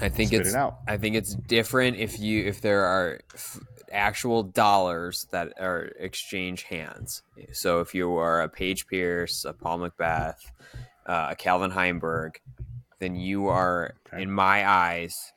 I 0.00 0.08
think 0.08 0.28
Spit 0.28 0.40
it's 0.46 0.54
it. 0.54 0.74
I 0.86 0.96
think 0.96 1.16
it's 1.16 1.34
different 1.34 1.96
if 1.96 2.18
you 2.18 2.44
if 2.44 2.60
there 2.60 2.84
are 2.84 3.20
f- 3.34 3.60
actual 3.92 4.42
dollars 4.42 5.26
that 5.30 5.52
are 5.60 5.90
exchange 5.98 6.62
hands. 6.64 7.22
So 7.52 7.80
if 7.80 7.94
you 7.94 8.14
are 8.16 8.42
a 8.42 8.48
Paige 8.48 8.86
Pierce, 8.86 9.44
a 9.44 9.52
Paul 9.52 9.78
McBeth, 9.80 10.36
uh, 11.06 11.28
a 11.30 11.36
Calvin 11.36 11.70
Heimburg, 11.70 12.36
then 12.98 13.14
you 13.16 13.48
are, 13.48 13.94
Okay. 14.06 14.22
in 14.22 14.30
my 14.30 14.68
eyes, 14.68 15.32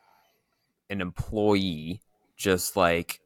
an 0.89 1.01
employee. 1.01 2.01
Just 2.37 2.75
like 2.75 3.19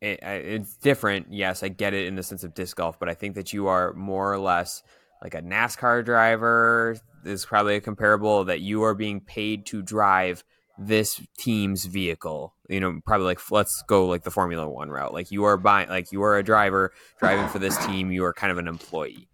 it, 0.00 0.20
it's 0.22 0.76
different. 0.76 1.32
Yes, 1.32 1.62
I 1.64 1.68
get 1.68 1.94
it 1.94 2.06
in 2.06 2.14
the 2.14 2.22
sense 2.22 2.44
of 2.44 2.54
disc 2.54 2.76
golf, 2.76 2.98
but 3.00 3.08
I 3.08 3.14
think 3.14 3.34
that 3.34 3.52
you 3.52 3.66
are 3.66 3.92
more 3.94 4.32
or 4.32 4.38
less 4.38 4.82
like 5.22 5.34
a 5.34 5.42
NASCAR 5.42 6.04
driver 6.04 6.96
is 7.24 7.44
probably 7.44 7.76
a 7.76 7.80
comparable 7.80 8.44
that 8.44 8.60
you 8.60 8.82
are 8.84 8.94
being 8.94 9.20
paid 9.20 9.66
to 9.66 9.82
drive 9.82 10.44
this 10.78 11.20
team's 11.38 11.84
vehicle. 11.84 12.54
You 12.68 12.80
know, 12.80 13.00
probably 13.04 13.26
like 13.26 13.50
let's 13.50 13.82
go 13.88 14.06
like 14.06 14.22
the 14.22 14.30
Formula 14.30 14.68
One 14.68 14.90
route. 14.90 15.12
Like 15.12 15.30
you 15.30 15.44
are 15.44 15.56
buying, 15.56 15.88
like 15.88 16.12
you 16.12 16.22
are 16.22 16.38
a 16.38 16.42
driver 16.42 16.92
driving 17.18 17.48
for 17.48 17.58
this 17.58 17.76
team. 17.86 18.12
You 18.12 18.24
are 18.24 18.32
kind 18.32 18.52
of 18.52 18.58
an 18.58 18.68
employee. 18.68 19.28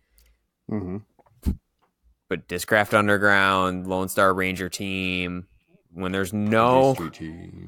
Mm-hmm. 0.71 0.99
But 2.29 2.49
Discraft 2.49 2.95
Underground, 2.95 3.87
Lone 3.87 4.09
Star 4.09 4.33
Ranger 4.33 4.71
team, 4.71 5.47
when 5.95 6.11
there's 6.11 6.33
no 6.33 6.97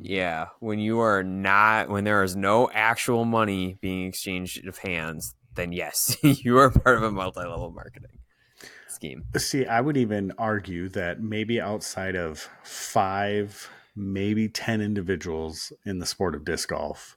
yeah, 0.02 0.46
when 0.58 0.80
you 0.80 0.98
are 1.00 1.22
not, 1.22 1.88
when 1.88 2.02
there 2.04 2.24
is 2.24 2.34
no 2.34 2.68
actual 2.72 3.24
money 3.24 3.78
being 3.80 4.08
exchanged 4.08 4.66
of 4.66 4.78
hands, 4.78 5.35
then 5.56 5.72
yes, 5.72 6.16
you 6.22 6.58
are 6.58 6.70
part 6.70 6.96
of 6.96 7.02
a 7.02 7.10
multi-level 7.10 7.72
marketing 7.72 8.18
scheme. 8.88 9.24
See, 9.36 9.66
I 9.66 9.80
would 9.80 9.96
even 9.96 10.32
argue 10.38 10.88
that 10.90 11.20
maybe 11.20 11.60
outside 11.60 12.16
of 12.16 12.48
five, 12.62 13.68
maybe 13.94 14.48
10 14.48 14.80
individuals 14.80 15.72
in 15.84 15.98
the 15.98 16.06
sport 16.06 16.34
of 16.34 16.44
disc 16.44 16.68
golf, 16.68 17.16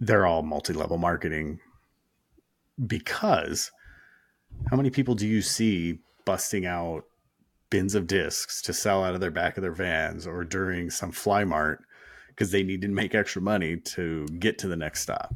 they're 0.00 0.26
all 0.26 0.42
multi 0.42 0.72
level 0.72 0.98
marketing 0.98 1.60
because 2.86 3.70
how 4.70 4.76
many 4.76 4.90
people 4.90 5.14
do 5.14 5.26
you 5.26 5.42
see 5.42 5.98
busting 6.24 6.66
out 6.66 7.04
bins 7.70 7.94
of 7.94 8.06
discs 8.06 8.60
to 8.62 8.72
sell 8.72 9.04
out 9.04 9.14
of 9.14 9.20
their 9.20 9.30
back 9.30 9.56
of 9.56 9.62
their 9.62 9.72
vans 9.72 10.26
or 10.26 10.44
during 10.44 10.90
some 10.90 11.12
fly 11.12 11.44
mart 11.44 11.84
because 12.28 12.50
they 12.50 12.62
need 12.62 12.80
to 12.80 12.88
make 12.88 13.14
extra 13.14 13.40
money 13.40 13.76
to 13.76 14.26
get 14.38 14.58
to 14.58 14.66
the 14.68 14.76
next 14.76 15.02
stop? 15.02 15.32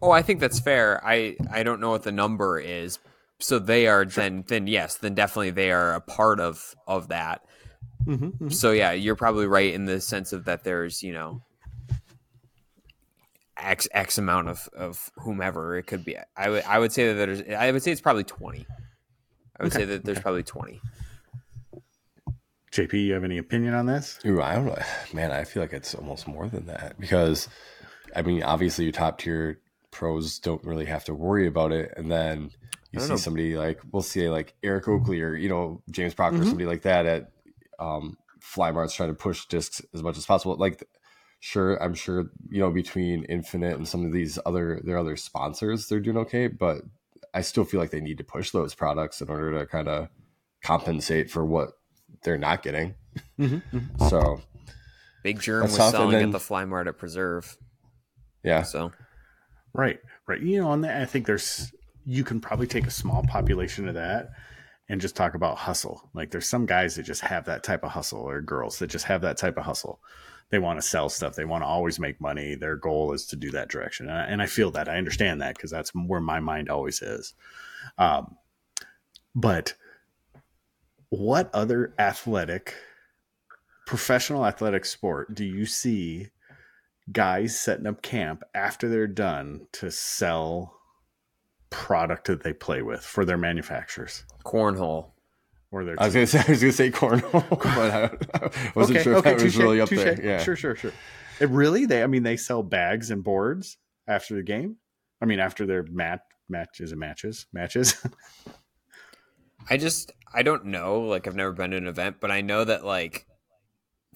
Oh, 0.00 0.10
I 0.10 0.22
think 0.22 0.40
that's 0.40 0.60
fair. 0.60 1.04
I 1.04 1.36
I 1.50 1.62
don't 1.62 1.80
know 1.80 1.90
what 1.90 2.04
the 2.04 2.12
number 2.12 2.58
is. 2.58 2.98
So 3.40 3.58
they 3.58 3.86
are 3.86 4.04
then 4.04 4.44
then 4.48 4.66
yes, 4.66 4.96
then 4.96 5.14
definitely 5.14 5.50
they 5.50 5.70
are 5.72 5.94
a 5.94 6.00
part 6.00 6.40
of 6.40 6.74
of 6.86 7.08
that. 7.08 7.44
Mm-hmm, 8.06 8.48
So 8.50 8.72
yeah, 8.72 8.92
you're 8.92 9.16
probably 9.16 9.46
right 9.46 9.72
in 9.74 9.84
the 9.84 10.00
sense 10.00 10.32
of 10.32 10.44
that 10.46 10.64
there's, 10.64 11.02
you 11.02 11.12
know, 11.12 11.42
X 13.56 13.88
X 13.92 14.18
amount 14.18 14.48
of, 14.48 14.68
of 14.76 15.10
whomever 15.16 15.76
it 15.76 15.84
could 15.84 16.04
be. 16.04 16.16
I 16.36 16.48
would 16.48 16.64
I 16.64 16.78
would 16.78 16.92
say 16.92 17.12
that 17.12 17.14
there's 17.14 17.42
I 17.56 17.70
would 17.72 17.82
say 17.82 17.92
it's 17.92 18.00
probably 18.00 18.24
twenty. 18.24 18.66
I 19.58 19.64
would 19.64 19.72
Okay, 19.72 19.80
say 19.82 19.84
that 19.86 20.04
there's 20.04 20.20
probably 20.20 20.44
twenty. 20.44 20.80
JP, 22.72 22.92
you 23.06 23.12
have 23.14 23.24
any 23.24 23.38
opinion 23.38 23.74
on 23.74 23.86
this? 23.86 24.18
Ooh, 24.26 24.40
I 24.42 24.54
don't 24.54 24.66
know. 24.66 24.76
Man, 25.12 25.32
I 25.32 25.44
feel 25.44 25.62
like 25.62 25.72
it's 25.72 25.94
almost 25.94 26.28
more 26.28 26.48
than 26.48 26.66
that 26.66 26.98
because, 27.00 27.48
I 28.14 28.22
mean, 28.22 28.42
obviously 28.42 28.84
your 28.84 28.92
top 28.92 29.18
tier 29.18 29.58
pros 29.90 30.38
don't 30.38 30.64
really 30.64 30.86
have 30.86 31.04
to 31.04 31.14
worry 31.14 31.46
about 31.46 31.72
it, 31.72 31.92
and 31.96 32.10
then 32.10 32.50
you 32.92 33.00
see 33.00 33.08
know. 33.10 33.16
somebody 33.16 33.56
like 33.56 33.80
we'll 33.92 34.02
see 34.02 34.28
like 34.28 34.54
Eric 34.62 34.88
Oakley 34.88 35.20
or 35.20 35.34
you 35.34 35.48
know 35.48 35.82
James 35.90 36.14
Proctor, 36.14 36.38
Mhm. 36.40 36.44
somebody 36.44 36.66
like 36.66 36.82
that 36.82 37.06
at 37.06 37.30
um, 37.78 38.16
fly 38.40 38.70
marts 38.70 38.94
trying 38.94 39.10
to 39.10 39.14
push 39.14 39.46
discs 39.46 39.80
as 39.94 40.02
much 40.02 40.16
as 40.18 40.26
possible. 40.26 40.56
Like, 40.56 40.82
sure, 41.40 41.76
I'm 41.82 41.94
sure 41.94 42.30
you 42.50 42.60
know 42.60 42.70
between 42.70 43.24
Infinite 43.24 43.76
and 43.76 43.86
some 43.86 44.04
of 44.04 44.12
these 44.12 44.38
other 44.46 44.80
their 44.84 44.98
other 44.98 45.16
sponsors, 45.16 45.88
they're 45.88 46.00
doing 46.00 46.16
okay, 46.18 46.46
but 46.48 46.82
I 47.34 47.42
still 47.42 47.64
feel 47.64 47.78
like 47.80 47.90
they 47.90 48.00
need 48.00 48.18
to 48.18 48.24
push 48.24 48.50
those 48.50 48.74
products 48.74 49.20
in 49.20 49.28
order 49.28 49.58
to 49.58 49.66
kind 49.66 49.86
of 49.88 50.08
compensate 50.62 51.30
for 51.30 51.44
what 51.44 51.70
they're 52.22 52.38
not 52.38 52.62
getting. 52.62 52.94
Mm-hmm. 53.38 54.06
So 54.08 54.40
Big 55.22 55.38
Jerm 55.40 55.62
was 55.62 55.74
selling 55.76 56.12
then- 56.12 56.24
at 56.26 56.32
the 56.32 56.40
Fly 56.40 56.64
Mart 56.64 56.88
at 56.88 56.96
Preserve. 56.98 57.56
yeah, 58.42 58.62
So 58.62 58.92
Right, 59.78 60.00
right. 60.26 60.40
You 60.40 60.60
know, 60.60 60.76
that, 60.80 61.00
I 61.00 61.04
think 61.04 61.24
there's 61.24 61.72
you 62.04 62.24
can 62.24 62.40
probably 62.40 62.66
take 62.66 62.88
a 62.88 62.90
small 62.90 63.22
population 63.22 63.86
of 63.86 63.94
that 63.94 64.30
and 64.88 65.00
just 65.00 65.14
talk 65.14 65.34
about 65.34 65.56
hustle. 65.56 66.10
Like 66.14 66.32
there's 66.32 66.48
some 66.48 66.66
guys 66.66 66.96
that 66.96 67.04
just 67.04 67.20
have 67.20 67.44
that 67.44 67.62
type 67.62 67.84
of 67.84 67.92
hustle, 67.92 68.18
or 68.18 68.40
girls 68.40 68.80
that 68.80 68.88
just 68.88 69.04
have 69.04 69.20
that 69.20 69.36
type 69.36 69.56
of 69.56 69.64
hustle. 69.64 70.00
They 70.50 70.58
want 70.58 70.80
to 70.80 70.86
sell 70.86 71.08
stuff. 71.08 71.36
They 71.36 71.44
want 71.44 71.62
to 71.62 71.68
always 71.68 72.00
make 72.00 72.20
money. 72.20 72.56
Their 72.56 72.74
goal 72.74 73.12
is 73.12 73.24
to 73.26 73.36
do 73.36 73.52
that 73.52 73.68
direction, 73.68 74.08
and 74.08 74.18
I, 74.18 74.24
and 74.24 74.42
I 74.42 74.46
feel 74.46 74.72
that. 74.72 74.88
I 74.88 74.96
understand 74.96 75.40
that 75.42 75.54
because 75.54 75.70
that's 75.70 75.94
where 75.94 76.20
my 76.20 76.40
mind 76.40 76.68
always 76.68 77.00
is. 77.00 77.34
Um, 77.98 78.36
but 79.36 79.74
what 81.10 81.54
other 81.54 81.94
athletic, 82.00 82.74
professional 83.86 84.44
athletic 84.44 84.84
sport 84.84 85.36
do 85.36 85.44
you 85.44 85.66
see 85.66 86.30
guys 87.12 87.58
setting 87.58 87.86
up 87.86 88.02
camp 88.02 88.42
after 88.54 88.88
they're 88.88 89.06
done 89.06 89.66
to 89.72 89.90
sell 89.90 90.78
product 91.70 92.26
that 92.26 92.42
they 92.42 92.52
play 92.52 92.82
with 92.82 93.04
for 93.04 93.24
their 93.24 93.36
manufacturers 93.36 94.24
cornhole. 94.44 95.10
or 95.70 95.84
their 95.84 96.00
I 96.00 96.06
was 96.06 96.14
gonna 96.14 96.26
say 96.26 96.38
I 96.46 96.50
was 96.50 96.60
gonna 96.60 96.72
say 96.72 96.90
cornhole, 96.90 97.48
but 97.60 98.42
I, 98.42 98.72
wasn't 98.74 99.00
sure 99.02 99.14
if 99.14 99.24
that 99.24 99.40
was 99.42 99.56
really 99.56 99.80
up 99.80 99.88
touche. 99.88 99.98
there. 99.98 100.20
Yeah, 100.22 100.42
Sure, 100.42 100.56
sure, 100.56 100.76
sure. 100.76 100.92
It 101.40 101.50
really 101.50 101.86
they 101.86 102.02
I 102.02 102.06
mean 102.06 102.22
they 102.22 102.36
sell 102.36 102.62
bags 102.62 103.10
and 103.10 103.22
boards 103.22 103.76
after 104.06 104.34
the 104.34 104.42
game. 104.42 104.76
I 105.20 105.26
mean 105.26 105.40
after 105.40 105.66
their 105.66 105.84
mat 105.84 106.22
matches 106.48 106.92
and 106.92 107.00
matches 107.00 107.46
matches. 107.52 107.94
I 109.70 109.76
just 109.76 110.12
I 110.32 110.42
don't 110.42 110.66
know. 110.66 111.00
Like 111.02 111.26
I've 111.26 111.36
never 111.36 111.52
been 111.52 111.72
to 111.72 111.76
an 111.76 111.86
event, 111.86 112.16
but 112.20 112.30
I 112.30 112.40
know 112.40 112.64
that 112.64 112.84
like 112.84 113.26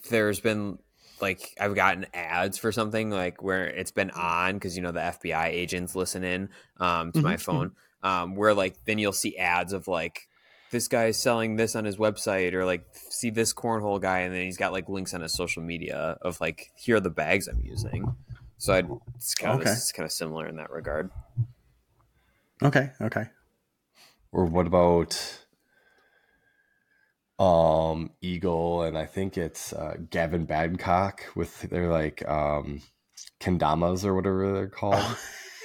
there's 0.09 0.41
been 0.41 0.79
like 1.23 1.55
I've 1.61 1.75
gotten 1.75 2.07
ads 2.15 2.59
for 2.59 2.73
something 2.73 3.11
like 3.11 3.43
where 3.43 3.67
it's 3.67 3.93
been 3.93 4.11
on 4.11 4.55
because 4.55 4.77
you 4.77 4.83
know 4.83 4.93
the 4.93 5.01
FBI 5.01 5.47
agents 5.49 5.97
listen 5.97 6.25
in 6.25 6.51
um, 6.79 7.13
to 7.13 7.23
my 7.23 7.37
Mhm, 7.37 7.39
phone. 7.39 7.73
Um, 8.03 8.35
where 8.37 8.55
like 8.55 8.85
then 8.85 8.99
you'll 8.99 9.13
see 9.13 9.39
ads 9.39 9.73
of 9.73 9.89
like 9.89 10.29
this 10.71 10.89
guy 10.89 11.07
is 11.07 11.19
selling 11.19 11.57
this 11.57 11.77
on 11.77 11.85
his 11.85 11.97
website 11.99 12.53
or 12.55 12.65
like 12.65 12.87
see 12.93 13.31
this 13.31 13.55
cornhole 13.55 14.01
guy 14.01 14.21
and 14.21 14.35
then 14.35 14.43
he's 14.43 14.57
got 14.59 14.73
like 14.73 14.89
links 14.89 15.15
on 15.15 15.21
his 15.21 15.33
social 15.35 15.63
media 15.63 16.19
of 16.23 16.41
like 16.41 16.73
here 16.77 16.97
are 16.97 17.01
the 17.01 17.11
bags 17.11 17.47
I'm 17.49 17.61
using. 17.63 18.11
So 18.59 18.75
I 18.75 18.83
it's 19.17 19.35
kind 19.35 19.55
of 19.55 19.61
Okay. 19.61 19.71
it's 19.71 19.93
kind 19.93 20.05
of 20.07 20.13
similar 20.13 20.47
in 20.49 20.57
that 20.57 20.71
regard. 20.71 21.11
okay, 22.63 22.93
okay. 23.01 23.27
Or 24.33 24.47
what 24.47 24.67
about 24.67 25.42
um 27.43 28.11
Eagle 28.21 28.83
and 28.83 28.97
I 28.97 29.07
think 29.07 29.37
it's 29.37 29.73
uh, 29.73 29.97
Gavin 30.11 30.45
Babcock 30.45 31.23
with 31.35 31.63
their 31.63 31.89
like 31.91 32.27
um 32.29 32.83
kendamas 33.41 34.05
or 34.05 34.15
whatever 34.15 34.53
they're 34.53 34.69
called. 34.81 35.17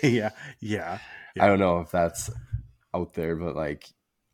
yeah, 0.01 0.31
yeah. 0.59 0.99
I 1.39 1.45
don't 1.45 1.59
know 1.59 1.79
if 1.81 1.91
that's 1.91 2.31
out 2.95 3.13
there, 3.13 3.35
but 3.35 3.55
like 3.55 3.85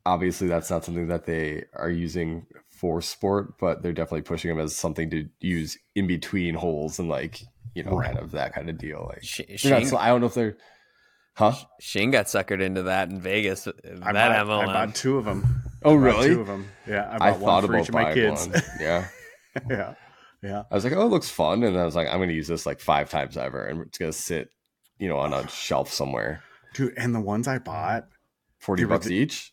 obviously 0.05 0.47
that's 0.47 0.69
not 0.69 0.85
something 0.85 1.07
that 1.07 1.25
they 1.25 1.65
are 1.73 1.89
using 1.89 2.45
for 2.69 3.01
sport, 3.01 3.57
but 3.59 3.81
they're 3.83 3.93
definitely 3.93 4.21
pushing 4.21 4.49
them 4.49 4.59
as 4.63 4.75
something 4.75 5.09
to 5.09 5.27
use 5.41 5.77
in 5.95 6.07
between 6.07 6.55
holes 6.55 6.99
and 6.99 7.09
like 7.09 7.41
you 7.75 7.83
know 7.83 7.91
Right. 7.97 8.07
kind 8.13 8.19
of 8.19 8.31
that 8.31 8.53
kind 8.53 8.69
of 8.69 8.77
deal. 8.77 9.05
Like 9.09 9.23
Sh- 9.23 9.41
Shane, 9.57 9.71
not, 9.83 9.87
so 9.87 9.97
I 9.97 10.07
don't 10.07 10.21
know 10.21 10.27
if 10.27 10.33
they're 10.33 10.55
huh. 11.35 11.53
Shane 11.79 12.11
got 12.11 12.27
suckered 12.27 12.61
into 12.61 12.83
that 12.83 13.09
in 13.09 13.19
Vegas. 13.19 13.63
That 13.63 14.15
I 14.15 14.43
bought, 14.43 14.69
I 14.69 14.85
bought 14.85 14.95
two 14.95 15.17
of 15.17 15.25
them. 15.25 15.61
Oh 15.83 15.93
I 15.93 15.95
really? 15.95 16.27
Two 16.29 16.41
of 16.41 16.47
them. 16.47 16.67
Yeah, 16.87 17.07
I 17.09 17.15
I, 17.15 17.31
bought 17.31 17.39
one 17.39 17.39
thought 17.39 17.61
for 17.61 17.71
about 17.71 17.81
each 17.81 17.89
of 17.89 17.93
my 17.93 18.13
kids. 18.13 18.47
one. 18.47 18.61
Yeah. 18.79 19.07
yeah, 19.69 19.93
yeah. 20.41 20.63
I 20.71 20.75
was 20.75 20.83
like, 20.83 20.93
oh, 20.93 21.05
it 21.05 21.09
looks 21.09 21.29
fun. 21.29 21.63
And 21.63 21.77
I 21.77 21.85
was 21.85 21.95
like, 21.95 22.07
I'm 22.07 22.17
going 22.17 22.29
to 22.29 22.35
use 22.35 22.47
this 22.47 22.65
like 22.65 22.79
five 22.79 23.09
times 23.09 23.37
ever. 23.37 23.65
And 23.65 23.81
it's 23.81 23.97
going 23.97 24.11
to 24.11 24.17
sit, 24.17 24.49
you 24.97 25.07
know, 25.07 25.17
on 25.17 25.31
a 25.33 25.47
shelf 25.49 25.91
somewhere. 25.91 26.41
Dude, 26.73 26.93
and 26.97 27.13
the 27.13 27.21
ones 27.21 27.47
I 27.47 27.59
bought, 27.59 28.07
40 28.59 28.85
bucks 28.85 29.05
the- 29.05 29.15
each. 29.15 29.51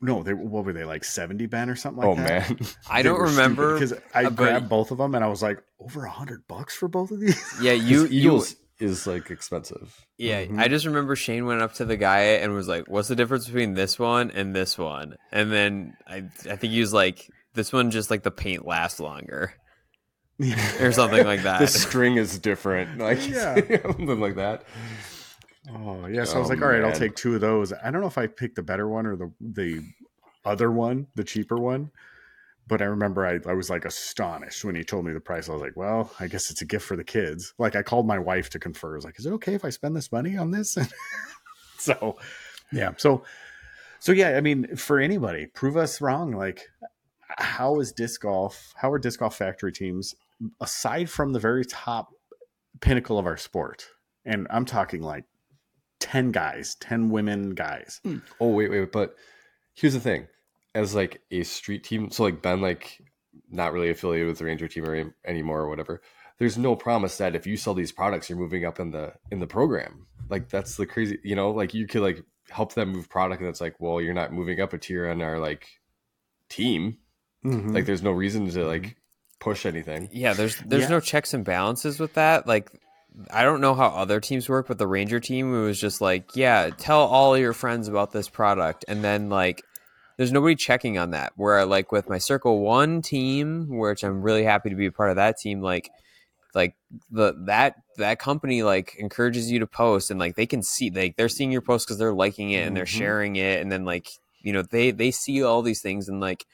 no, 0.00 0.22
they 0.22 0.34
what 0.34 0.64
were 0.64 0.72
they 0.72 0.84
like 0.84 1.04
seventy 1.04 1.46
ben 1.46 1.70
or 1.70 1.76
something 1.76 2.02
like 2.02 2.18
oh, 2.18 2.22
that? 2.22 2.50
man. 2.50 2.58
I 2.90 3.02
don't 3.02 3.20
remember 3.20 3.74
because 3.74 3.92
I 4.14 4.24
uh, 4.24 4.30
grabbed 4.30 4.68
both 4.68 4.90
of 4.90 4.98
them 4.98 5.14
and 5.14 5.22
I 5.22 5.28
was 5.28 5.42
like 5.42 5.62
over 5.78 6.04
a 6.04 6.10
hundred 6.10 6.46
bucks 6.48 6.74
for 6.74 6.88
both 6.88 7.10
of 7.12 7.20
these. 7.20 7.40
Yeah, 7.60 7.72
you 7.72 8.06
you 8.10 8.42
is 8.78 9.06
like 9.06 9.30
expensive. 9.30 10.04
Yeah, 10.18 10.44
Mhm. 10.44 10.58
I 10.60 10.68
just 10.68 10.84
remember 10.86 11.16
Shane 11.16 11.46
went 11.46 11.62
up 11.62 11.74
to 11.74 11.84
the 11.84 11.96
guy 11.96 12.20
and 12.42 12.52
was 12.54 12.68
like, 12.68 12.84
"What's 12.88 13.08
the 13.08 13.16
difference 13.16 13.46
between 13.46 13.74
this 13.74 13.98
one 13.98 14.30
and 14.30 14.54
this 14.54 14.76
one?" 14.78 15.16
And 15.32 15.50
then 15.52 15.96
I, 16.06 16.24
I 16.50 16.56
think 16.56 16.72
he 16.72 16.80
was 16.80 16.92
like, 16.92 17.30
"This 17.54 17.72
one 17.72 17.90
just 17.90 18.10
like 18.10 18.22
the 18.22 18.30
paint 18.30 18.66
lasts 18.66 19.00
longer 19.00 19.54
or 20.80 20.92
something 20.92 21.24
like 21.24 21.42
that." 21.44 21.60
the 21.60 21.66
string 21.66 22.16
is 22.16 22.38
different. 22.38 22.98
Like, 22.98 23.26
Yeah. 23.26 23.54
something 23.82 24.20
like 24.20 24.34
that. 24.36 24.64
Oh 25.70 26.06
yeah, 26.06 26.24
so 26.24 26.36
I 26.36 26.38
was 26.40 26.48
Oh, 26.50 26.54
like, 26.54 26.62
all 26.62 26.68
right, 26.68 26.84
I'll 26.84 26.92
take 26.92 27.16
two 27.16 27.34
of 27.34 27.40
those. 27.40 27.72
I 27.72 27.90
don't 27.90 28.00
know 28.00 28.06
if 28.06 28.18
I 28.18 28.26
picked 28.28 28.56
the 28.56 28.62
better 28.62 28.86
one 28.88 29.04
or 29.06 29.16
the 29.16 29.32
the 29.40 29.82
other 30.44 30.70
one, 30.70 31.08
the 31.16 31.24
cheaper 31.24 31.56
one. 31.56 31.90
But 32.68 32.82
I 32.82 32.86
remember 32.86 33.24
I, 33.26 33.38
I 33.48 33.54
was 33.54 33.70
like 33.70 33.84
astonished 33.84 34.64
when 34.64 34.74
he 34.74 34.82
told 34.82 35.04
me 35.04 35.12
the 35.12 35.20
price. 35.20 35.48
I 35.48 35.52
was 35.52 35.62
like, 35.62 35.76
well, 35.76 36.10
I 36.18 36.26
guess 36.26 36.50
it's 36.50 36.62
a 36.62 36.66
gift 36.66 36.84
for 36.84 36.96
the 36.96 37.04
kids. 37.04 37.54
Like 37.58 37.76
I 37.76 37.82
called 37.82 38.06
my 38.06 38.18
wife 38.18 38.50
to 38.50 38.58
confer. 38.58 38.94
I 38.94 38.96
was 38.96 39.04
like, 39.04 39.18
is 39.18 39.26
it 39.26 39.32
okay 39.34 39.54
if 39.54 39.64
I 39.64 39.70
spend 39.70 39.94
this 39.94 40.10
money 40.10 40.36
on 40.36 40.50
this? 40.50 40.76
so 41.78 42.16
yeah. 42.72 42.92
So 42.96 43.22
so 44.00 44.12
yeah, 44.12 44.36
I 44.36 44.40
mean, 44.40 44.76
for 44.76 44.98
anybody, 44.98 45.46
prove 45.46 45.76
us 45.76 46.00
wrong. 46.00 46.32
Like 46.32 46.68
how 47.28 47.80
is 47.80 47.92
disc 47.92 48.22
golf, 48.22 48.72
how 48.76 48.90
are 48.90 48.98
disc 48.98 49.20
golf 49.20 49.36
factory 49.36 49.72
teams, 49.72 50.14
aside 50.60 51.10
from 51.10 51.32
the 51.32 51.40
very 51.40 51.64
top 51.64 52.10
pinnacle 52.80 53.18
of 53.18 53.26
our 53.26 53.36
sport? 53.36 53.86
And 54.24 54.46
I'm 54.50 54.64
talking 54.64 55.02
like 55.02 55.24
10 56.00 56.32
guys, 56.32 56.76
10 56.76 57.10
women 57.10 57.50
guys. 57.50 58.00
Hmm. 58.02 58.18
Oh, 58.40 58.48
wait, 58.48 58.70
wait. 58.70 58.92
But 58.92 59.14
here's 59.74 59.94
the 59.94 60.00
thing 60.00 60.28
as 60.76 60.94
like 60.94 61.22
a 61.30 61.42
street 61.42 61.84
team, 61.84 62.10
so 62.10 62.22
like 62.24 62.42
Ben, 62.42 62.60
like 62.60 63.00
not 63.50 63.72
really 63.72 63.90
affiliated 63.90 64.28
with 64.28 64.38
the 64.38 64.44
Ranger 64.44 64.68
team 64.68 64.84
or 64.84 64.94
any- 64.94 65.10
anymore 65.24 65.60
or 65.60 65.68
whatever. 65.68 66.02
There's 66.38 66.58
no 66.58 66.76
promise 66.76 67.16
that 67.18 67.34
if 67.34 67.46
you 67.46 67.56
sell 67.56 67.74
these 67.74 67.92
products, 67.92 68.28
you're 68.28 68.38
moving 68.38 68.64
up 68.64 68.78
in 68.78 68.90
the 68.90 69.14
in 69.30 69.40
the 69.40 69.46
program. 69.46 70.06
Like 70.28 70.48
that's 70.48 70.76
the 70.76 70.86
crazy, 70.86 71.18
you 71.24 71.34
know. 71.34 71.50
Like 71.50 71.72
you 71.74 71.86
could 71.86 72.02
like 72.02 72.22
help 72.50 72.74
them 72.74 72.90
move 72.90 73.08
product, 73.08 73.40
and 73.40 73.48
it's 73.48 73.60
like, 73.60 73.76
well, 73.80 74.00
you're 74.00 74.14
not 74.14 74.32
moving 74.32 74.60
up 74.60 74.72
a 74.72 74.78
tier 74.78 75.08
on 75.08 75.22
our 75.22 75.38
like 75.38 75.66
team. 76.50 76.98
Mm-hmm. 77.44 77.70
Like 77.70 77.86
there's 77.86 78.02
no 78.02 78.10
reason 78.12 78.48
to 78.50 78.64
like 78.66 78.96
push 79.40 79.64
anything. 79.66 80.08
yeah, 80.12 80.32
there's 80.34 80.56
there's 80.66 80.82
Yeah. 80.84 80.88
no 80.88 81.00
checks 81.00 81.32
and 81.34 81.44
balances 81.44 81.98
with 82.00 82.14
that. 82.14 82.46
Like, 82.46 82.70
I 83.30 83.42
don't 83.44 83.60
know 83.60 83.74
how 83.74 83.86
other 83.88 84.20
teams 84.20 84.48
work, 84.48 84.68
but 84.68 84.78
the 84.78 84.86
Ranger 84.86 85.20
team 85.20 85.54
it 85.54 85.62
was 85.64 85.80
just 85.80 86.00
like, 86.00 86.34
yeah, 86.36 86.70
tell 86.76 87.00
all 87.00 87.36
your 87.38 87.52
friends 87.54 87.88
about 87.88 88.12
this 88.12 88.28
product, 88.28 88.84
and 88.88 89.02
then 89.02 89.28
like. 89.30 89.62
There's 90.16 90.32
nobody 90.32 90.54
checking 90.54 90.98
on 90.98 91.10
that. 91.10 91.32
Where 91.36 91.64
like 91.66 91.92
with 91.92 92.08
my 92.08 92.18
Circle 92.18 92.60
One 92.60 93.02
team, 93.02 93.68
which 93.68 94.02
I'm 94.02 94.22
really 94.22 94.44
happy 94.44 94.70
to 94.70 94.76
be 94.76 94.86
a 94.86 94.92
part 94.92 95.10
of 95.10 95.16
that 95.16 95.38
team, 95.38 95.60
like 95.60 95.90
like 96.54 96.74
the 97.10 97.34
that 97.46 97.74
that 97.98 98.18
company 98.18 98.62
like 98.62 98.94
encourages 98.98 99.50
you 99.50 99.58
to 99.58 99.66
post 99.66 100.10
and 100.10 100.18
like 100.18 100.36
they 100.36 100.46
can 100.46 100.62
see 100.62 100.90
like 100.90 101.16
they're 101.16 101.28
seeing 101.28 101.52
your 101.52 101.60
post 101.60 101.86
because 101.86 101.98
they're 101.98 102.14
liking 102.14 102.50
it 102.52 102.66
and 102.66 102.74
they're 102.76 102.84
Mhm. 102.84 102.98
sharing 102.98 103.36
it 103.36 103.60
and 103.60 103.70
then 103.70 103.84
like 103.84 104.08
you 104.40 104.52
know 104.54 104.62
they 104.62 104.90
they 104.90 105.10
see 105.10 105.42
all 105.42 105.60
these 105.60 105.82
things 105.82 106.08
and 106.08 106.18
like 106.20 106.46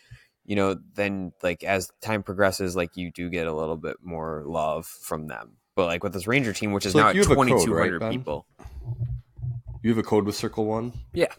you 0.45 0.57
know 0.57 0.77
then 0.95 1.33
like 1.43 1.63
as 1.63 1.93
time 2.01 2.23
progresses 2.25 2.75
like 2.75 2.97
you 2.97 3.13
do 3.13 3.29
get 3.29 3.47
a 3.47 3.53
little 3.53 3.77
bit 3.77 3.97
more 4.03 4.43
love 4.45 4.87
from 4.87 5.29
them 5.29 5.53
but 5.77 5.87
like 5.87 6.03
with 6.03 6.13
this 6.13 6.27
ranger 6.27 6.53
team 6.53 6.73
which 6.73 6.85
is 6.87 6.95
So, 6.95 6.99
now 6.99 7.07
like, 7.07 7.15
you 7.15 7.21
at 7.21 7.29
have 7.29 7.33
a 7.33 7.37
code, 7.37 7.47
2200 7.49 8.03
right, 8.03 8.11
people 8.11 8.47
You 9.83 9.91
have 9.91 9.99
a 9.99 10.03
code 10.03 10.25
with 10.25 10.35
Circle 10.35 10.65
One. 10.65 10.93
Yeah. 11.13 11.33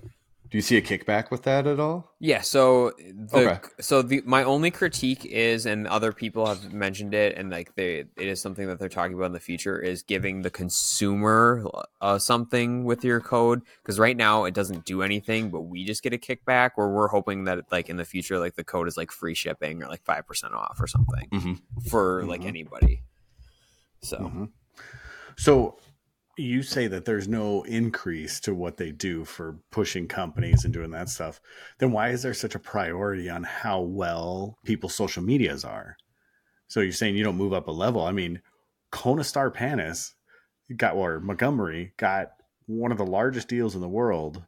Do 0.54 0.58
you 0.58 0.62
see 0.62 0.78
a 0.78 0.84
kickback 0.84 1.32
with 1.32 1.42
that 1.44 1.66
at 1.66 1.80
all? 1.80 2.12
Yeah, 2.20 2.42
so 2.42 2.92
the 3.00 3.50
Okay. 3.50 3.60
so 3.80 4.04
the 4.04 4.22
my 4.24 4.44
only 4.44 4.70
critique 4.70 5.26
is, 5.26 5.66
and 5.66 5.88
other 5.88 6.12
people 6.14 6.46
have 6.46 6.72
mentioned 6.72 7.16
it, 7.16 7.36
and 7.36 7.50
like 7.50 7.74
they 7.74 8.02
it 8.02 8.28
is 8.28 8.40
something 8.40 8.68
that 8.68 8.78
they're 8.78 8.88
talking 8.88 9.16
about 9.16 9.26
in 9.26 9.32
the 9.32 9.40
future 9.40 9.80
is 9.80 10.04
giving 10.04 10.44
the 10.44 10.52
consumer 10.52 11.66
uh, 12.02 12.20
something 12.20 12.84
with 12.84 13.04
your 13.04 13.20
code 13.20 13.64
because 13.82 13.98
right 13.98 14.16
now 14.16 14.44
it 14.44 14.54
doesn't 14.54 14.86
do 14.86 15.02
anything, 15.02 15.50
but 15.50 15.62
we 15.62 15.86
just 15.86 16.04
get 16.04 16.14
a 16.14 16.20
kickback. 16.20 16.74
Where 16.76 16.88
we're 16.88 17.08
hoping 17.08 17.46
that 17.46 17.72
like 17.72 17.90
in 17.90 17.98
the 17.98 18.06
future, 18.06 18.38
like 18.38 18.54
the 18.54 18.64
code 18.64 18.88
is 18.88 18.96
like 18.96 19.12
free 19.12 19.34
shipping 19.34 19.82
or 19.82 19.88
like 19.88 20.04
five 20.04 20.28
percent 20.28 20.54
off 20.54 20.80
or 20.80 20.86
something 20.86 21.30
Mhm. 21.32 21.62
for 21.90 22.26
like 22.26 22.42
Mhm. 22.42 22.48
anybody. 22.50 23.02
So 24.04 24.18
Mhm. 24.20 24.50
So 25.36 25.80
you 26.38 26.64
say 26.64 26.88
that 26.88 27.06
there's 27.06 27.28
no 27.28 27.64
increase 27.64 28.40
to 28.42 28.56
what 28.56 28.78
they 28.78 28.92
do 28.92 29.24
for 29.24 29.60
pushing 29.72 30.08
companies 30.08 30.66
and 30.66 30.74
doing 30.74 30.92
that 30.92 31.10
stuff. 31.10 31.40
Then 31.78 31.92
why 31.92 32.10
is 32.10 32.24
there 32.24 32.34
such 32.34 32.56
a 32.56 32.60
priority 32.60 33.30
on 33.30 33.44
how 33.44 33.82
well 33.82 34.58
people's 34.64 34.96
social 34.96 35.24
medias 35.24 35.64
are? 35.64 35.98
So 36.68 36.80
you're 36.80 36.92
saying 36.92 37.16
you 37.16 37.24
don't 37.24 37.38
move 37.38 37.54
up 37.54 37.68
a 37.68 37.72
level. 37.72 38.04
I 38.04 38.12
mean, 38.12 38.42
Kona 38.90 39.24
Star 39.24 39.52
Panis 39.52 40.16
got 40.76 40.96
or 40.96 41.20
Montgomery 41.20 41.94
got 41.98 42.32
one 42.66 42.92
of 42.92 42.98
the 42.98 43.06
largest 43.06 43.48
deals 43.48 43.76
in 43.76 43.82
the 43.82 43.88
world 43.88 44.44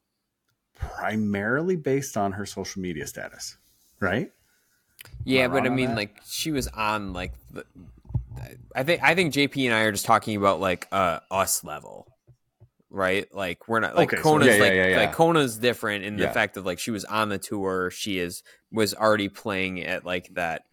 primarily 0.76 1.76
based 1.76 2.18
on 2.18 2.34
her 2.34 2.46
social 2.46 2.82
media 2.82 3.08
status, 3.08 3.58
right? 4.00 4.32
Yeah, 5.24 5.48
but 5.48 5.66
I 5.66 5.70
mean, 5.70 5.90
that? 5.90 5.96
like 5.96 6.22
she 6.26 6.52
was 6.52 6.68
on 6.68 7.14
like 7.14 7.34
the. 7.52 7.66
I 8.76 8.84
think 8.84 9.02
I 9.04 9.16
think 9.16 9.34
JP 9.34 9.66
and 9.66 9.74
I 9.74 9.82
are 9.82 9.92
just 9.92 10.06
talking 10.06 10.36
about 10.36 10.60
like 10.60 10.88
uh 10.92 11.20
us 11.32 11.64
level, 11.64 12.08
right? 12.90 13.28
Like 13.34 13.68
we're 13.68 13.80
not 13.80 13.96
like 13.96 14.14
Okay, 14.14 14.22
Kona's 14.22 14.48
Yeah, 14.48 14.54
yeah, 14.56 14.62
like 14.64 14.74
yeah, 14.74 14.88
yeah. 14.88 14.98
like 14.98 15.14
Kona's 15.14 15.58
different 15.58 16.04
in 16.06 16.18
the 16.18 16.24
Yeah. 16.24 16.32
fact 16.32 16.56
that 16.56 16.66
like 16.66 16.80
she 16.80 16.92
was 16.92 17.06
on 17.06 17.30
the 17.30 17.38
tour. 17.38 17.92
She 17.92 18.20
is 18.20 18.44
was 18.72 18.94
already 18.94 19.30
playing 19.30 19.84
at 19.84 20.06
like 20.06 20.34
that 20.36 20.64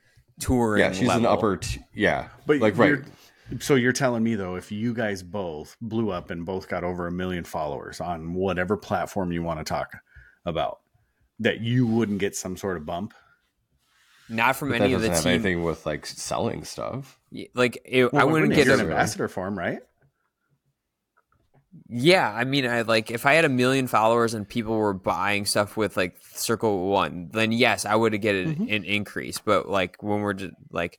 touring. 0.40 0.80
Yeah, 0.80 0.92
she's 0.92 1.08
an 1.08 1.26
upper. 1.26 1.56
T- 1.58 1.80
yeah, 1.94 2.28
But 2.46 2.58
like 2.58 2.76
right. 2.78 2.88
you're- 2.90 3.04
So 3.60 3.74
you're 3.74 3.92
telling 3.92 4.22
me 4.22 4.34
though, 4.34 4.56
if 4.56 4.72
you 4.72 4.94
guys 4.94 5.22
both 5.22 5.76
blew 5.82 6.10
up 6.10 6.30
and 6.30 6.46
both 6.46 6.68
got 6.68 6.84
over 6.84 7.06
a 7.06 7.12
million 7.12 7.44
followers 7.44 8.00
on 8.00 8.32
whatever 8.34 8.76
platform 8.78 9.30
you 9.30 9.42
want 9.42 9.60
to 9.60 9.64
talk 9.64 9.92
about, 10.46 10.78
that 11.40 11.60
you 11.60 11.86
wouldn't 11.86 12.18
get 12.18 12.34
some 12.34 12.56
sort 12.56 12.76
of 12.78 12.86
bump? 12.86 13.12
Not 14.28 14.56
from 14.56 14.68
But 14.70 14.78
that 14.78 14.84
any 14.84 14.94
of 14.94 15.00
doesn't 15.00 15.10
the 15.10 15.16
have 15.16 15.24
team. 15.24 15.32
anything 15.34 15.62
with 15.64 15.84
like 15.86 16.06
selling 16.06 16.64
stuff. 16.64 17.18
Like 17.54 17.80
it, 17.84 18.12
I 18.14 18.24
wouldn't 18.24 18.54
get 18.54 18.68
an 18.68 18.80
ambassador 18.80 19.28
for 19.28 19.46
him, 19.46 19.58
right? 19.58 19.80
Yeah, 21.88 22.30
I 22.30 22.44
mean, 22.44 22.66
I 22.66 22.82
like 22.82 23.10
if 23.10 23.24
I 23.24 23.32
had 23.34 23.46
a 23.46 23.48
million 23.48 23.86
followers 23.86 24.34
and 24.34 24.46
people 24.46 24.76
were 24.76 24.92
buying 24.92 25.46
stuff 25.46 25.76
with 25.76 25.96
like 25.96 26.16
Circle 26.34 26.88
One, 26.88 27.30
then 27.32 27.50
yes, 27.52 27.86
I 27.86 27.94
would 27.94 28.18
get 28.20 28.34
an, 28.34 28.56
Mhm. 28.56 28.76
an 28.76 28.84
increase. 28.84 29.38
But 29.38 29.68
like 29.70 30.02
when 30.02 30.20
we're 30.20 30.34
just, 30.34 30.52
like, 30.70 30.98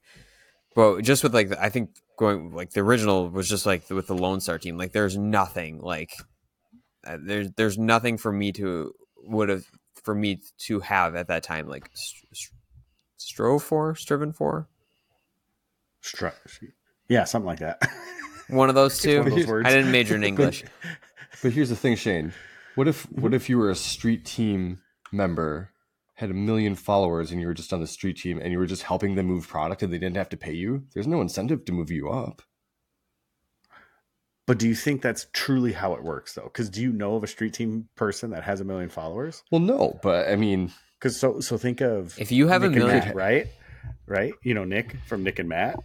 but 0.76 1.02
just 1.02 1.22
with 1.24 1.34
like 1.34 1.50
the- 1.50 1.62
I 1.64 1.70
think 1.70 1.92
going 2.18 2.52
like 2.54 2.72
the 2.72 2.80
original 2.82 3.30
was 3.30 3.48
just 3.48 3.68
like 3.68 3.88
with 3.92 4.08
the 4.08 4.16
Lone 4.16 4.40
Star 4.40 4.58
team. 4.58 4.78
Like, 4.78 4.94
there's 4.94 5.16
nothing 5.18 5.80
like 5.80 6.12
uh, 7.06 7.18
there's 7.22 7.50
there's 7.56 7.78
nothing 7.78 8.18
for 8.18 8.32
me 8.32 8.52
to 8.54 8.94
would 9.26 9.50
have 9.50 9.66
for 10.04 10.16
me 10.16 10.42
to 10.68 10.80
have 10.80 11.16
at 11.16 11.28
that 11.28 11.44
time 11.44 11.68
like 11.68 11.88
st- 11.94 12.36
st- 12.36 12.60
strove 13.24 13.64
for, 13.64 13.96
striven 13.96 14.34
for 14.34 14.68
Stru- 16.04 16.34
yeah, 17.08 17.24
something 17.24 17.48
like 17.48 17.60
that. 17.60 17.82
one 18.50 18.70
of 18.70 18.76
those 18.76 19.00
two. 19.00 19.20
of 19.20 19.30
those 19.30 19.48
words. 19.48 19.68
I 19.68 19.72
didn't 19.72 19.92
major 19.92 20.16
in 20.16 20.24
English. 20.32 20.66
But 21.42 21.54
here's 21.54 21.70
the 21.70 21.76
thing, 21.76 21.96
Shane. 21.96 22.34
What 22.76 22.88
if 22.88 23.04
what 23.12 23.34
if 23.34 23.50
you 23.50 23.58
were 23.58 23.70
a 23.70 23.76
street 23.76 24.26
team 24.26 24.82
member, 25.12 25.72
had 26.16 26.30
a 26.30 26.34
million 26.34 26.76
followers, 26.76 27.32
and 27.32 27.40
you 27.40 27.48
were 27.48 27.54
just 27.54 27.72
on 27.72 27.80
the 27.80 27.88
street 27.88 28.18
team, 28.18 28.40
and 28.40 28.52
you 28.52 28.58
were 28.58 28.66
just 28.66 28.84
helping 28.84 29.16
them 29.16 29.28
move 29.28 29.48
product, 29.48 29.82
and 29.82 29.94
they 29.94 29.98
didn't 29.98 30.18
have 30.18 30.30
to 30.30 30.38
pay 30.38 30.54
you? 30.54 30.84
There's 30.94 31.08
no 31.08 31.22
incentive 31.22 31.64
to 31.66 31.72
move 31.72 31.90
you 31.90 32.10
up. 32.10 32.42
But 34.46 34.60
do 34.60 34.68
you 34.68 34.76
think 34.76 35.02
that's 35.02 35.28
truly 35.32 35.72
how 35.72 35.94
it 35.94 36.04
works 36.04 36.34
though? 36.34 36.44
Because 36.44 36.70
do 36.70 36.82
you 36.82 36.92
know 36.92 37.16
of 37.16 37.24
a 37.24 37.28
street 37.28 37.54
team 37.54 37.88
person 37.96 38.32
that 38.32 38.44
has 38.44 38.60
a 38.60 38.66
million 38.66 38.90
followers? 38.90 39.42
Well, 39.52 39.62
no, 39.62 40.00
but 40.04 40.28
I 40.28 40.36
mean, 40.36 40.74
Because 41.04 41.20
so 41.20 41.42
so 41.42 41.58
think 41.58 41.82
of 41.82 42.18
If 42.18 42.32
you 42.32 42.48
have 42.48 42.62
Nick 42.62 42.72
a 42.72 42.76
million, 42.76 43.00
Matt, 43.00 43.16
right? 43.16 43.48
Right? 44.06 44.34
You 44.42 44.54
know 44.54 44.64
Nick 44.64 44.96
from 45.06 45.22
Nick 45.22 45.38
and 45.38 45.50
Matt. 45.50 45.78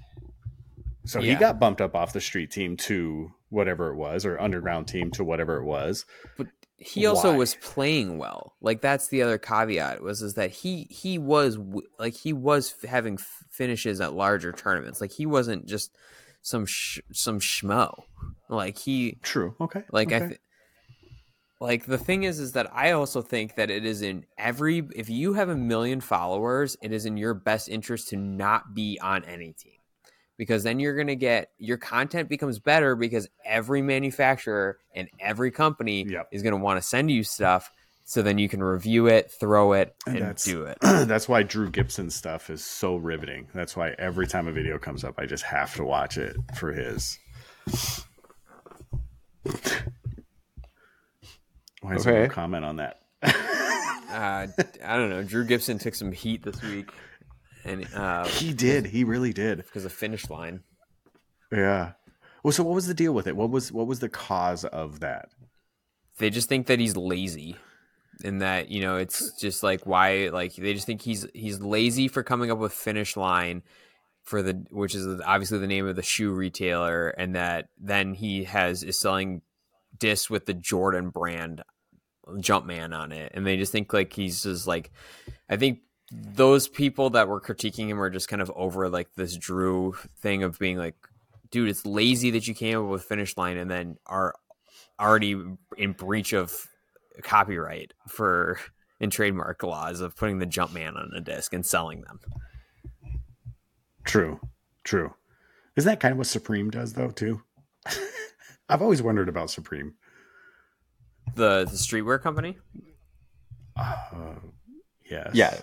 So 1.07 1.21
he 1.21 1.35
got 1.35 1.59
bumped 1.59 1.81
up 1.81 1.97
off 1.97 2.13
the 2.13 2.21
street 2.21 2.53
team 2.53 2.77
to 2.77 3.33
whatever 3.49 3.91
it 3.91 3.97
was, 3.97 4.25
or 4.25 4.41
underground 4.41 4.87
team 4.87 5.11
to 5.13 5.25
whatever 5.25 5.57
it 5.57 5.65
was. 5.65 6.05
But 6.37 6.47
he 6.77 7.05
also 7.07 7.33
Why? 7.33 7.37
was 7.39 7.57
playing 7.57 8.19
well. 8.19 8.55
Like 8.61 8.81
that's 8.81 9.09
the 9.09 9.23
other 9.23 9.39
caveat 9.39 10.03
was 10.03 10.23
is 10.23 10.35
that 10.35 10.53
he 10.53 10.87
he 10.89 11.19
was 11.19 11.59
like 11.99 12.15
he 12.15 12.33
was 12.33 12.73
f- 12.81 12.89
having 12.89 13.15
f- 13.15 13.45
finishes 13.51 14.01
at 14.01 14.13
larger 14.13 14.53
tournaments. 14.53 15.01
Like 15.01 15.11
he 15.11 15.27
wasn't 15.27 15.67
just 15.67 15.91
some 16.43 16.65
sh- 16.65 17.01
some 17.13 17.41
schmo. 17.41 18.05
Like 18.49 18.79
he 18.79 19.19
True. 19.23 19.57
Okay. 19.61 19.83
like 19.91 20.13
I 20.13 20.19
th- 20.21 20.41
like 21.61 21.87
the 21.87 21.99
thing 21.99 22.23
is 22.25 22.39
is 22.39 22.53
that 22.53 22.73
I 22.73 22.93
also 22.93 23.21
think 23.23 23.57
that 23.57 23.71
it 23.71 23.85
is 23.85 24.03
in 24.03 24.27
every 24.37 24.89
if 24.95 25.11
you 25.11 25.35
have 25.35 25.49
a 25.49 25.57
million 25.57 26.01
followers, 26.01 26.77
it 26.83 26.93
is 26.93 27.05
in 27.07 27.17
your 27.17 27.35
best 27.35 27.69
interest 27.69 28.09
to 28.09 28.17
not 28.17 28.75
be 28.75 28.99
on 29.03 29.25
any 29.25 29.53
team. 29.53 29.73
Because 30.37 30.63
then 30.63 30.79
you're 30.79 30.95
going 30.95 31.09
to 31.09 31.17
get 31.17 31.51
your 31.59 31.79
content 31.79 32.29
becomes 32.29 32.61
better 32.61 32.95
because 32.95 33.29
every 33.45 33.83
manufacturer 33.83 34.79
and 34.95 35.09
every 35.19 35.51
company 35.51 36.07
Yep. 36.09 36.29
is 36.31 36.43
going 36.43 36.53
to 36.53 36.61
want 36.63 36.81
to 36.81 36.87
send 36.87 37.11
you 37.11 37.25
stuff 37.25 37.73
so 38.05 38.23
then 38.23 38.39
you 38.39 38.49
can 38.49 38.63
review 38.63 39.09
it, 39.09 39.31
throw 39.33 39.73
it 39.73 39.95
And 40.07 40.19
and 40.19 40.37
do 40.37 40.63
it. 40.63 40.79
That's 40.81 41.29
why 41.29 41.43
Drew 41.43 41.69
Gibson 41.69 42.09
stuff 42.09 42.51
is 42.51 42.65
so 42.65 42.97
riveting. 42.97 43.49
That's 43.53 43.77
why 43.77 43.97
every 43.99 44.27
time 44.27 44.47
a 44.49 44.53
video 44.53 44.79
comes 44.79 45.03
up, 45.05 45.17
I 45.19 45.27
just 45.27 45.43
have 45.45 45.75
to 45.75 45.85
watch 45.85 46.17
it 46.17 46.37
for 46.55 46.73
his. 46.73 47.19
Why 51.81 51.95
is 51.95 52.05
there 52.05 52.27
no 52.27 52.33
comment 52.33 52.65
on 52.65 52.77
that? 52.77 53.01
Uh, 54.11 54.47
I 54.83 54.97
don't 54.97 55.11
know. 55.11 55.23
Drew 55.23 55.45
Gibson 55.45 55.79
took 55.79 55.95
some 55.95 56.13
heat 56.13 56.43
this 56.43 56.63
week 56.63 56.91
and 57.67 57.87
uh 57.95 58.25
He 58.25 58.55
did. 58.55 58.87
He 58.87 59.05
really 59.05 59.35
did. 59.35 59.59
because 59.59 59.85
of 59.85 59.93
finish 59.93 60.31
line. 60.31 60.63
Yeah. 61.53 61.93
Well, 62.43 62.53
so 62.53 62.65
what 62.65 62.75
was 62.75 62.87
the 62.87 62.95
deal 62.95 63.13
with 63.13 63.27
it? 63.27 63.37
What 63.37 63.51
was 63.51 63.71
what 63.71 63.87
was 63.87 64.01
the 64.01 64.09
cause 64.09 64.65
of 64.65 65.01
that? 65.01 65.29
they 66.19 66.31
just 66.31 66.49
think 66.49 66.67
that 66.69 66.79
he's 66.81 66.97
lazy 66.97 67.57
and 68.25 68.43
that 68.43 68.71
you 68.71 68.81
know 68.81 68.97
it's 68.97 69.39
just 69.41 69.63
like 69.63 69.87
why 69.87 70.31
like 70.33 70.55
they 70.57 70.75
just 70.75 70.87
think 70.87 71.03
he's 71.03 71.27
he's 71.35 71.61
lazy 71.61 72.09
for 72.09 72.23
coming 72.23 72.51
up 72.51 72.59
with 72.59 72.73
finish 72.73 73.17
line 73.17 73.63
for 74.25 74.43
the 74.43 74.55
which 74.71 74.95
is 74.95 75.07
obviously 75.25 75.59
the 75.59 75.67
name 75.67 75.87
of 75.87 75.97
the 75.97 76.03
shoe 76.03 76.33
retailer 76.33 77.09
and 77.11 77.35
that 77.37 77.69
then 77.79 78.15
he 78.15 78.45
has 78.45 78.83
is 78.83 78.99
selling 78.99 79.43
discs 79.99 80.31
with 80.31 80.47
the 80.47 80.55
Jordan 80.55 81.11
brand 81.11 81.63
Jumpman 82.27 82.97
on 82.97 83.13
it 83.13 83.33
and 83.35 83.47
they 83.47 83.57
just 83.57 83.73
think 83.73 83.93
like 83.93 84.13
he's 84.13 84.43
just 84.43 84.67
like 84.67 84.91
I 85.49 85.57
think 85.57 85.81
those 86.11 86.69
people 86.69 87.11
that 87.11 87.29
were 87.29 87.41
critiquing 87.41 87.89
him 87.89 88.01
are 88.01 88.11
just 88.11 88.29
kind 88.29 88.43
of 88.43 88.53
over 88.55 88.89
like 88.89 89.15
this 89.15 89.37
Drew 89.37 89.95
thing 90.21 90.43
of 90.43 90.59
being 90.59 90.79
like 90.79 90.97
dude 91.51 91.69
it's 91.69 91.87
lazy 91.87 92.31
that 92.31 92.47
you 92.47 92.55
came 92.55 92.79
up 92.79 92.91
with 92.91 93.05
finish 93.05 93.37
line 93.37 93.57
and 93.57 93.71
then 93.71 93.97
are 94.07 94.35
already 95.01 95.41
in 95.77 95.93
breach 95.93 96.33
of 96.33 96.69
copyright 97.23 97.95
for 98.09 98.59
in 99.01 99.11
trademark 99.11 99.63
laws 99.63 100.01
of 100.01 100.17
putting 100.17 100.39
the 100.39 100.47
Jumpman 100.47 100.97
on 100.97 101.13
a 101.17 101.21
disc 101.21 101.53
and 101.53 101.65
selling 101.65 102.03
them. 102.03 102.19
True. 104.05 104.41
True. 104.83 105.15
Isn't 105.77 105.89
that 105.89 106.01
kind 106.01 106.13
of 106.13 106.19
what 106.19 106.27
Supreme 106.27 106.71
does 106.71 106.95
though, 106.95 107.11
too? 107.11 107.43
I've 108.69 108.83
always 108.83 109.03
wondered 109.03 109.29
about 109.29 109.51
Supreme. 109.51 109.95
The 111.35 111.65
the 111.65 111.77
streetwear 111.77 112.21
company. 112.21 112.59
Uh, 113.77 114.35
yes. 115.09 115.31
Yeah, 115.35 115.57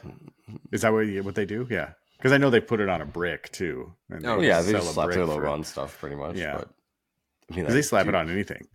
Is 0.71 0.81
that 0.81 0.93
what, 0.93 1.07
what 1.23 1.35
they 1.35 1.45
do? 1.45 1.67
Yeah. 1.69 1.91
Because 2.17 2.31
I 2.31 2.37
know 2.37 2.49
they 2.49 2.61
put 2.61 2.79
it 2.79 2.87
on 2.89 3.01
a 3.01 3.05
brick 3.05 3.51
too. 3.51 3.93
And 4.09 4.25
Oh, 4.25 4.39
yeah, 4.39 4.61
they 4.61 4.71
sell 4.71 4.79
just 4.81 4.91
a 4.91 4.93
slap 4.93 5.05
brick 5.07 5.15
their 5.17 5.25
for 5.25 5.33
logo 5.33 5.47
it. 5.47 5.49
on 5.53 5.63
stuff 5.63 5.99
pretty 5.99 6.15
much. 6.15 6.35
Yeah. 6.37 6.57
but, 6.59 6.69
I 7.51 7.55
mean, 7.55 7.65
They 7.67 7.81
slap 7.81 8.05
dude, 8.05 8.15
it 8.15 8.17
on 8.17 8.29
anything. 8.29 8.67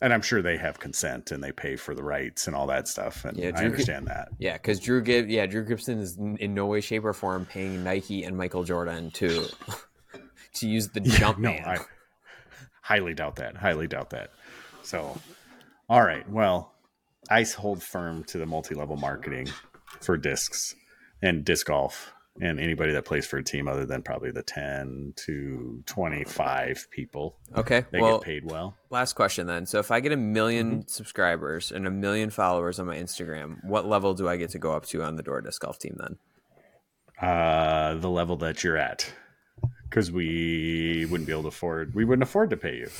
And 0.00 0.12
I'm 0.12 0.22
sure 0.22 0.42
they 0.42 0.56
have 0.56 0.78
consent 0.78 1.30
and 1.30 1.42
they 1.42 1.52
pay 1.52 1.76
for 1.76 1.94
the 1.94 2.02
rights 2.02 2.46
and 2.46 2.54
all 2.56 2.66
that 2.68 2.88
stuff. 2.88 3.24
And 3.24 3.36
Yeah, 3.36 3.52
I 3.54 3.64
understand 3.64 4.06
that. 4.08 4.28
Yeah, 4.38 4.54
because 4.54 4.80
Drew 4.80 5.02
Gib, 5.02 5.28
yeah, 5.28 5.46
Drew 5.46 5.64
Gibson 5.64 5.98
is 5.98 6.16
in 6.16 6.54
no 6.54 6.66
way, 6.66 6.80
shape, 6.80 7.04
or 7.04 7.12
form 7.12 7.46
paying 7.46 7.82
Nike 7.84 8.24
and 8.24 8.36
Michael 8.36 8.64
Jordan 8.64 9.10
to 9.12 9.46
to 10.54 10.68
use 10.68 10.88
the 10.88 11.00
Yeah, 11.02 11.14
Jumpman. 11.16 11.40
no, 11.40 11.50
I 11.50 11.78
highly 12.88 13.12
doubt 13.14 13.36
that. 13.36 13.56
Highly 13.56 13.86
doubt 13.86 14.10
that. 14.10 14.30
So, 14.82 15.18
all 15.90 16.02
right. 16.02 16.28
Well, 16.30 16.72
I 17.30 17.42
hold 17.44 17.82
firm 17.82 18.24
to 18.24 18.38
the 18.38 18.46
multi-level 18.46 18.96
marketing 18.96 19.48
for 20.00 20.16
discs 20.16 20.74
and 21.20 21.44
disc 21.44 21.66
golf 21.66 22.14
and 22.40 22.60
anybody 22.60 22.92
that 22.92 23.04
plays 23.04 23.26
for 23.26 23.36
a 23.38 23.42
team 23.44 23.66
other 23.68 23.84
than 23.84 24.00
probably 24.00 24.30
the 24.30 24.42
10 24.44 25.12
to 25.26 25.82
25 25.86 26.86
people. 26.90 27.36
Okay, 27.56 27.84
They 27.90 28.00
well, 28.00 28.18
get 28.18 28.24
paid 28.24 28.50
well. 28.50 28.76
last 28.90 29.14
question 29.14 29.46
then. 29.48 29.66
So 29.66 29.80
if 29.80 29.90
I 29.90 29.98
get 30.00 30.12
a 30.12 30.16
1000000 30.16 30.64
Mm-hmm. 30.64 30.80
subscribers 30.86 31.72
and 31.72 31.86
a 31.86 31.90
million 31.90 32.30
followers 32.30 32.78
on 32.78 32.86
my 32.86 32.96
Instagram, 32.96 33.62
what 33.64 33.86
level 33.86 34.14
do 34.14 34.28
I 34.28 34.36
get 34.36 34.50
to 34.50 34.58
go 34.60 34.72
up 34.72 34.86
to 34.86 35.02
on 35.02 35.16
the 35.16 35.22
Door 35.24 35.42
Disc 35.42 35.60
Golf 35.60 35.78
team 35.80 35.96
then? 35.98 36.16
Uh, 37.20 37.94
the 37.96 38.08
level 38.08 38.36
that 38.36 38.62
you're 38.62 38.76
at. 38.76 39.12
Because 39.88 40.12
we 40.12 41.06
wouldn't 41.10 41.26
be 41.26 41.32
able 41.32 41.42
to 41.42 41.48
afford, 41.48 41.94
we 41.94 42.04
wouldn't 42.04 42.22
afford 42.22 42.50
to 42.50 42.56
pay 42.56 42.76
you. 42.76 42.90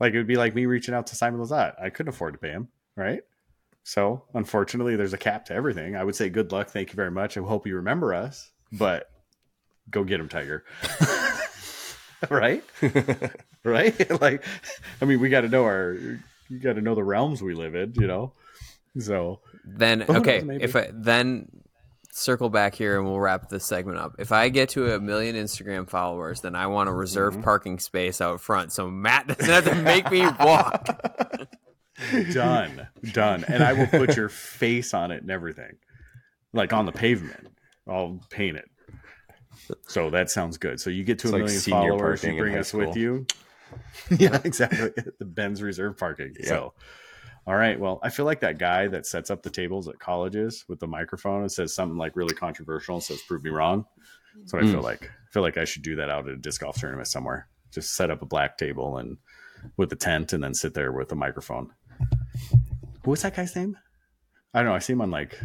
Like 0.00 0.14
it 0.14 0.18
would 0.18 0.26
be 0.26 0.36
like 0.36 0.54
me 0.54 0.66
reaching 0.66 0.94
out 0.94 1.06
to 1.08 1.16
Simon 1.16 1.40
Lizotte. 1.40 1.80
I 1.80 1.90
couldn't 1.90 2.12
afford 2.12 2.34
to 2.34 2.38
pay 2.38 2.50
him, 2.50 2.68
right? 2.96 3.22
So 3.84 4.24
unfortunately, 4.34 4.96
there's 4.96 5.12
a 5.12 5.18
cap 5.18 5.44
to 5.46 5.54
everything. 5.54 5.94
I 5.94 6.02
would 6.02 6.16
say 6.16 6.28
good 6.30 6.50
luck, 6.52 6.68
thank 6.68 6.90
you 6.90 6.96
very 6.96 7.10
much. 7.10 7.36
I 7.36 7.40
hope 7.40 7.66
you 7.66 7.76
remember 7.76 8.14
us, 8.14 8.50
but 8.72 9.10
go 9.90 10.04
get 10.04 10.20
him, 10.20 10.28
Tiger. 10.28 10.64
right? 12.30 12.64
right? 13.64 14.20
like, 14.20 14.44
I 15.00 15.04
mean, 15.04 15.20
we 15.20 15.28
got 15.28 15.42
to 15.42 15.48
know 15.48 15.64
our, 15.64 15.92
you 16.48 16.58
got 16.58 16.74
to 16.74 16.80
know 16.80 16.94
the 16.94 17.04
realms 17.04 17.42
we 17.42 17.54
live 17.54 17.74
in, 17.74 17.92
you 17.94 18.06
know. 18.06 18.32
So 18.98 19.40
Then 19.64 20.02
okay, 20.08 20.40
knows, 20.40 20.58
if 20.62 20.76
I 20.76 20.90
then 20.92 21.48
circle 22.16 22.48
back 22.48 22.76
here 22.76 22.96
and 22.96 23.04
we'll 23.04 23.18
wrap 23.18 23.48
this 23.48 23.64
segment 23.64 23.98
up. 23.98 24.14
If 24.20 24.30
I 24.30 24.48
get 24.48 24.68
to 24.70 24.94
a 24.94 25.00
million 25.00 25.34
Instagram 25.34 25.88
followers, 25.88 26.42
then 26.42 26.54
I 26.54 26.68
want 26.68 26.88
a 26.88 26.92
reserved 26.92 27.34
Mm-hmm. 27.36 27.44
parking 27.44 27.78
space 27.80 28.20
out 28.20 28.40
front, 28.40 28.70
so 28.72 28.88
Matt 28.88 29.26
doesn't 29.26 29.44
have 29.46 29.64
to 29.64 29.74
make 29.82 30.10
me 30.10 30.24
walk. 30.40 30.86
done, 32.32 32.86
done, 33.12 33.44
and 33.48 33.64
I 33.64 33.72
will 33.72 33.86
put 33.88 34.16
your 34.16 34.28
face 34.28 34.94
on 34.94 35.10
it 35.10 35.22
and 35.22 35.30
everything, 35.30 35.76
like 36.52 36.72
on 36.72 36.86
the 36.86 36.92
pavement. 36.92 37.48
I'll 37.88 38.20
paint 38.30 38.56
it. 38.58 38.70
So 39.88 40.10
that 40.10 40.30
sounds 40.30 40.56
good. 40.56 40.78
So 40.80 40.90
you 40.90 41.02
get 41.04 41.18
to 41.20 41.28
It's 41.28 41.34
a 41.34 41.38
million 41.38 41.60
senior 41.60 41.90
followers, 41.90 42.22
you 42.22 42.36
bring 42.38 42.54
high 42.54 42.60
us 42.60 42.72
with 42.72 42.96
you. 42.96 43.26
yeah, 44.18 44.40
exactly. 44.44 44.90
The 45.18 45.24
Ben's 45.24 45.60
Reserve 45.62 45.98
parking. 45.98 46.34
So, 46.44 46.74
all 47.46 47.54
right. 47.56 47.78
Well, 47.78 48.00
I 48.02 48.10
feel 48.10 48.24
like 48.24 48.40
that 48.40 48.58
guy 48.58 48.88
that 48.88 49.06
sets 49.06 49.30
up 49.30 49.42
the 49.42 49.50
tables 49.50 49.88
at 49.88 49.98
colleges 49.98 50.64
with 50.68 50.80
the 50.80 50.86
microphone 50.86 51.42
and 51.42 51.52
says 51.52 51.74
something 51.74 51.98
like 51.98 52.16
really 52.16 52.34
controversial 52.34 52.94
and 52.96 53.02
says, 53.02 53.20
"Prove 53.28 53.42
me 53.44 53.50
wrong." 53.50 53.84
So 54.46 54.58
I 54.58 54.62
Mm. 54.62 54.70
feel 54.72 54.82
like 54.82 55.04
I 55.04 55.30
feel 55.32 55.42
like 55.42 55.56
I 55.58 55.64
should 55.64 55.82
do 55.82 55.96
that 55.96 56.08
out 56.10 56.28
at 56.28 56.34
a 56.34 56.36
disc 56.36 56.60
golf 56.60 56.78
tournament 56.78 57.08
somewhere. 57.08 57.48
Just 57.70 57.94
set 57.94 58.10
up 58.10 58.22
a 58.22 58.26
black 58.26 58.56
table 58.56 58.98
and 58.98 59.18
with 59.76 59.92
a 59.92 59.96
tent, 59.96 60.32
and 60.32 60.44
then 60.44 60.54
sit 60.54 60.74
there 60.74 60.92
with 60.92 61.10
a 61.12 61.14
microphone. 61.14 61.72
What's 63.04 63.22
that 63.22 63.34
guy's 63.34 63.56
name? 63.56 63.76
I 64.52 64.60
don't 64.60 64.66
know. 64.68 64.74
I 64.74 64.78
see 64.78 64.92
him 64.92 65.00
on 65.00 65.10
like 65.10 65.38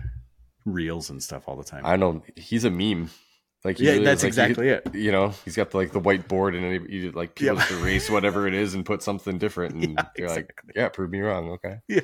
reels 0.66 1.10
and 1.10 1.22
stuff 1.24 1.48
all 1.48 1.56
the 1.56 1.64
time. 1.64 1.86
I 1.86 1.96
know 1.96 2.22
he's 2.36 2.66
a 2.66 2.70
meme. 2.70 3.10
Like 3.64 3.80
yeah, 3.80 3.92
really 3.92 4.06
that's 4.06 4.24
like, 4.24 4.30
exactly 4.30 4.70
it. 4.70 4.96
You, 4.96 5.12
know, 5.12 5.30
he's 5.44 5.56
got 5.56 5.72
the, 5.72 5.78
like 5.78 5.92
the 5.92 6.00
whiteboard, 6.00 6.56
and 6.56 6.64
then 6.64 6.88
he, 6.88 7.02
he 7.02 7.10
like 7.12 7.36
people 7.36 7.58
Yep. 7.58 7.72
erase 7.72 8.10
whatever 8.10 8.48
it 8.48 8.54
is 8.54 8.74
and 8.74 8.86
put 8.86 9.04
something 9.04 9.38
different, 9.38 9.74
and 9.84 9.84
Yeah, 9.96 10.04
you're 10.18 10.30
like, 10.30 10.62
yeah, 10.76 10.88
prove 10.90 11.12
me 11.12 11.20
wrong. 11.20 11.50
Okay. 11.52 11.80
yeah. 11.88 12.02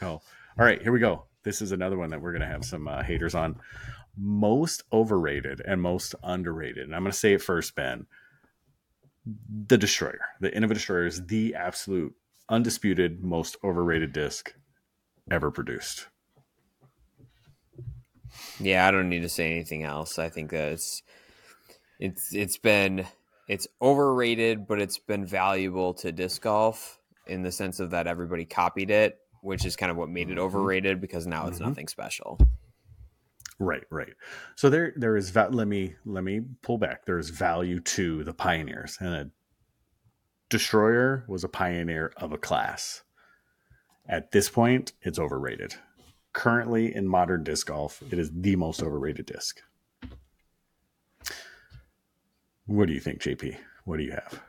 So, 0.00 0.08
all 0.08 0.22
right, 0.64 0.82
here 0.82 0.90
we 0.90 0.98
go. 0.98 1.26
This 1.44 1.62
is 1.62 1.70
another 1.72 1.96
one 1.96 2.10
that 2.10 2.20
we're 2.20 2.32
going 2.32 2.42
to 2.42 2.48
have 2.48 2.64
some 2.64 2.88
uh, 2.88 3.02
haters 3.02 3.34
on. 3.34 3.60
Most 4.16 4.82
overrated 4.92 5.60
and 5.64 5.80
most 5.80 6.14
underrated. 6.22 6.84
And 6.84 6.94
I'm 6.94 7.02
going 7.02 7.12
to 7.12 7.18
say 7.18 7.34
it 7.34 7.42
first, 7.42 7.74
Ben. 7.74 8.06
The 9.66 9.78
Destroyer, 9.78 10.20
the 10.40 10.50
Innova 10.50 10.74
Destroyer 10.74 11.06
is 11.06 11.26
the 11.26 11.54
absolute, 11.54 12.14
undisputed, 12.48 13.22
most 13.24 13.56
overrated 13.64 14.12
disc 14.12 14.54
ever 15.30 15.50
produced. 15.50 16.08
Yeah, 18.60 18.86
I 18.86 18.90
don't 18.90 19.08
need 19.08 19.22
to 19.22 19.28
say 19.28 19.50
anything 19.50 19.82
else. 19.82 20.18
I 20.18 20.28
think 20.28 20.50
that 20.50 20.72
it's 20.72 21.02
it's 21.98 22.34
it's 22.34 22.56
been 22.56 23.06
it's 23.48 23.66
overrated, 23.82 24.66
but 24.66 24.80
it's 24.80 24.98
been 24.98 25.26
valuable 25.26 25.94
to 25.94 26.12
disc 26.12 26.42
golf 26.42 26.98
in 27.26 27.42
the 27.42 27.52
sense 27.52 27.80
of 27.80 27.90
that 27.90 28.06
everybody 28.06 28.44
copied 28.44 28.90
it, 28.90 29.18
which 29.42 29.64
is 29.64 29.76
kind 29.76 29.90
of 29.90 29.96
what 29.96 30.08
made 30.08 30.30
it 30.30 30.38
overrated 30.38 31.00
because 31.00 31.26
now 31.26 31.46
it's 31.48 31.58
Mhm. 31.58 31.66
nothing 31.68 31.88
special. 31.88 32.38
Right, 33.58 33.84
right. 33.90 34.14
So 34.56 34.68
there, 34.68 34.92
there 34.96 35.16
is. 35.16 35.30
Va- 35.30 35.48
let 35.50 35.68
me 35.68 35.94
let 36.04 36.24
me 36.24 36.40
pull 36.62 36.76
back. 36.78 37.04
There 37.06 37.18
is 37.18 37.30
value 37.30 37.80
to 37.80 38.24
the 38.24 38.34
pioneers, 38.34 38.98
and 39.00 39.14
a 39.14 39.30
destroyer 40.48 41.24
was 41.28 41.44
a 41.44 41.48
pioneer 41.48 42.12
of 42.16 42.32
a 42.32 42.38
class. 42.38 43.02
At 44.08 44.32
this 44.32 44.48
point, 44.50 44.92
it's 45.02 45.18
overrated. 45.18 45.76
Currently 46.34 46.94
in 46.94 47.08
modern 47.08 47.42
disc 47.42 47.66
golf, 47.68 48.02
it 48.10 48.18
is 48.18 48.30
the 48.34 48.56
most 48.56 48.82
overrated 48.82 49.24
disc. 49.24 49.62
What 52.66 52.86
do 52.88 52.92
you 52.94 53.00
think, 53.00 53.20
JP? 53.20 53.56
What 53.84 53.96
do 53.96 54.04
you 54.04 54.12
have? 54.12 54.42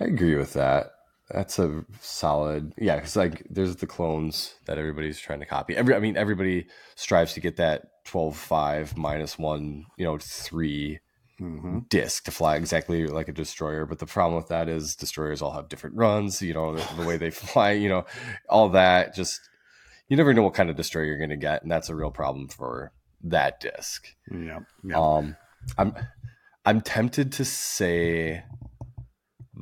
I 0.00 0.04
agree 0.04 0.36
with 0.36 0.54
that. 0.54 0.92
That's 1.30 1.58
a 1.58 1.84
solid, 2.00 2.72
yeah. 2.76 2.96
Because 2.96 3.16
like, 3.16 3.46
there's 3.48 3.76
the 3.76 3.86
clones 3.86 4.54
that 4.66 4.78
everybody's 4.78 5.18
trying 5.18 5.40
to 5.40 5.46
copy. 5.46 5.76
Every, 5.76 5.94
I 5.94 6.00
mean, 6.00 6.16
everybody 6.16 6.66
strives 6.96 7.34
to 7.34 7.40
get 7.40 7.56
that 7.56 8.04
12, 8.04 8.36
5, 8.36 8.96
minus 8.96 9.38
one, 9.38 9.84
you 9.98 10.04
know, 10.04 10.18
3 10.18 10.98
Mm-hmm. 11.40 11.78
disc 11.88 12.24
to 12.24 12.30
fly 12.30 12.56
exactly 12.56 13.06
like 13.06 13.28
a 13.28 13.32
destroyer. 13.32 13.86
But 13.86 13.98
the 13.98 14.04
problem 14.04 14.36
with 14.36 14.48
that 14.48 14.68
is 14.68 14.94
destroyers 14.94 15.40
all 15.40 15.52
have 15.52 15.70
different 15.70 15.96
runs. 15.96 16.42
You 16.42 16.52
know, 16.52 16.76
the, 16.76 16.96
the 16.96 17.08
way 17.08 17.16
they 17.16 17.30
fly. 17.30 17.70
You 17.70 17.88
know, 17.88 18.04
all 18.50 18.68
that. 18.70 19.14
Just 19.14 19.40
you 20.10 20.16
never 20.16 20.34
know 20.34 20.42
what 20.42 20.54
kind 20.54 20.68
of 20.68 20.76
destroyer 20.76 21.04
you're 21.04 21.18
going 21.18 21.30
to 21.30 21.36
get, 21.36 21.62
and 21.62 21.70
that's 21.70 21.88
a 21.88 21.94
real 21.94 22.10
problem 22.10 22.48
for 22.48 22.92
that 23.22 23.60
disc. 23.60 24.08
Yeah. 24.30 24.58
yeah. 24.84 25.00
Um, 25.00 25.36
I'm 25.78 25.94
I'm 26.64 26.80
tempted 26.80 27.32
to 27.32 27.44
say 27.44 28.42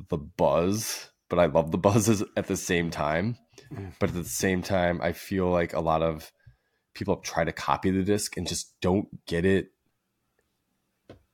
the 0.09 0.16
buzz, 0.16 1.11
but 1.28 1.38
I 1.38 1.46
love 1.46 1.70
the 1.70 1.78
buzzes 1.88 2.24
at 2.34 2.46
the 2.46 2.57
same 2.57 2.90
time. 2.90 3.36
Mm. 3.72 3.92
But 4.01 4.09
at 4.09 4.14
the 4.16 4.24
same 4.24 4.62
time, 4.62 5.01
I 5.03 5.12
feel 5.12 5.51
like 5.51 5.74
a 5.74 5.80
lot 5.80 6.03
of 6.03 6.32
people 6.94 7.16
try 7.16 7.44
to 7.44 7.53
copy 7.53 7.90
the 7.90 8.03
disc 8.03 8.36
and 8.36 8.49
just 8.49 8.74
don't 8.80 9.07
get 9.26 9.44
it 9.44 9.68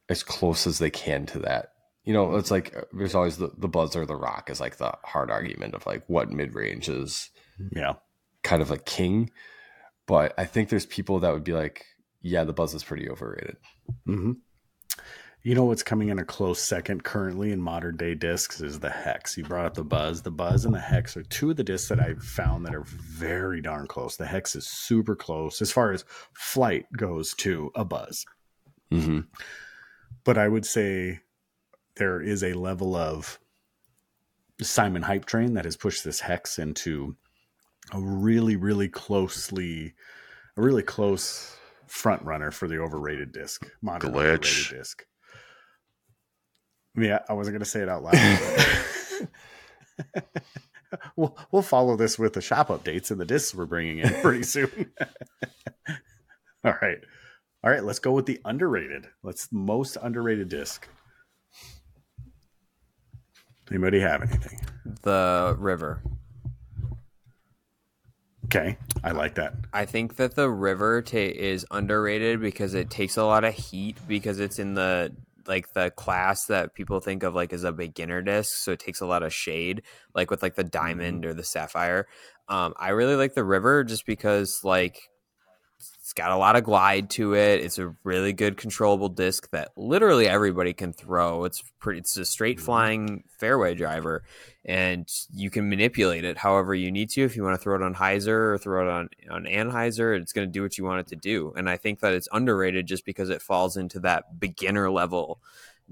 as 0.09 0.25
close 0.25 0.67
as 0.67 0.81
they 0.81 0.91
can 0.91 1.25
to 1.27 1.39
that. 1.39 1.69
You 2.03 2.13
know, 2.13 2.35
it's 2.35 2.51
like 2.51 2.77
uh, 2.77 2.83
there's 2.93 3.15
always 3.15 3.37
the, 3.37 3.51
the 3.57 3.69
buzz 3.69 3.95
or 3.95 4.07
the 4.07 4.17
rock 4.17 4.51
is 4.51 4.61
like 4.61 4.77
the 4.77 4.93
hard 5.05 5.31
argument 5.31 5.75
of 5.75 5.87
like 5.87 6.03
what 6.09 6.33
mid 6.33 6.55
range 6.55 6.89
is 6.89 7.31
yeah. 7.71 7.95
Kind 8.45 8.63
of 8.63 8.71
a 8.71 8.79
king. 8.79 9.31
But 10.07 10.35
I 10.39 10.45
think 10.45 10.69
there's 10.69 10.87
people 10.87 11.19
that 11.21 11.33
would 11.33 11.45
be 11.45 11.55
like, 11.55 11.85
yeah, 12.23 12.45
the 12.45 12.53
buzz 12.53 12.75
is 12.75 12.85
pretty 12.85 13.11
overrated. 13.11 13.57
Mm-hmm. 14.07 14.33
You 15.43 15.55
know 15.55 15.65
what's 15.65 15.83
coming 15.83 16.09
in 16.09 16.19
a 16.19 16.25
close 16.25 16.59
second 16.59 17.05
currently 17.05 17.53
in 17.53 17.61
modern 17.61 17.99
day 17.99 18.15
discs 18.15 18.63
is 18.63 18.81
the 18.81 18.89
hex. 18.89 19.37
You 19.37 19.45
brought 19.45 19.67
up 19.67 19.75
the 19.75 19.85
buzz. 19.85 20.23
The 20.23 20.31
buzz 20.31 20.65
and 20.65 20.75
the 20.75 20.81
hex 20.81 21.19
are 21.19 21.23
two 21.23 21.51
of 21.51 21.57
the 21.57 21.65
discs 21.65 21.91
that 21.91 22.01
I've 22.01 22.23
found 22.23 22.65
that 22.65 22.75
are 22.75 22.85
very 22.87 23.61
darn 23.61 23.87
close. 23.87 24.17
The 24.17 24.25
hex 24.25 24.57
is 24.57 24.67
super 24.67 25.15
close 25.15 25.61
as 25.61 25.71
far 25.71 25.93
as 25.93 26.07
flight 26.33 26.87
goes 26.97 27.35
to 27.39 27.71
a 27.75 27.85
buzz. 27.85 28.25
Mm-hmm. 28.91 29.21
But 30.25 30.39
I 30.39 30.49
would 30.49 30.65
say 30.65 31.21
there 31.97 32.23
is 32.23 32.43
a 32.43 32.55
level 32.55 32.97
of 32.97 33.39
Simon 34.63 35.03
Hype 35.03 35.27
Train 35.27 35.55
that 35.55 35.67
has 35.67 35.77
pushed 35.77 36.05
this 36.05 36.21
hex 36.21 36.59
into 36.59 37.17
a 37.95 38.01
really, 38.01 38.57
really 38.57 38.89
closely, 38.89 39.95
a 40.57 40.63
really 40.63 40.83
close 40.83 41.57
front 41.87 42.23
runner 42.23 42.51
for 42.51 42.67
the 42.67 42.79
overrated 42.79 43.33
disc, 43.33 43.65
modern 43.81 44.13
Glitch. 44.13 44.67
overrated 44.69 44.79
disc. 44.79 45.05
Yeah, 46.97 47.21
I 47.29 47.33
wasn't 47.33 47.55
going 47.55 47.65
to 47.65 47.71
say 47.71 47.81
it 47.81 47.89
out 47.89 48.03
loud. 48.03 49.29
we'll 51.17 51.37
we'll 51.51 51.63
follow 51.63 51.97
this 51.97 52.19
with 52.19 52.33
the 52.35 52.41
shop 52.41 52.69
updates 52.69 53.11
and 53.11 53.21
the 53.21 53.25
discs 53.25 53.55
we're 53.55 53.65
bringing 53.67 53.99
in 53.99 54.13
pretty 54.23 54.43
soon. 54.45 54.93
All 56.65 56.75
right. 56.83 56.99
All 57.63 57.71
right, 57.71 57.85
let's 57.85 57.99
go 57.99 58.13
with 58.13 58.27
the 58.27 58.41
underrated. 58.45 59.07
Let's 59.23 59.49
most 59.51 59.97
underrated 60.03 60.49
disc. 60.49 60.87
Anybody 63.71 64.01
have 64.01 64.23
anything? 64.23 64.61
The 65.03 65.57
river. 65.59 66.03
Okay, 68.45 68.77
I 69.03 69.13
like 69.13 69.35
that. 69.35 69.55
I 69.73 69.85
think 69.85 70.17
that 70.17 70.35
the 70.35 70.51
river 70.51 71.03
ta- 71.03 71.17
is 71.17 71.67
underrated 71.71 72.41
because 72.41 72.75
it 72.75 72.91
takes 72.91 73.17
a 73.17 73.25
lot 73.25 73.45
of 73.45 73.55
heat 73.55 73.97
because 74.07 74.39
it's 74.41 74.59
in 74.59 74.75
the 74.75 75.15
like 75.47 75.73
the 75.75 75.91
class 75.91 76.47
that 76.47 76.75
people 76.75 77.01
think 77.01 77.23
of 77.23 77.35
like 77.35 77.53
as 77.53 77.65
a 77.65 77.73
beginner 77.73 78.23
disc, 78.23 78.57
so 78.57 78.73
it 78.73 78.79
takes 78.79 79.01
a 79.01 79.07
lot 79.07 79.23
of 79.23 79.33
shade, 79.33 79.83
like 80.15 80.31
with 80.31 80.43
like 80.43 80.55
the 80.55 80.65
diamond 80.65 81.25
or 81.27 81.35
the 81.35 81.45
sapphire. 81.45 82.07
Um, 82.49 82.75
I 82.77 82.91
really 82.91 83.17
like 83.17 83.35
the 83.35 83.45
river 83.45 83.85
just 83.85 84.07
because 84.07 84.61
like 84.63 85.11
it's 86.05 86.13
got 86.13 86.33
a 86.33 86.37
lot 86.37 86.55
of 86.55 86.65
glide 86.65 87.09
to 87.09 87.35
it. 87.35 87.63
It's 87.63 87.79
a 87.79 87.97
really 88.05 88.35
good 88.35 88.59
controllable 88.59 89.09
disc 89.09 89.49
that 89.53 89.71
literally 89.75 90.29
everybody 90.29 90.75
can 90.75 90.93
throw. 90.93 91.45
It's 91.45 91.63
pretty. 91.81 92.01
It's 92.01 92.15
a 92.19 92.27
straight 92.27 92.59
mm-hmm. 92.59 92.67
flying 92.67 93.25
fairway 93.39 93.75
driver, 93.75 94.23
and 94.67 95.11
you 95.33 95.49
can 95.49 95.71
manipulate 95.71 96.27
it 96.27 96.37
however 96.37 96.75
you 96.75 96.93
need 96.93 97.09
to. 97.13 97.23
If 97.23 97.37
you 97.37 97.43
want 97.43 97.59
to 97.59 97.63
throw 97.63 97.75
it 97.75 97.81
on 97.81 97.95
hyzer 97.95 98.53
or 98.53 98.59
throw 98.59 98.87
it 98.87 98.93
on 98.93 99.09
on 99.31 99.45
anhyzer, 99.45 100.21
it's 100.21 100.35
going 100.35 100.47
to 100.47 100.53
do 100.53 100.61
what 100.61 100.77
you 100.77 100.85
want 100.85 101.01
it 101.01 101.07
to 101.07 101.17
do. 101.17 101.55
And 101.57 101.71
I 101.71 101.79
think 101.79 102.01
that 102.01 102.13
it's 102.13 102.29
underrated 102.33 102.85
just 102.85 103.07
because 103.07 103.31
it 103.31 103.41
falls 103.41 103.79
into 103.79 103.99
that 104.01 104.39
beginner 104.39 104.91
level 104.91 105.41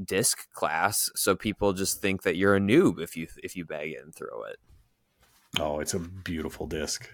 disc 0.05 0.53
class. 0.53 1.09
So 1.15 1.35
people 1.35 1.73
just 1.73 2.03
think 2.03 2.21
that 2.25 2.37
you're 2.37 2.55
a 2.55 2.61
noob 2.61 3.01
if 3.01 3.17
you 3.17 3.29
if 3.43 3.57
you 3.57 3.65
bag 3.65 3.93
it 3.93 4.05
and 4.05 4.15
throw 4.15 4.43
it. 4.43 4.59
Oh, 5.59 5.81
it's 5.81 5.95
a 5.95 6.01
beautiful 6.01 6.67
disc. 6.67 7.09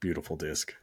Beautiful 0.00 0.36
disc. 0.36 0.74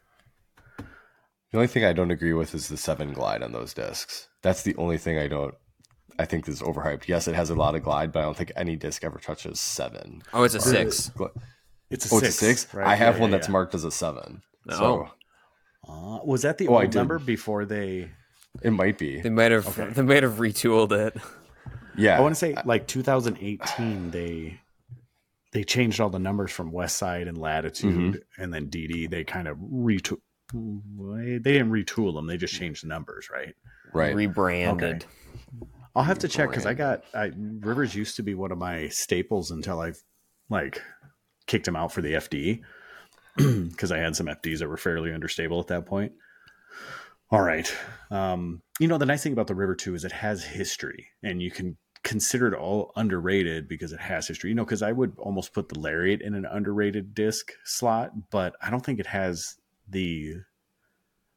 The 1.52 1.58
only 1.58 1.68
thing 1.68 1.84
I 1.84 1.92
don't 1.92 2.10
agree 2.10 2.32
with 2.32 2.54
is 2.54 2.68
the 2.68 2.76
seven 2.76 3.12
glide 3.12 3.42
on 3.42 3.52
those 3.52 3.74
discs. 3.74 4.28
That's 4.42 4.62
the 4.62 4.74
only 4.76 4.98
thing 4.98 5.18
I 5.18 5.28
don't. 5.28 5.54
I 6.18 6.24
think 6.26 6.48
is 6.48 6.60
overhyped. 6.62 7.08
Yes, 7.08 7.28
it 7.28 7.34
has 7.34 7.50
a 7.50 7.54
lot 7.54 7.74
of 7.74 7.82
glide, 7.82 8.12
but 8.12 8.20
I 8.20 8.22
don't 8.22 8.36
think 8.36 8.52
any 8.56 8.76
disc 8.76 9.02
ever 9.04 9.18
touches 9.18 9.60
seven. 9.60 10.22
Oh, 10.32 10.42
it's 10.44 10.54
a 10.54 10.60
six. 10.60 11.10
It's 11.90 12.10
a 12.10 12.14
Oh, 12.14 12.18
six. 12.20 12.28
it's 12.28 12.42
a 12.42 12.46
six. 12.46 12.74
right? 12.74 12.86
I 12.86 12.94
have 12.94 13.16
Yeah, 13.16 13.20
one 13.22 13.30
yeah, 13.30 13.36
that's 13.36 13.48
yeah. 13.48 13.52
marked 13.52 13.74
as 13.74 13.84
a 13.84 13.90
seven. 13.90 14.42
Oh. 14.70 14.76
So 14.78 15.08
Uh, 15.88 16.18
was 16.24 16.42
that 16.42 16.58
the 16.58 16.68
Oh, 16.68 16.80
old 16.80 16.94
number 16.94 17.18
before 17.18 17.64
they? 17.64 18.10
it 18.62 18.70
might 18.70 18.98
be. 18.98 19.20
They 19.20 19.30
might 19.30 19.52
have 19.52 19.66
Okay. 19.78 19.92
they 19.92 20.02
might 20.02 20.22
have 20.22 20.34
retooled 20.34 20.92
it. 20.92 21.16
Yeah. 21.96 22.16
I 22.18 22.20
want 22.20 22.32
to 22.34 22.38
say 22.38 22.54
like 22.64 22.86
2018. 22.86 24.10
They 24.10 24.60
they 25.52 25.64
changed 25.64 26.00
all 26.00 26.08
the 26.08 26.18
numbers 26.18 26.50
from 26.50 26.72
West 26.72 26.96
Side 26.96 27.26
and 27.28 27.36
Latitude, 27.36 27.94
Mm-hmm. 27.94 28.42
and 28.42 28.54
then 28.54 28.68
DD. 28.70 29.06
They 29.10 29.24
kind 29.24 29.48
of 29.48 29.58
retool. 29.58 30.18
They 30.52 31.38
didn't 31.38 31.70
retool 31.70 32.14
them. 32.14 32.26
They 32.26 32.36
just 32.36 32.54
changed 32.54 32.84
the 32.84 32.88
numbers, 32.88 33.28
right? 33.32 33.54
right. 33.92 34.14
Rebranded. 34.14 35.04
I'll 35.94 36.04
have 36.04 36.20
to 36.20 36.28
check 36.28 36.48
because 36.48 36.66
I 36.66 36.74
got 36.74 37.04
I, 37.14 37.32
Rivers 37.36 37.94
used 37.94 38.16
to 38.16 38.22
be 38.22 38.34
one 38.34 38.52
of 38.52 38.58
my 38.58 38.88
staples 38.88 39.50
until 39.50 39.80
I've 39.80 40.02
like 40.48 40.80
kicked 41.46 41.68
him 41.68 41.76
out 41.76 41.92
for 41.92 42.00
the 42.00 42.14
FD 42.14 42.62
because 43.36 43.92
I 43.92 43.98
had 43.98 44.16
some 44.16 44.26
FDs 44.26 44.60
that 44.60 44.68
were 44.68 44.76
fairly 44.76 45.12
understable 45.12 45.60
at 45.60 45.66
that 45.68 45.86
point. 45.86 46.12
All 47.30 47.42
right, 47.42 47.74
um, 48.10 48.62
you 48.78 48.88
know 48.88 48.98
the 48.98 49.06
nice 49.06 49.22
thing 49.22 49.32
about 49.32 49.46
the 49.46 49.54
River 49.54 49.74
too 49.74 49.94
is 49.94 50.04
it 50.04 50.12
has 50.12 50.44
history, 50.44 51.08
and 51.22 51.40
you 51.40 51.50
can 51.50 51.76
consider 52.02 52.48
it 52.48 52.54
all 52.54 52.92
underrated 52.96 53.68
because 53.68 53.92
it 53.92 54.00
has 54.00 54.28
history. 54.28 54.50
You 54.50 54.56
know, 54.56 54.64
because 54.64 54.82
I 54.82 54.92
would 54.92 55.14
almost 55.18 55.54
put 55.54 55.68
the 55.68 55.78
Lariat 55.78 56.20
in 56.20 56.34
an 56.34 56.44
underrated 56.44 57.14
disc 57.14 57.52
slot, 57.64 58.12
but 58.30 58.54
I 58.60 58.70
don't 58.70 58.84
think 58.84 59.00
it 59.00 59.06
has 59.06 59.56
the 59.92 60.34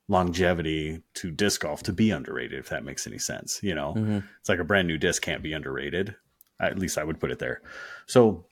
longevity 0.07 1.01
to 1.15 1.31
disc 1.31 1.61
golf 1.61 1.81
to 1.83 1.91
be 1.93 2.11
underrated 2.11 2.59
if 2.59 2.69
that 2.69 2.83
makes 2.85 3.07
any 3.07 3.17
sense 3.17 3.59
you 3.63 3.73
know? 3.73 3.93
Mhm. 3.95 4.23
it's 4.39 4.49
like 4.49 4.59
a 4.59 4.63
brand 4.63 4.87
new 4.87 4.97
disc 4.97 5.21
can't 5.21 5.41
be 5.43 5.53
underrated. 5.53 6.15
At 6.59 6.77
least 6.79 6.97
i 6.97 7.03
would 7.03 7.19
put 7.19 7.31
it 7.31 7.39
there. 7.39 7.61
So 8.05 8.45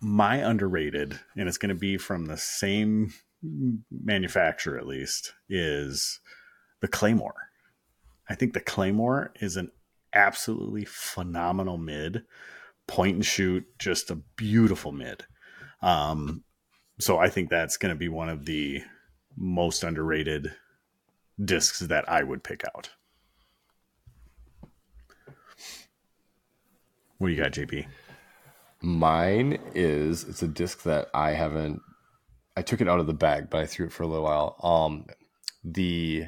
my 0.00 0.36
underrated 0.36 1.18
and 1.36 1.48
it's 1.48 1.58
going 1.58 1.70
to 1.70 1.74
be 1.74 1.96
from 1.98 2.26
the 2.26 2.36
same 2.36 3.12
manufacturer 3.90 4.78
at 4.78 4.86
least 4.86 5.32
is 5.48 6.20
the 6.80 6.88
claymore. 6.88 7.50
I 8.28 8.34
think 8.34 8.52
the 8.52 8.60
claymore 8.60 9.32
is 9.40 9.56
an 9.56 9.70
absolutely 10.12 10.84
phenomenal 10.84 11.78
mid 11.78 12.24
point 12.86 13.16
and 13.16 13.26
shoot 13.26 13.66
just 13.78 14.10
a 14.10 14.16
beautiful 14.36 14.92
mid. 14.92 15.24
Um 15.82 16.44
so 16.98 17.18
i 17.18 17.28
think 17.28 17.48
that's 17.48 17.76
going 17.76 17.94
to 17.94 17.98
be 17.98 18.08
one 18.08 18.28
of 18.28 18.44
the 18.44 18.82
most 19.36 19.84
underrated 19.84 20.52
discs 21.42 21.78
that 21.78 22.08
I 22.08 22.24
would 22.24 22.42
pick 22.42 22.64
out. 22.74 22.90
What 27.18 27.28
do 27.28 27.32
you 27.34 27.40
got, 27.42 27.52
JP? 27.52 27.86
Mine 28.80 29.58
is 29.74 30.24
it's 30.24 30.42
a 30.42 30.48
disc 30.48 30.82
that 30.84 31.08
I 31.14 31.30
haven't 31.32 31.80
I 32.56 32.62
took 32.62 32.80
it 32.80 32.88
out 32.88 33.00
of 33.00 33.06
the 33.06 33.14
bag, 33.14 33.50
but 33.50 33.60
I 33.60 33.66
threw 33.66 33.86
it 33.86 33.92
for 33.92 34.02
a 34.02 34.06
little 34.06 34.24
while. 34.24 34.56
Um 34.62 35.06
the 35.64 36.26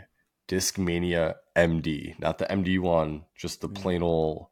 Discmania 0.48 1.36
MD, 1.56 2.18
not 2.18 2.38
the 2.38 2.46
MD 2.50 2.78
one, 2.80 3.24
just 3.36 3.60
the 3.60 3.68
plain 3.68 4.02
old 4.02 4.46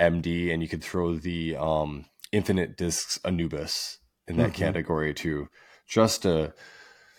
MD, 0.00 0.52
and 0.52 0.62
you 0.62 0.68
could 0.68 0.82
throw 0.82 1.14
the 1.14 1.56
um 1.56 2.06
Infinite 2.32 2.76
Discs 2.76 3.20
Anubis 3.24 3.98
in 4.26 4.36
that 4.38 4.50
Mhm. 4.50 4.54
category 4.54 5.14
too. 5.14 5.48
Just 5.86 6.24
a 6.24 6.54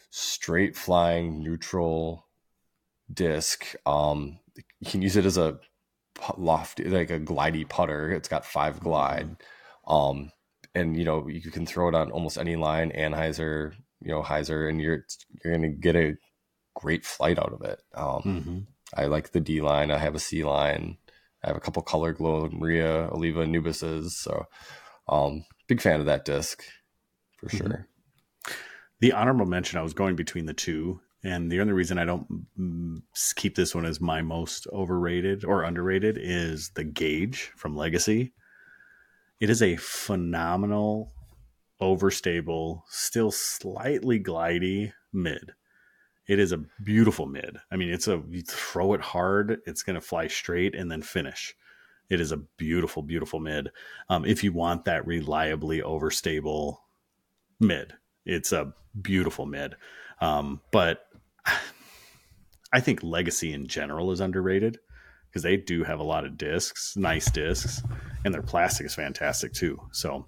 straight 0.10 0.76
flying 0.76 1.44
neutral 1.44 2.28
disc. 3.14 3.76
Um 3.86 4.40
you 4.80 4.90
can 4.90 5.02
use 5.02 5.16
it 5.16 5.26
as 5.26 5.38
a 5.38 5.60
lofty 6.38 6.86
like 6.86 7.10
a 7.12 7.20
glidey 7.20 7.68
putter. 7.68 8.12
It's 8.12 8.28
got 8.30 8.46
five 8.46 8.80
glide. 8.80 9.38
Um, 9.88 10.32
and 10.74 10.98
you 10.98 11.04
know, 11.06 11.28
you 11.28 11.42
can 11.52 11.66
throw 11.66 11.88
it 11.90 11.96
on 11.96 12.12
almost 12.12 12.38
any 12.38 12.56
line, 12.56 12.92
anhyzer, 12.92 13.74
you 14.02 14.12
know 14.12 14.24
hyzer, 14.24 14.70
and 14.70 14.82
you're 14.82 15.06
you're 15.44 15.54
gonna 15.56 15.70
get 15.70 15.96
a 15.96 16.16
great 16.76 17.06
flight 17.06 17.40
out 17.40 17.54
of 17.54 17.62
it. 17.64 17.82
Um, 17.94 18.24
Mm-hmm. 18.26 18.60
I 18.96 19.06
like 19.06 19.32
the 19.32 19.40
D 19.42 19.62
line. 19.62 19.92
I 19.92 19.98
have 19.98 20.16
a 20.16 20.20
C 20.20 20.44
line. 20.44 20.98
I 21.44 21.48
have 21.50 21.58
a 21.58 21.60
couple 21.60 21.82
color 21.84 22.14
glow 22.14 22.50
Maria 22.52 23.10
Oliva 23.12 23.46
Nubises. 23.46 24.12
So, 24.12 24.46
um, 25.10 25.46
big 25.68 25.82
fan 25.82 26.00
of 26.00 26.06
that 26.08 26.26
disc 26.26 26.64
for 27.38 27.48
Mhm. 27.48 27.58
sure. 27.58 27.88
The 29.00 29.12
honorable 29.12 29.46
mention, 29.46 29.78
I 29.78 29.84
was 29.84 29.94
going 29.94 30.16
between 30.16 30.46
the 30.46 30.54
two, 30.54 31.02
and 31.24 31.52
the 31.52 31.60
only 31.60 31.74
reason 31.74 31.98
I 31.98 32.06
don't 32.06 32.28
mm, 32.58 33.02
keep 33.36 33.56
this 33.56 33.74
one 33.76 33.86
as 33.86 34.00
my 34.00 34.22
most 34.22 34.68
overrated 34.72 35.44
or 35.44 35.64
underrated 35.64 36.18
is 36.20 36.70
the 36.76 36.84
Gauge 36.84 37.52
from 37.56 37.76
Legacy. 37.76 38.34
It 39.40 39.50
is 39.50 39.62
a 39.62 39.76
phenomenal, 39.76 41.12
overstable, 41.82 42.84
still 42.88 43.32
slightly 43.32 44.20
glidy 44.20 44.94
mid. 45.12 45.52
It 46.28 46.40
is 46.40 46.52
a 46.52 46.64
beautiful 46.84 47.26
mid. 47.26 47.58
I 47.72 47.76
mean, 47.76 47.90
it's 47.90 48.08
a 48.08 48.24
you 48.30 48.42
throw 48.42 48.94
it 48.94 49.02
hard, 49.02 49.60
it's 49.66 49.84
going 49.84 49.96
to 49.96 50.02
fly 50.02 50.28
straight 50.28 50.74
and 50.74 50.90
then 50.90 51.02
finish. 51.02 51.56
It 52.10 52.22
is 52.22 52.32
a 52.32 52.38
beautiful, 52.38 53.02
beautiful 53.04 53.40
mid. 53.40 53.72
Um, 54.10 54.26
if 54.26 54.44
you 54.44 54.54
want 54.54 54.86
that 54.86 55.06
reliably 55.06 55.82
overstable 55.82 56.78
mid, 57.60 57.94
it's 58.26 58.52
a 58.52 58.74
beautiful 59.00 59.46
mid. 59.46 59.76
Um, 60.22 60.62
but 60.72 61.08
I 62.74 62.80
think 62.80 63.04
Legacy 63.04 63.54
in 63.54 63.68
general 63.68 64.12
is 64.12 64.20
underrated 64.20 64.80
because 65.30 65.44
they 65.44 65.58
do 65.58 65.84
have 65.84 66.00
a 66.00 66.04
lot 66.04 66.26
of 66.26 66.38
discs, 66.38 66.96
nice 66.96 67.30
discs, 67.30 67.82
and 68.24 68.34
their 68.34 68.42
plastic 68.42 68.86
is 68.86 68.96
fantastic 68.96 69.54
too. 69.54 69.80
So 69.92 70.26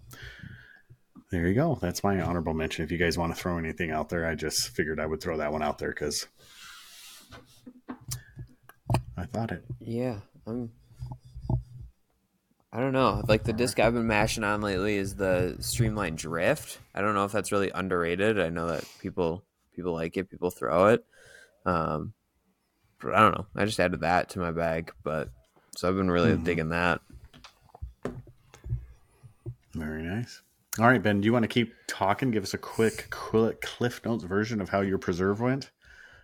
there 1.31 1.47
you 1.47 1.53
go. 1.53 1.77
That's 1.81 2.03
my 2.03 2.21
honorable 2.21 2.53
mention. 2.53 2.85
If 2.85 2.91
you 2.91 2.97
guys 2.97 3.17
want 3.17 3.35
to 3.35 3.41
throw 3.41 3.57
anything 3.57 3.91
out 3.91 4.09
there, 4.09 4.25
I 4.25 4.35
just 4.35 4.69
figured 4.69 4.99
I 4.99 5.05
would 5.05 5.21
throw 5.21 5.37
that 5.37 5.51
one 5.51 5.63
out 5.63 5.77
there 5.77 5.89
because 5.89 6.27
I 9.17 9.25
thought 9.25 9.51
it. 9.51 9.63
Yeah, 9.79 10.19
I'm. 10.45 10.71
I 12.71 12.79
don't 12.79 12.91
know. 12.91 13.23
Like 13.27 13.43
the 13.43 13.53
disc 13.53 13.79
I've 13.79 13.93
been 13.93 14.07
mashing 14.07 14.43
on 14.43 14.61
lately 14.61 14.97
is 14.97 15.15
the 15.15 15.55
Streamline 15.59 16.15
Drift. 16.15 16.79
I 16.93 17.01
don't 17.01 17.13
know 17.15 17.23
if 17.25 17.31
that's 17.31 17.51
really 17.51 17.71
underrated. 17.71 18.39
I 18.39 18.49
know 18.49 18.67
that 18.67 18.83
people 18.99 19.43
people 19.73 19.93
like 19.93 20.17
it, 20.17 20.29
people 20.29 20.51
throw 20.51 20.87
it. 20.87 21.05
Um, 21.65 22.13
but 22.99 23.13
I 23.13 23.19
don't 23.19 23.37
know. 23.37 23.45
I 23.55 23.65
just 23.65 23.79
added 23.79 24.01
that 24.01 24.29
to 24.31 24.39
my 24.39 24.51
bag, 24.51 24.91
but 25.03 25.29
so 25.75 25.87
I've 25.87 25.95
been 25.95 26.11
really 26.11 26.31
Mhm. 26.31 26.43
digging 26.43 26.69
that. 26.69 27.01
Very 29.73 30.01
nice. 30.03 30.41
All 30.79 30.87
right, 30.87 31.01
Ben, 31.01 31.21
do 31.21 31.25
you 31.25 31.33
want 31.33 31.43
to 31.43 31.47
keep 31.47 31.73
talking? 31.87 32.31
Give 32.31 32.43
us 32.43 32.53
a 32.53 32.57
quick, 32.57 33.07
quick 33.09 33.61
Cliff 33.61 34.03
Notes 34.05 34.23
version 34.23 34.61
of 34.61 34.69
how 34.69 34.81
your 34.81 34.97
preserve 34.97 35.39
went. 35.39 35.71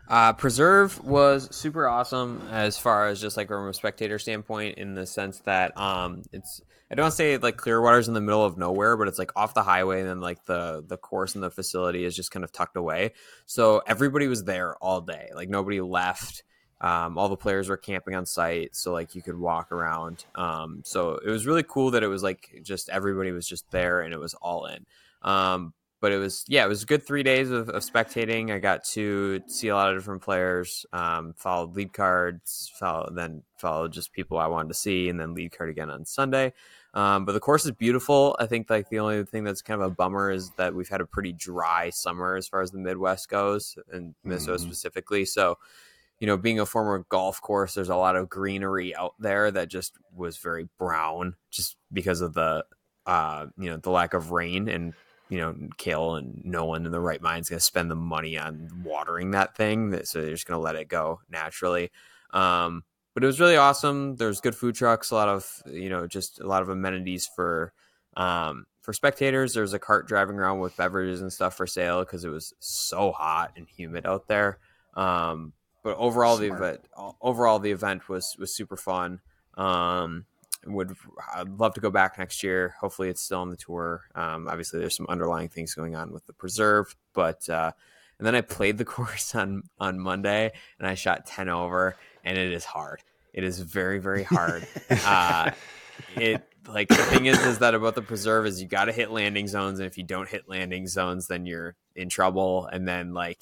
Uh, 0.08 0.34
Preserve 0.34 1.04
was 1.04 1.54
super 1.56 1.88
awesome 1.88 2.48
as 2.52 2.78
far 2.78 3.08
as 3.08 3.22
just 3.22 3.38
like 3.38 3.48
from 3.48 3.68
a 3.68 3.74
spectator 3.74 4.20
standpoint, 4.20 4.78
in 4.78 4.96
the 4.96 5.06
sense 5.06 5.40
that 5.42 5.78
um, 5.78 6.24
it's 6.32 6.62
I 6.92 6.96
don't 6.96 7.12
say 7.12 7.38
like 7.38 7.58
Clearwater's 7.58 8.08
in 8.08 8.14
the 8.14 8.22
middle 8.22 8.46
of 8.46 8.58
nowhere, 8.58 8.98
but 8.98 9.08
it's 9.08 9.18
like 9.18 9.32
off 9.36 9.54
the 9.54 9.64
highway, 9.64 10.02
and 10.02 10.10
then 10.10 10.22
like 10.22 10.46
the 10.46 10.84
the 10.86 10.98
course 10.98 11.36
and 11.36 11.44
the 11.44 11.50
facility 11.50 12.04
is 12.04 12.16
just 12.16 12.32
kind 12.32 12.44
of 12.44 12.52
tucked 12.52 12.78
away. 12.78 13.14
So 13.46 13.82
everybody 13.88 14.28
was 14.28 14.44
there 14.44 14.76
all 14.76 15.02
day, 15.02 15.30
like 15.34 15.50
nobody 15.50 15.82
left. 15.82 16.44
Um, 16.82 17.18
all 17.18 17.30
the 17.30 17.38
players 17.38 17.70
were 17.70 17.78
camping 17.78 18.14
on 18.14 18.26
site, 18.26 18.76
so 18.76 18.92
like 18.92 19.16
you 19.16 19.22
could 19.22 19.40
walk 19.40 19.72
around. 19.72 20.26
Um, 20.36 20.82
so 20.84 21.18
it 21.26 21.30
was 21.30 21.48
really 21.48 21.64
cool 21.64 21.92
that 21.92 22.04
it 22.04 22.10
was 22.10 22.22
like 22.22 22.60
just 22.62 22.90
everybody 22.90 23.32
was 23.32 23.48
just 23.48 23.72
there 23.72 24.02
and 24.02 24.14
it 24.14 24.20
was 24.20 24.34
all 24.36 24.66
in. 24.66 24.86
Um, 25.24 25.74
but 26.04 26.12
it 26.12 26.18
was 26.18 26.44
yeah, 26.50 26.66
it 26.66 26.68
was 26.68 26.84
a 26.84 26.86
good 26.86 27.08
three 27.08 27.24
days 27.24 27.50
of, 27.50 27.70
of 27.70 27.82
spectating. 27.82 28.52
I 28.52 28.60
got 28.60 28.84
to 28.92 29.42
see 29.48 29.70
a 29.70 29.74
lot 29.76 29.90
of 29.94 29.98
different 29.98 30.22
players. 30.22 30.86
Um, 30.92 31.34
followed 31.38 31.78
lead 31.78 31.94
cards, 31.94 32.70
follow 32.78 33.10
then 33.10 33.44
followed 33.58 33.94
just 33.94 34.12
people 34.12 34.38
I 34.38 34.48
wanted 34.48 34.68
to 34.68 34.74
see, 34.74 35.08
and 35.08 35.18
then 35.18 35.34
lead 35.34 35.58
card 35.58 35.70
again 35.70 35.90
on 35.90 36.04
Sunday. 36.04 36.52
Um, 36.94 37.24
but 37.24 37.32
the 37.32 37.40
course 37.40 37.64
is 37.64 37.72
beautiful. 37.72 38.36
I 38.38 38.48
think 38.48 38.70
like 38.70 38.90
the 38.90 39.00
only 39.00 39.24
thing 39.24 39.46
that's 39.46 39.62
kind 39.62 39.82
of 39.82 39.88
a 39.94 39.96
bummer 39.96 40.30
is 40.30 40.52
that 40.58 40.76
we've 40.76 40.90
had 40.90 41.00
a 41.00 41.06
pretty 41.06 41.32
dry 41.32 41.90
summer 41.90 42.36
as 42.36 42.50
far 42.50 42.60
as 42.60 42.72
the 42.72 42.80
Midwest 42.80 43.30
goes, 43.30 43.78
and 43.90 44.14
Minnesota 44.26 44.58
Mhm. 44.58 44.66
specifically. 44.68 45.24
So 45.24 45.58
you 46.20 46.28
know, 46.28 46.36
being 46.36 46.60
a 46.60 46.66
former 46.66 47.06
golf 47.08 47.40
course, 47.42 47.76
there's 47.76 47.88
a 47.88 47.96
lot 47.96 48.18
of 48.18 48.28
greenery 48.28 48.94
out 48.94 49.14
there 49.20 49.50
that 49.52 49.70
just 49.70 49.94
was 50.14 50.36
very 50.36 50.68
brown, 50.78 51.36
just 51.50 51.78
because 51.94 52.20
of 52.20 52.34
the, 52.34 52.66
uh, 53.06 53.46
you 53.58 53.70
know, 53.70 53.78
the 53.78 53.90
lack 53.90 54.14
of 54.14 54.32
rain 54.32 54.68
and 54.68 54.94
you 55.34 55.40
know, 55.40 55.56
Kale 55.78 56.16
and 56.16 56.42
no 56.46 56.66
one 56.66 56.86
in 56.86 56.92
the 56.92 57.00
right 57.00 57.22
mind 57.22 57.42
is 57.42 57.50
going 57.50 57.58
to 57.60 57.64
spend 57.66 57.90
the 57.90 57.96
money 57.96 58.38
on 58.38 58.70
watering 58.84 59.32
that 59.32 59.56
thing, 59.56 59.90
that- 59.90 60.08
so 60.08 60.22
they're 60.22 60.30
just 60.32 60.46
going 60.48 60.58
to 60.60 60.64
let 60.64 60.76
it 60.76 60.88
go 60.88 61.20
naturally. 61.30 61.92
Um, 62.32 62.84
but 63.14 63.24
it 63.24 63.28
was 63.28 63.40
really 63.40 63.58
awesome. 63.58 64.16
There's 64.16 64.42
good 64.42 64.56
food 64.56 64.76
trucks, 64.76 65.12
a 65.12 65.16
lot 65.16 65.30
of 65.30 65.62
you 65.66 65.90
know, 65.90 66.08
just 66.08 66.40
a 66.40 66.48
lot 66.48 66.62
of 66.62 66.70
amenities 66.70 67.28
for 67.36 67.74
um, 68.16 68.66
for 68.82 68.94
spectators. 68.94 69.54
There's 69.54 69.74
a 69.74 69.80
cart 69.80 70.08
driving 70.08 70.38
around 70.38 70.60
with 70.60 70.76
beverages 70.78 71.22
and 71.22 71.32
stuff 71.34 71.56
for 71.56 71.66
sale 71.68 72.00
because 72.02 72.24
it 72.26 72.30
was 72.30 72.54
so 72.60 73.12
hot 73.12 73.54
and 73.56 73.68
humid 73.68 74.06
out 74.06 74.28
there. 74.28 74.60
Um, 74.96 75.54
but 75.84 75.98
overall, 75.98 76.38
the 76.38 76.48
event 76.56 76.82
overall 77.22 77.60
the 77.60 77.72
event 77.72 78.08
was 78.10 78.36
was 78.40 78.54
super 78.56 78.78
fun. 78.78 79.20
Um, 79.56 80.26
would 80.66 80.96
I'd 81.36 81.60
love 81.60 81.74
to 81.76 81.82
go 81.82 81.90
back 81.90 82.18
next 82.18 82.44
year. 82.44 82.76
Hopefully, 82.80 83.10
it's 83.10 83.22
still 83.22 83.40
on 83.40 83.50
the 83.50 83.58
tour. 83.58 84.04
Um, 84.16 84.48
obviously, 84.48 84.80
there's 84.80 84.96
some 84.96 85.08
underlying 85.10 85.50
things 85.50 85.74
going 85.74 85.96
on 85.96 86.12
with 86.12 86.26
the 86.26 86.34
preserve, 86.34 86.96
but 87.14 87.48
uh, 87.50 87.72
and 88.18 88.26
then 88.26 88.36
I 88.36 88.42
played 88.42 88.78
the 88.78 88.86
course 88.98 89.36
on 89.36 89.64
on 89.80 90.00
Monday, 90.00 90.52
and 90.80 90.88
I 90.88 90.96
shot 90.96 91.26
ten 91.26 91.50
over, 91.50 91.96
and 92.24 92.38
it 92.38 92.52
is 92.54 92.66
hard. 92.66 93.02
It 93.34 93.44
is 93.44 93.60
very 93.60 94.00
very 94.00 94.24
hard. 94.24 94.68
uh, 94.90 95.52
it 96.16 96.48
like 96.68 96.88
the 96.88 96.96
thing 96.96 97.26
is 97.26 97.40
is 97.46 97.60
that 97.60 97.76
about 97.76 97.96
the 97.96 98.02
preserve 98.02 98.46
is 98.46 98.62
you 98.62 98.68
got 98.68 98.86
to 98.86 98.92
hit 98.92 99.12
landing 99.12 99.48
zones, 99.48 99.80
and 99.80 99.88
if 99.88 99.98
you 99.98 100.04
don't 100.04 100.30
hit 100.30 100.48
landing 100.48 100.88
zones, 100.88 101.28
then 101.28 101.46
you're 101.46 101.76
in 101.96 102.10
trouble. 102.10 102.68
And 102.72 102.88
then 102.88 103.14
like, 103.14 103.42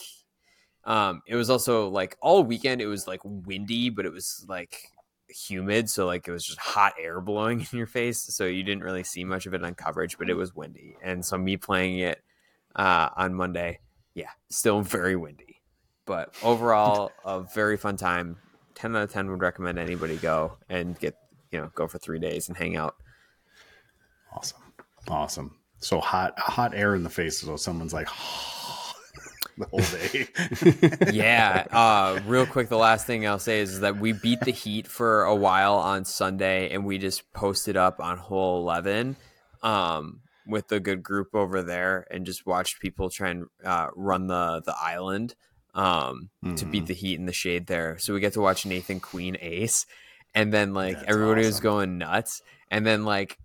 um, 0.83 1.21
it 1.27 1.35
was 1.35 1.49
also 1.49 1.89
like 1.89 2.17
all 2.21 2.43
weekend 2.43 2.81
it 2.81 2.87
was 2.87 3.07
like 3.07 3.21
windy, 3.23 3.89
but 3.89 4.05
it 4.05 4.11
was 4.11 4.45
like 4.47 4.89
humid, 5.31 5.89
so 5.89 6.05
like 6.05 6.27
it 6.27 6.31
was 6.31 6.45
just 6.45 6.59
hot 6.59 6.93
air 6.99 7.21
blowing 7.21 7.61
in 7.71 7.77
your 7.77 7.87
face, 7.87 8.19
so 8.19 8.45
you 8.45 8.63
didn't 8.63 8.83
really 8.83 9.03
see 9.03 9.23
much 9.23 9.45
of 9.45 9.53
it 9.53 9.63
on 9.63 9.75
coverage, 9.75 10.17
but 10.17 10.29
it 10.29 10.35
was 10.35 10.55
windy, 10.55 10.95
and 11.01 11.25
so 11.25 11.37
me 11.37 11.57
playing 11.57 11.99
it 11.99 12.21
uh, 12.75 13.09
on 13.15 13.33
Monday, 13.33 13.79
yeah, 14.13 14.29
still 14.49 14.81
very 14.81 15.15
windy, 15.15 15.61
but 16.05 16.33
overall 16.43 17.11
a 17.25 17.41
very 17.41 17.77
fun 17.77 17.97
time. 17.97 18.37
Ten 18.75 18.95
out 18.95 19.03
of 19.03 19.11
ten 19.11 19.29
would 19.29 19.41
recommend 19.41 19.77
anybody 19.77 20.17
go 20.17 20.57
and 20.69 20.97
get 20.99 21.15
you 21.51 21.59
know 21.59 21.71
go 21.75 21.87
for 21.87 21.99
three 21.99 22.19
days 22.19 22.47
and 22.47 22.57
hang 22.57 22.75
out. 22.75 22.95
Awesome. 24.33 24.61
Awesome. 25.07 25.57
So 25.79 25.99
hot, 25.99 26.37
hot 26.39 26.73
air 26.73 26.95
in 26.95 27.03
the 27.03 27.09
face. 27.09 27.39
So 27.39 27.55
someone's 27.57 27.93
like, 27.93 28.07
the 29.61 29.67
whole 29.67 31.07
day. 31.09 31.11
yeah. 31.13 31.65
Uh, 31.71 32.19
real 32.27 32.45
quick, 32.45 32.69
the 32.69 32.77
last 32.77 33.07
thing 33.07 33.25
I'll 33.27 33.39
say 33.39 33.59
is, 33.61 33.79
that 33.81 33.97
we 33.97 34.11
beat 34.13 34.41
the 34.41 34.51
Heat 34.51 34.87
for 34.87 35.23
a 35.23 35.35
while 35.35 35.75
on 35.75 36.05
Sunday, 36.05 36.69
and 36.71 36.85
we 36.85 36.97
just 36.97 37.31
posted 37.33 37.77
up 37.77 37.99
on 37.99 38.17
hole 38.17 38.59
eleven 38.61 39.15
um, 39.63 40.21
with 40.45 40.71
a 40.71 40.79
good 40.79 41.01
group 41.03 41.29
over 41.33 41.61
there, 41.63 42.05
and 42.11 42.25
just 42.25 42.45
watched 42.45 42.79
people 42.81 43.09
try 43.09 43.29
and 43.29 43.45
uh, 43.63 43.87
run 43.95 44.27
the 44.27 44.61
the 44.65 44.75
island 44.77 45.35
um, 45.73 46.29
to 46.57 46.65
beat 46.65 46.83
Mhm. 46.83 46.87
the 46.87 46.93
Heat 46.93 47.19
in 47.19 47.25
the 47.25 47.33
shade 47.33 47.67
there. 47.67 47.97
So 47.99 48.13
we 48.13 48.19
get 48.19 48.33
to 48.33 48.41
watch 48.41 48.65
Nathan 48.65 48.99
Queen 48.99 49.37
ace, 49.39 49.85
and 50.35 50.51
then 50.53 50.73
like 50.73 50.95
That's 50.97 51.09
everybody 51.09 51.45
was 51.45 51.59
going 51.59 51.97
nuts, 51.97 52.41
and 52.69 52.85
then 52.85 53.05
like 53.05 53.37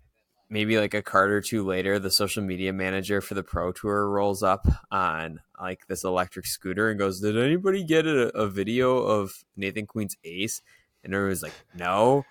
maybe 0.49 0.77
like 0.77 0.93
a 0.93 1.01
card 1.01 1.31
or 1.31 1.41
two 1.41 1.65
later, 1.65 1.99
the 1.99 2.11
social 2.11 2.43
media 2.43 2.73
manager 2.73 3.21
for 3.21 3.33
the 3.33 3.43
pro 3.43 3.71
tour 3.71 4.09
rolls 4.09 4.43
up 4.43 4.65
on 4.91 5.41
like 5.59 5.87
this 5.87 6.03
electric 6.03 6.45
scooter 6.45 6.89
and 6.89 6.99
goes, 6.99 7.19
"Did 7.19 7.37
anybody 7.37 7.83
get 7.83 8.05
a, 8.05 8.29
a 8.37 8.47
video 8.47 8.97
of 8.97 9.43
Nathan 9.55 9.85
Queen's 9.85 10.17
ace?" 10.23 10.61
And 11.03 11.13
everyone's 11.13 11.43
like, 11.43 11.53
"No," 11.75 12.25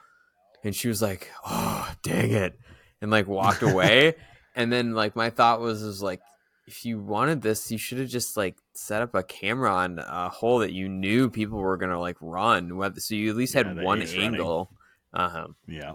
and 0.65 0.75
she 0.75 0.89
was 0.89 1.03
like, 1.03 1.31
"Oh, 1.47 1.93
dang 2.03 2.33
it," 2.33 2.59
and 3.01 3.11
like 3.11 3.27
walked 3.27 3.63
away. 3.63 4.15
and 4.55 4.73
then 4.73 4.95
like 4.95 5.17
my 5.17 5.31
thought 5.31 5.61
was, 5.61 5.83
was 5.83 6.03
like, 6.03 6.21
if 6.67 6.85
you 6.85 6.99
wanted 6.99 7.43
this, 7.43 7.71
you 7.71 7.79
should 7.79 7.99
have 7.99 8.09
just 8.09 8.37
like 8.37 8.57
set 8.75 9.03
up 9.03 9.15
a 9.15 9.23
camera 9.23 9.73
on 9.73 9.99
a 9.99 10.29
hole 10.29 10.59
that 10.59 10.73
you 10.73 10.89
knew 10.89 11.31
people 11.31 11.59
were 11.59 11.77
gonna 11.77 12.01
like 12.01 12.17
run, 12.21 12.69
so 12.99 13.15
you 13.15 13.31
at 13.31 13.37
least 13.37 13.55
Yeah, 13.55 13.65
had 13.65 13.83
one 13.83 14.03
angle. 14.03 14.71
Uh-huh 15.13 15.49
yeah. 15.67 15.93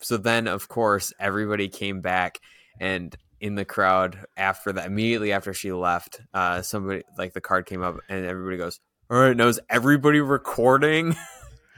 So 0.00 0.16
then 0.16 0.46
of 0.46 0.68
course 0.68 1.12
everybody 1.18 1.68
came 1.68 2.00
back 2.00 2.40
and 2.80 3.16
in 3.40 3.54
the 3.54 3.64
crowd 3.64 4.24
after 4.36 4.72
that 4.72 4.86
immediately 4.86 5.32
after 5.32 5.52
she 5.52 5.72
left 5.72 6.20
uh 6.34 6.60
somebody 6.62 7.02
like 7.16 7.32
the 7.32 7.40
card 7.40 7.66
came 7.66 7.82
up 7.82 7.98
and 8.08 8.24
everybody 8.26 8.56
goes 8.56 8.80
all 9.10 9.18
right 9.18 9.36
now 9.36 9.46
is 9.46 9.60
everybody 9.70 10.20
recording 10.20 11.16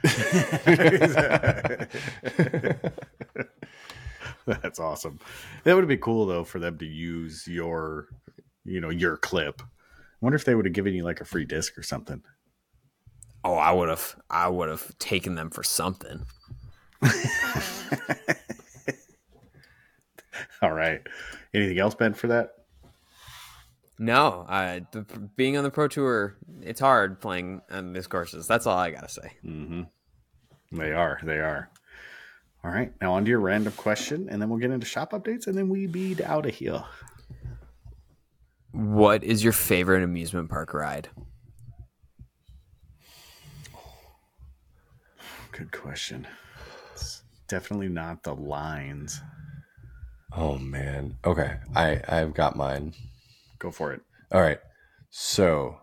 That's 4.47 4.79
awesome. 4.79 5.19
That 5.63 5.75
would 5.75 5.87
be 5.87 5.97
cool 5.97 6.25
though 6.25 6.43
for 6.43 6.57
them 6.57 6.79
to 6.79 6.85
use 6.87 7.47
your, 7.47 8.07
you 8.65 8.81
know, 8.81 8.89
your 8.89 9.17
clip 9.17 9.61
I 10.21 10.25
wonder 10.25 10.35
if 10.35 10.45
they 10.45 10.53
would 10.53 10.65
have 10.65 10.73
given 10.73 10.93
you 10.93 11.03
like 11.03 11.19
a 11.19 11.25
free 11.25 11.45
disc 11.45 11.77
or 11.79 11.83
something. 11.83 12.21
Oh, 13.43 13.55
I 13.55 13.71
would 13.71 13.89
have. 13.89 14.15
I 14.29 14.49
would 14.49 14.69
have 14.69 14.95
taken 14.99 15.33
them 15.33 15.49
for 15.49 15.63
something. 15.63 16.25
All 20.61 20.71
right. 20.71 21.01
Anything 21.53 21.79
else, 21.79 21.95
Ben, 21.95 22.13
for 22.13 22.27
that? 22.27 22.51
No, 23.97 24.45
uh, 24.49 24.79
the, 24.91 25.01
being 25.35 25.57
on 25.57 25.63
the 25.63 25.69
pro 25.69 25.87
tour, 25.87 26.35
it's 26.61 26.79
hard 26.79 27.21
playing 27.21 27.61
on 27.69 27.93
these 27.93 28.07
courses. 28.07 28.47
That's 28.47 28.65
all 28.65 28.75
I 28.75 28.89
gotta 28.89 29.09
say. 29.09 29.33
Mm-hmm. 29.45 29.83
They 30.71 30.91
are. 30.91 31.19
They 31.21 31.39
are. 31.39 31.69
All 32.63 32.71
right. 32.71 32.91
Now 32.99 33.13
on 33.13 33.25
to 33.25 33.29
your 33.29 33.39
random 33.39 33.73
question, 33.73 34.27
and 34.29 34.41
then 34.41 34.49
we'll 34.49 34.57
get 34.57 34.71
into 34.71 34.87
shop 34.87 35.11
updates, 35.11 35.45
and 35.45 35.55
then 35.55 35.69
we 35.69 35.85
be 35.85 36.17
out 36.23 36.47
of 36.47 36.55
here. 36.55 36.83
What 38.71 39.23
is 39.23 39.43
your 39.43 39.53
favorite 39.53 40.01
amusement 40.01 40.49
park 40.49 40.73
ride? 40.73 41.09
Good 45.51 45.71
question. 45.71 46.25
It's 47.51 47.63
definitely 47.63 47.89
not 47.89 48.23
the 48.23 48.33
lines. 48.33 49.19
Oh 50.31 50.57
man. 50.57 51.17
Okay. 51.25 51.57
I 51.75 51.99
I've 52.07 52.33
got 52.33 52.55
mine. 52.55 52.93
Go 53.59 53.71
for 53.71 53.91
it. 53.91 53.99
All 54.31 54.39
right. 54.39 54.59
So 55.09 55.77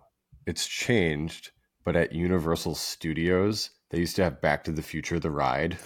it's 0.47 0.67
changed, 0.67 1.51
but 1.85 1.95
at 1.95 2.15
Universal 2.15 2.75
Studios, 2.77 3.69
they 3.91 3.99
used 3.99 4.17
to 4.17 4.25
have 4.25 4.41
Back 4.41 4.65
to 4.65 4.73
the 4.73 4.81
Future 4.81 5.21
the 5.21 5.31
ride. 5.31 5.77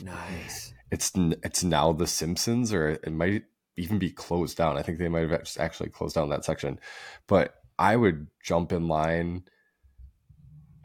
Nice. 0.00 0.72
it's 0.92 1.10
it's 1.16 1.64
now 1.64 1.92
The 1.92 2.06
Simpsons, 2.06 2.72
or 2.72 2.90
it 2.90 3.12
might 3.12 3.42
even 3.76 3.98
be 3.98 4.12
closed 4.12 4.56
down. 4.56 4.76
I 4.76 4.82
think 4.82 4.98
they 4.98 5.08
might 5.08 5.28
have 5.28 5.48
actually 5.58 5.88
closed 5.88 6.14
down 6.14 6.28
that 6.28 6.44
section. 6.44 6.78
But 7.26 7.56
I 7.76 7.96
would 7.96 8.28
jump 8.40 8.70
in 8.70 8.86
line 8.86 9.46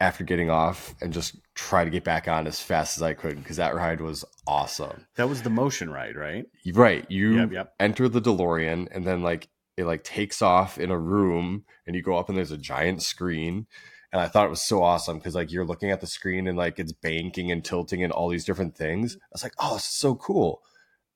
after 0.00 0.24
getting 0.24 0.48
off 0.48 0.94
and 1.00 1.12
just 1.12 1.36
try 1.54 1.84
to 1.84 1.90
get 1.90 2.04
back 2.04 2.26
on 2.26 2.46
as 2.46 2.60
fast 2.60 2.96
as 2.96 3.02
I 3.02 3.12
could 3.12 3.36
because 3.36 3.58
that 3.58 3.74
ride 3.74 4.00
was 4.00 4.24
awesome. 4.46 5.06
That 5.16 5.28
was 5.28 5.42
the 5.42 5.50
motion 5.50 5.90
ride, 5.90 6.16
right? 6.16 6.46
Right. 6.72 7.04
You 7.10 7.36
Yep, 7.36 7.52
yep. 7.52 7.74
enter 7.78 8.08
the 8.08 8.20
DeLorean 8.22 8.88
and 8.90 9.06
then 9.06 9.22
like 9.22 9.48
it 9.76 9.84
like 9.84 10.02
takes 10.02 10.42
off 10.42 10.78
in 10.78 10.90
a 10.90 10.98
room 10.98 11.64
and 11.86 11.94
you 11.94 12.02
go 12.02 12.16
up 12.16 12.28
and 12.28 12.36
there's 12.36 12.50
a 12.50 12.58
giant 12.58 13.02
screen. 13.02 13.66
And 14.12 14.20
I 14.20 14.26
thought 14.26 14.46
it 14.46 14.50
was 14.50 14.62
so 14.62 14.82
awesome 14.82 15.18
because 15.18 15.34
like 15.34 15.52
you're 15.52 15.66
looking 15.66 15.90
at 15.90 16.00
the 16.00 16.06
screen 16.06 16.48
and 16.48 16.56
like 16.56 16.78
it's 16.78 16.92
banking 16.92 17.52
and 17.52 17.64
tilting 17.64 18.02
and 18.02 18.12
all 18.12 18.28
these 18.28 18.44
different 18.44 18.76
things. 18.76 19.16
I 19.16 19.28
was 19.32 19.42
like, 19.42 19.54
oh, 19.58 19.78
so 19.78 20.14
cool. 20.16 20.62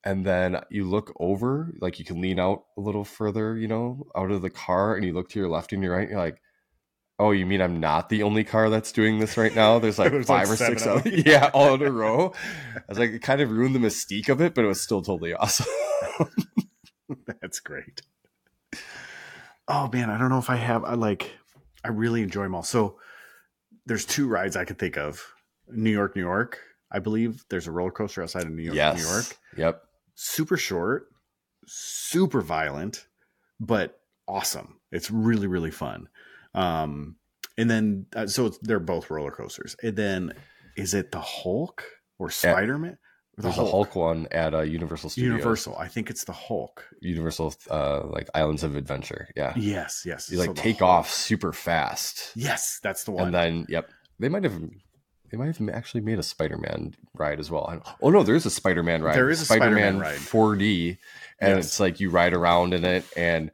And 0.03 0.23
then 0.23 0.61
you 0.69 0.85
look 0.85 1.11
over, 1.19 1.73
like 1.81 1.97
you 1.97 2.05
can 2.05 2.21
lean 2.21 2.39
out 2.39 2.65
a 2.77 2.81
little 2.81 3.03
further, 3.03 3.57
you 3.57 3.67
know, 3.67 4.05
out 4.15 4.29
of 4.29 4.43
the 4.43 4.51
car, 4.51 4.95
and 4.95 5.03
you 5.03 5.13
look 5.13 5.29
to 5.29 5.39
your 5.39 5.49
left 5.49 5.73
and 5.73 5.81
your 5.81 5.95
right, 5.95 6.03
and 6.03 6.11
you're 6.11 6.19
like, 6.19 6.39
oh, 7.19 7.31
you 7.31 7.45
mean 7.45 7.61
I'm 7.61 7.79
not 7.79 8.09
the 8.09 8.23
only 8.23 8.43
car 8.43 8.69
that's 8.69 8.91
doing 8.91 9.19
this 9.19 9.37
right 9.37 9.53
now? 9.53 9.79
There's 9.79 9.99
like 9.99 10.11
There's, 10.11 10.29
like, 10.29 10.45
five 10.45 10.51
or 10.51 10.55
six 10.55 10.85
of 10.85 10.99
other, 10.99 11.09
them. 11.09 11.23
yeah, 11.25 11.49
all 11.53 11.73
in 11.75 11.81
a 11.81 11.91
row. 11.91 12.33
I 12.75 12.81
was 12.89 12.99
like, 12.99 13.11
it 13.11 13.21
kind 13.21 13.41
of 13.41 13.51
ruined 13.51 13.75
the 13.75 13.79
mystique 13.79 14.29
of 14.29 14.41
it, 14.41 14.53
but 14.53 14.65
it 14.65 14.67
was 14.67 14.81
still 14.81 15.01
totally 15.01 15.33
awesome. 15.33 15.67
That's 17.41 17.59
great. 17.59 18.01
Oh 19.67 19.89
man, 19.91 20.09
I 20.09 20.17
don't 20.17 20.29
know 20.29 20.39
if 20.39 20.49
I 20.49 20.57
have. 20.57 20.83
I 20.83 20.93
like. 20.93 21.31
I 21.83 21.89
really 21.89 22.23
enjoy 22.23 22.43
them 22.43 22.55
all. 22.55 22.63
So 22.63 22.97
there's 23.85 24.05
two 24.05 24.27
rides 24.27 24.55
I 24.55 24.65
could 24.65 24.79
think 24.79 24.97
of. 24.97 25.23
New 25.67 25.91
York, 25.91 26.15
New 26.15 26.23
York. 26.23 26.59
I 26.91 26.99
believe 26.99 27.43
there's 27.49 27.67
a 27.67 27.71
roller 27.71 27.91
coaster 27.91 28.23
outside 28.23 28.43
of 28.43 28.51
New 28.51 28.63
York, 28.63 28.75
yes. 28.75 28.97
New 28.97 29.09
York. 29.11 29.37
Yep. 29.57 29.81
Super 30.15 30.57
short, 30.57 31.07
super 31.65 32.41
violent, 32.41 33.07
but 33.59 33.99
awesome. 34.27 34.79
It's 34.91 35.11
really 35.11 35.47
really 35.47 35.71
fun. 35.71 36.09
Um, 36.55 37.17
and 37.57 37.69
then 37.69 38.05
uh, 38.15 38.27
so 38.27 38.47
it's, 38.47 38.57
they're 38.61 38.79
both 38.79 39.09
roller 39.09 39.31
coasters. 39.31 39.75
And 39.83 39.95
then 39.95 40.33
is 40.75 40.93
it 40.93 41.11
the 41.11 41.19
Hulk 41.21 41.83
or 42.19 42.29
Spider 42.29 42.77
Man? 42.77 42.97
There's 43.37 43.57
a 43.57 43.65
Hulk 43.65 43.97
one 43.97 44.27
at 44.31 44.53
uh, 44.53 44.61
Universal 44.61 45.09
Studios. 45.09 45.31
Universal. 45.33 45.75
I 45.77 45.89
think 45.89 46.09
it's 46.09 46.23
the 46.23 46.31
Hulk. 46.31 46.85
Universal, 47.01 47.53
uh, 47.69 48.03
like 48.07 48.29
Islands 48.33 48.63
of 48.63 48.77
Adventure. 48.77 49.27
Yeah. 49.35 49.51
Yes, 49.57 50.03
yes. 50.05 50.31
You 50.31 50.37
like 50.37 50.47
So 50.47 50.53
take 50.53 50.79
Hulk- 50.79 50.89
off 50.89 51.11
super 51.11 51.51
fast. 51.51 52.31
Yes, 52.35 52.79
that's 52.81 53.03
the 53.03 53.11
one. 53.11 53.25
And 53.25 53.33
then, 53.35 53.65
yep, 53.67 53.89
they 54.19 54.29
might 54.29 54.45
have, 54.45 54.57
they 55.31 55.37
might 55.37 55.53
have 55.57 55.69
actually 55.69 55.99
made 55.99 56.17
a 56.17 56.23
Spider-Man 56.23 56.93
ride 57.13 57.41
as 57.41 57.51
well. 57.51 57.81
Oh 58.01 58.09
no, 58.09 58.23
there 58.23 58.35
is 58.35 58.45
a 58.45 58.49
Spider-Man 58.49 59.03
ride. 59.03 59.15
There 59.17 59.29
is 59.29 59.41
a 59.41 59.45
Spider-Man 59.45 59.99
ride. 59.99 60.15
4D, 60.17 60.97
and 61.41 61.57
Yes. 61.57 61.65
it's 61.65 61.79
like 61.81 61.99
you 61.99 62.09
ride 62.11 62.33
around 62.33 62.73
in 62.73 62.85
it, 62.85 63.03
and 63.17 63.51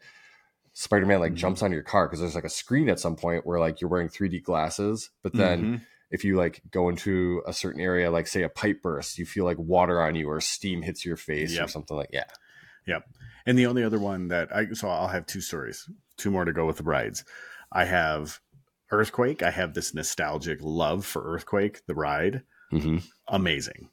Spider-Man 0.74 1.20
like 1.20 1.34
Mhm. 1.34 1.38
jumps 1.38 1.62
on 1.62 1.72
your 1.72 1.84
car 1.84 2.08
because 2.08 2.20
there's 2.20 2.36
like 2.36 2.44
a 2.44 2.50
screen 2.50 2.90
at 2.90 3.00
some 3.00 3.16
point 3.16 3.46
where 3.46 3.60
like 3.60 3.82
you're 3.82 3.90
wearing 3.90 4.08
3D 4.10 4.40
glasses, 4.40 5.10
but 5.22 5.34
then 5.34 5.64
Mhm. 5.64 5.82
if 6.10 6.24
you 6.24 6.38
like 6.38 6.62
go 6.72 6.88
into 6.90 7.42
a 7.46 7.54
certain 7.54 7.82
area, 7.82 8.10
like 8.12 8.28
say 8.28 8.44
a 8.44 8.50
pipe 8.50 8.82
burst, 8.82 9.18
you 9.18 9.26
feel 9.26 9.46
like 9.46 9.58
water 9.58 10.02
on 10.02 10.16
you 10.16 10.30
or 10.30 10.40
steam 10.42 10.82
hits 10.82 11.06
your 11.06 11.18
face 11.18 11.58
or 11.66 11.68
something 11.68 11.98
like 11.98 12.10
yeah. 12.14 12.26
Yep. 12.88 13.08
And 13.46 13.58
the 13.58 13.66
only 13.66 13.84
other 13.84 14.00
one 14.00 14.28
that 14.30 14.56
I 14.56 14.72
so 14.74 14.88
I'll 14.90 15.08
have 15.10 15.26
two 15.26 15.42
stories, 15.42 15.90
two 16.18 16.32
more 16.32 16.46
to 16.46 16.54
go 16.54 16.66
with 16.66 16.78
the 16.78 16.84
rides. 16.84 17.24
I 17.72 17.86
have 17.86 18.40
Earthquake. 18.92 19.42
I 19.42 19.52
have 19.52 19.74
this 19.74 19.94
nostalgic 19.94 20.60
love 20.62 21.06
for 21.06 21.24
Earthquake, 21.24 21.86
the 21.86 21.96
ride. 21.96 22.44
hmm 22.70 22.98
Amazing. 23.28 23.90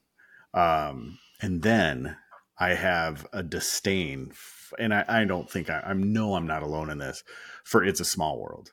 Um, 0.54 1.18
and 1.40 1.62
then 1.62 2.16
I 2.58 2.74
have 2.74 3.26
a 3.32 3.42
disdain, 3.44 4.32
and 4.78 4.94
I, 4.94 5.04
I 5.08 5.24
don't 5.24 5.50
think 5.50 5.70
I, 5.70 5.82
I 5.86 5.92
know 5.92 6.34
I'm 6.34 6.46
not 6.46 6.62
alone 6.62 6.90
in 6.90 6.98
this. 6.98 7.22
For 7.64 7.84
It's 7.84 8.00
a 8.00 8.04
Small 8.04 8.40
World. 8.40 8.70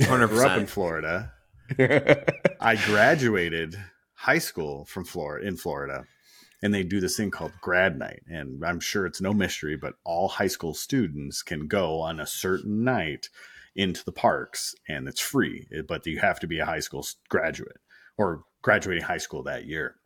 I 0.00 0.26
grew 0.26 0.46
up 0.46 0.58
in 0.58 0.66
Florida. 0.66 1.32
I 1.78 2.76
graduated 2.86 3.76
high 4.14 4.38
school 4.38 4.84
from 4.84 5.04
Florida 5.04 5.46
in 5.46 5.56
Florida, 5.56 6.04
and 6.62 6.74
they 6.74 6.82
do 6.82 7.00
this 7.00 7.16
thing 7.16 7.30
called 7.30 7.52
grad 7.60 7.98
night. 7.98 8.22
And 8.28 8.64
I'm 8.64 8.80
sure 8.80 9.06
it's 9.06 9.20
no 9.20 9.32
mystery, 9.32 9.76
but 9.76 9.94
all 10.04 10.28
high 10.28 10.48
school 10.48 10.74
students 10.74 11.42
can 11.42 11.66
go 11.66 12.00
on 12.00 12.20
a 12.20 12.26
certain 12.26 12.84
night 12.84 13.28
into 13.74 14.04
the 14.04 14.12
parks, 14.12 14.74
and 14.88 15.08
it's 15.08 15.20
free. 15.20 15.66
Eh, 15.74 15.82
but 15.86 16.06
you 16.06 16.18
have 16.20 16.40
to 16.40 16.46
be 16.46 16.58
a 16.58 16.66
high 16.66 16.80
school 16.80 17.06
graduate 17.28 17.78
or 18.16 18.44
graduating 18.62 19.04
high 19.04 19.18
school 19.18 19.42
that 19.42 19.66
year. 19.66 19.96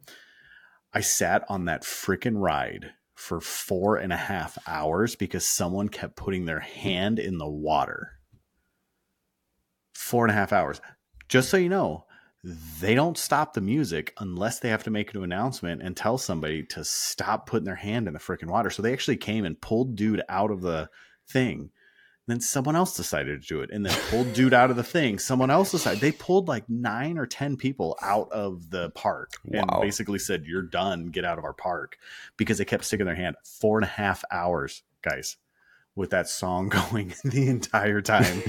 I 0.92 1.00
sat 1.00 1.44
on 1.48 1.66
that 1.66 1.82
freaking 1.82 2.40
ride 2.40 2.92
for 3.18 3.40
four 3.40 3.96
and 3.96 4.12
a 4.12 4.16
half 4.16 4.56
hours 4.68 5.16
because 5.16 5.44
someone 5.44 5.88
kept 5.88 6.14
putting 6.14 6.44
their 6.44 6.60
hand 6.60 7.18
in 7.18 7.36
the 7.36 7.48
water. 7.48 8.12
Four 9.92 10.24
and 10.24 10.30
a 10.30 10.34
half 10.34 10.52
hours 10.52 10.80
just 11.28 11.50
so 11.50 11.56
you 11.56 11.68
know, 11.68 12.04
they 12.80 12.94
don't 12.94 13.18
stop 13.18 13.52
the 13.52 13.60
music 13.60 14.14
unless 14.20 14.60
they 14.60 14.68
have 14.68 14.84
to 14.84 14.90
make 14.90 15.12
an 15.12 15.24
announcement 15.24 15.82
and 15.82 15.96
tell 15.96 16.16
somebody 16.16 16.62
to 16.62 16.84
stop 16.84 17.48
putting 17.48 17.64
their 17.64 17.74
hand 17.74 18.06
in 18.06 18.14
the 18.14 18.20
freaking 18.20 18.48
water. 18.48 18.70
So 18.70 18.82
they 18.82 18.92
actually 18.92 19.16
came 19.16 19.44
and 19.44 19.60
pulled 19.60 19.96
dude 19.96 20.22
out 20.28 20.52
of 20.52 20.62
the 20.62 20.88
thing. 21.28 21.70
Then 22.28 22.40
someone 22.40 22.76
else 22.76 22.94
decided 22.94 23.40
to 23.40 23.48
do 23.48 23.62
it 23.62 23.70
and 23.72 23.86
then 23.86 23.98
pulled 24.10 24.34
dude 24.34 24.52
out 24.52 24.68
of 24.68 24.76
the 24.76 24.82
thing. 24.82 25.18
Someone 25.18 25.48
else 25.50 25.70
decided. 25.70 26.02
They 26.02 26.12
pulled 26.12 26.46
like 26.46 26.68
nine 26.68 27.16
or 27.16 27.24
10 27.24 27.56
people 27.56 27.96
out 28.02 28.30
of 28.30 28.68
the 28.68 28.90
park 28.90 29.32
and 29.50 29.66
basically 29.80 30.18
said, 30.18 30.44
You're 30.44 30.60
done. 30.60 31.06
Get 31.06 31.24
out 31.24 31.38
of 31.38 31.44
our 31.44 31.54
park 31.54 31.96
because 32.36 32.58
they 32.58 32.66
kept 32.66 32.84
sticking 32.84 33.06
their 33.06 33.14
hand 33.14 33.36
four 33.44 33.78
and 33.78 33.84
a 33.86 33.88
half 33.88 34.24
hours, 34.30 34.82
guys, 35.00 35.38
with 35.96 36.10
that 36.10 36.28
song 36.28 36.68
going 36.90 37.14
the 37.24 37.48
entire 37.48 38.02
time. 38.02 38.42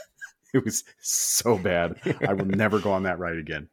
it 0.54 0.64
was 0.64 0.84
so 0.98 1.58
bad. 1.58 2.00
I 2.26 2.32
will 2.32 2.46
never 2.46 2.78
go 2.78 2.92
on 2.92 3.02
that 3.02 3.18
ride 3.18 3.36
again. 3.36 3.68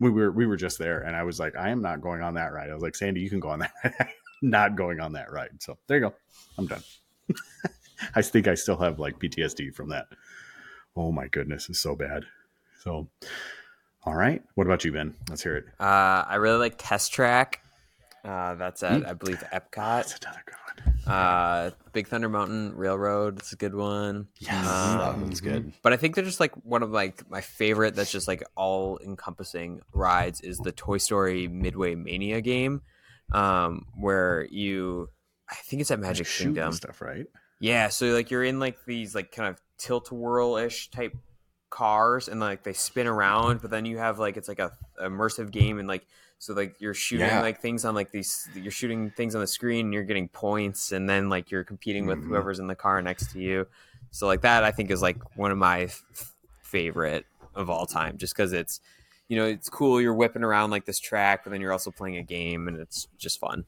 We 0.00 0.08
were 0.08 0.32
we 0.32 0.46
were 0.46 0.56
just 0.56 0.78
there, 0.78 1.00
and 1.00 1.14
I 1.14 1.24
was 1.24 1.38
like, 1.38 1.54
I 1.54 1.68
am 1.68 1.82
not 1.82 2.00
going 2.00 2.22
on 2.22 2.34
that 2.34 2.54
ride. 2.54 2.70
I 2.70 2.74
was 2.74 2.82
like, 2.82 2.96
Sandy, 2.96 3.20
you 3.20 3.28
can 3.28 3.40
go 3.40 3.50
on 3.50 3.58
that. 3.58 4.08
Not 4.44 4.74
going 4.74 4.98
on 4.98 5.12
that 5.12 5.30
ride. 5.30 5.62
So 5.62 5.78
there 5.86 5.98
you 5.98 6.08
go. 6.08 6.14
I'm 6.58 6.66
done. 6.66 6.82
I 8.14 8.22
think 8.22 8.48
I 8.48 8.54
still 8.54 8.76
have 8.78 8.98
like 8.98 9.18
PTSD 9.18 9.74
from 9.74 9.88
that. 9.90 10.06
Oh 10.96 11.12
my 11.12 11.28
goodness, 11.28 11.68
it's 11.68 11.80
so 11.80 11.94
bad. 11.96 12.24
So, 12.80 13.08
all 14.04 14.14
right. 14.14 14.42
What 14.54 14.66
about 14.66 14.84
you, 14.84 14.92
Ben? 14.92 15.14
Let's 15.28 15.42
hear 15.42 15.56
it. 15.56 15.64
Uh, 15.80 16.24
I 16.26 16.34
really 16.36 16.58
like 16.58 16.74
Test 16.78 17.12
Track. 17.12 17.60
Uh, 18.24 18.54
that's 18.54 18.82
at 18.84 19.04
I 19.08 19.14
believe 19.14 19.42
Epcot. 19.52 19.72
That's 19.74 20.18
another 20.22 20.42
good 20.46 20.54
one. 21.04 21.12
Uh, 21.14 21.70
Big 21.92 22.06
Thunder 22.06 22.28
Mountain 22.28 22.76
Railroad. 22.76 23.38
It's 23.40 23.52
a 23.52 23.56
good 23.56 23.74
one. 23.74 24.28
Yes, 24.38 24.64
Um, 24.66 24.98
that 24.98 25.16
one's 25.18 25.40
good. 25.40 25.72
But 25.82 25.92
I 25.92 25.96
think 25.96 26.14
they're 26.14 26.24
just 26.24 26.38
like 26.40 26.52
one 26.64 26.82
of 26.84 26.90
like 26.92 27.28
my 27.30 27.40
favorite. 27.40 27.94
That's 27.96 28.12
just 28.12 28.28
like 28.28 28.44
all 28.54 28.98
encompassing 29.04 29.80
rides 29.92 30.40
is 30.40 30.58
the 30.58 30.70
Toy 30.72 30.98
Story 30.98 31.48
Midway 31.48 31.94
Mania 31.96 32.40
game, 32.40 32.82
um, 33.32 33.86
where 33.96 34.46
you. 34.50 35.08
I 35.50 35.56
think 35.56 35.82
it's 35.82 35.90
at 35.90 35.98
Magic 35.98 36.26
Shooting 36.26 36.48
and 36.48 36.56
Kingdom. 36.56 36.72
stuff, 36.72 37.00
right? 37.02 37.26
Yeah, 37.62 37.88
so 37.90 38.06
like 38.06 38.30
you're 38.32 38.42
in 38.42 38.58
like 38.58 38.84
these 38.86 39.14
like 39.14 39.30
kind 39.30 39.48
of 39.48 39.60
tilt 39.78 40.10
a 40.10 40.14
whirl 40.14 40.56
ish 40.56 40.90
type 40.90 41.16
cars 41.70 42.28
and 42.28 42.40
like 42.40 42.64
they 42.64 42.72
spin 42.72 43.06
around, 43.06 43.62
but 43.62 43.70
then 43.70 43.84
you 43.84 43.98
have 43.98 44.18
like 44.18 44.36
it's 44.36 44.48
like 44.48 44.58
a 44.58 44.72
immersive 45.00 45.52
game 45.52 45.78
and 45.78 45.86
like 45.86 46.04
so 46.40 46.54
like 46.54 46.80
you're 46.80 46.92
shooting 46.92 47.28
Yeah. 47.28 47.40
like 47.40 47.60
things 47.60 47.84
on 47.84 47.94
like 47.94 48.10
these 48.10 48.48
you're 48.56 48.72
shooting 48.72 49.10
things 49.10 49.36
on 49.36 49.40
the 49.40 49.46
screen 49.46 49.86
and 49.86 49.94
you're 49.94 50.02
getting 50.02 50.26
points 50.26 50.90
and 50.90 51.08
then 51.08 51.28
like 51.28 51.52
you're 51.52 51.62
competing 51.62 52.04
with 52.04 52.18
Mhm. 52.18 52.26
whoever's 52.26 52.58
in 52.58 52.66
the 52.66 52.74
car 52.74 53.00
next 53.00 53.30
to 53.32 53.38
you. 53.38 53.68
So 54.10 54.26
like 54.26 54.40
that 54.40 54.64
I 54.64 54.72
think 54.72 54.90
is 54.90 55.00
like 55.00 55.18
one 55.38 55.52
of 55.52 55.56
my 55.58 55.82
f- 55.82 56.34
favorite 56.62 57.26
of 57.54 57.70
all 57.70 57.86
time 57.86 58.18
just 58.18 58.34
cuz 58.34 58.52
it's 58.52 58.80
you 59.28 59.36
know, 59.36 59.46
it's 59.46 59.68
cool 59.70 60.00
you're 60.00 60.12
whipping 60.14 60.42
around 60.42 60.70
like 60.70 60.84
this 60.84 60.98
track 60.98 61.44
but 61.44 61.50
then 61.50 61.60
you're 61.60 61.70
also 61.72 61.92
playing 61.92 62.16
a 62.16 62.22
game 62.24 62.66
and 62.66 62.80
it's 62.80 63.06
just 63.18 63.38
fun. 63.38 63.64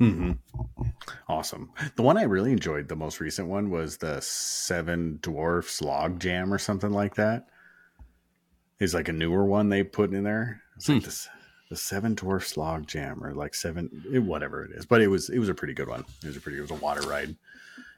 Hmm 0.00 0.32
Awesome. 1.28 1.70
The 1.96 2.02
one 2.02 2.16
I 2.16 2.22
really 2.24 2.52
enjoyed, 2.52 2.88
the 2.88 2.96
most 2.96 3.20
recent 3.20 3.48
one, 3.48 3.70
was 3.70 3.98
the 3.98 4.20
Seven 4.20 5.18
Dwarfs 5.22 5.80
Log 5.80 6.18
Jam 6.18 6.52
or 6.52 6.58
something 6.58 6.90
like 6.90 7.14
that. 7.16 7.46
Is 8.80 8.94
like 8.94 9.08
a 9.08 9.12
newer 9.12 9.44
one 9.44 9.68
they 9.68 9.82
put 9.84 10.12
in 10.12 10.24
there. 10.24 10.62
It's 10.76 10.88
like 10.88 10.98
Hmm. 11.02 11.04
this 11.04 11.28
the 11.68 11.76
Seven 11.76 12.14
Dwarfs 12.14 12.56
Log 12.56 12.86
Jam 12.88 13.22
or 13.22 13.32
like 13.34 13.54
seven 13.54 13.90
it, 14.12 14.20
whatever 14.20 14.64
it 14.64 14.72
is. 14.72 14.86
But 14.86 15.02
it 15.02 15.08
was 15.08 15.28
it 15.30 15.38
was 15.38 15.48
a 15.50 15.54
pretty 15.54 15.74
good 15.74 15.88
one. 15.88 16.04
It 16.22 16.26
was 16.28 16.36
a 16.36 16.40
pretty 16.40 16.58
it 16.58 16.62
was 16.62 16.70
a 16.70 16.74
water 16.74 17.02
ride. 17.02 17.36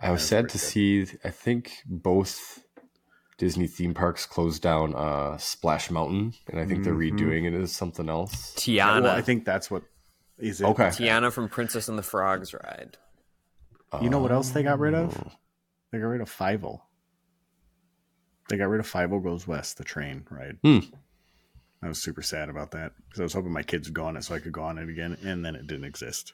I 0.01 0.11
was 0.11 0.21
That's 0.21 0.29
sad 0.29 0.41
pretty 0.49 0.53
to 0.53 0.59
see. 0.59 1.19
I 1.25 1.31
think 1.31 1.73
both 1.87 2.65
Disney 3.39 3.67
theme 3.69 3.95
parks 3.95 4.27
closed 4.27 4.61
down 4.63 4.95
uh, 4.95 5.37
Splash 5.39 5.91
Mountain, 5.91 6.35
and 6.49 6.61
I 6.61 6.67
think 6.67 6.85
they're 6.85 6.95
Mhm. 6.95 7.13
redoing 7.19 7.45
it 7.47 7.55
as 7.55 7.73
something 7.73 8.09
else. 8.11 8.53
Tiana. 8.57 9.03
Well, 9.03 9.17
I 9.17 9.23
think 9.23 9.45
that's 9.45 9.71
what 9.71 9.85
is 10.39 10.61
it. 10.61 10.65
Okay. 10.65 10.89
Tiana 10.89 11.33
from 11.33 11.49
Princess 11.49 11.89
and 11.89 11.99
the 11.99 12.03
Frogs 12.03 12.55
ride. 12.55 12.97
You 14.01 14.09
know 14.09 14.21
what 14.21 14.33
else 14.33 14.51
they 14.51 14.63
got 14.63 14.79
rid 14.79 14.95
of? 14.95 15.13
They 15.91 15.99
got 15.99 16.07
rid 16.07 16.23
of 16.23 16.31
Five 16.31 16.65
They 18.49 18.57
got 18.57 18.71
rid 18.71 18.81
of 18.81 18.87
Five 18.87 19.11
Goes 19.11 19.47
West, 19.47 19.77
the 19.77 19.85
train 19.85 20.25
ride. 20.31 20.57
Hmm. 20.63 20.79
I 21.83 21.89
was 21.89 21.99
super 21.99 22.23
sad 22.23 22.49
about 22.49 22.71
that 22.71 22.93
because 23.05 23.21
I 23.21 23.25
was 23.25 23.33
hoping 23.33 23.53
my 23.53 23.63
kids 23.63 23.89
would 23.89 23.95
go 23.95 24.05
on 24.05 24.17
it 24.17 24.25
so 24.25 24.35
I 24.35 24.39
could 24.39 24.53
go 24.53 24.63
on 24.63 24.79
it 24.79 24.89
again, 24.89 25.19
and 25.25 25.45
then 25.45 25.57
it 25.57 25.67
didn't 25.67 25.85
exist. 25.85 26.33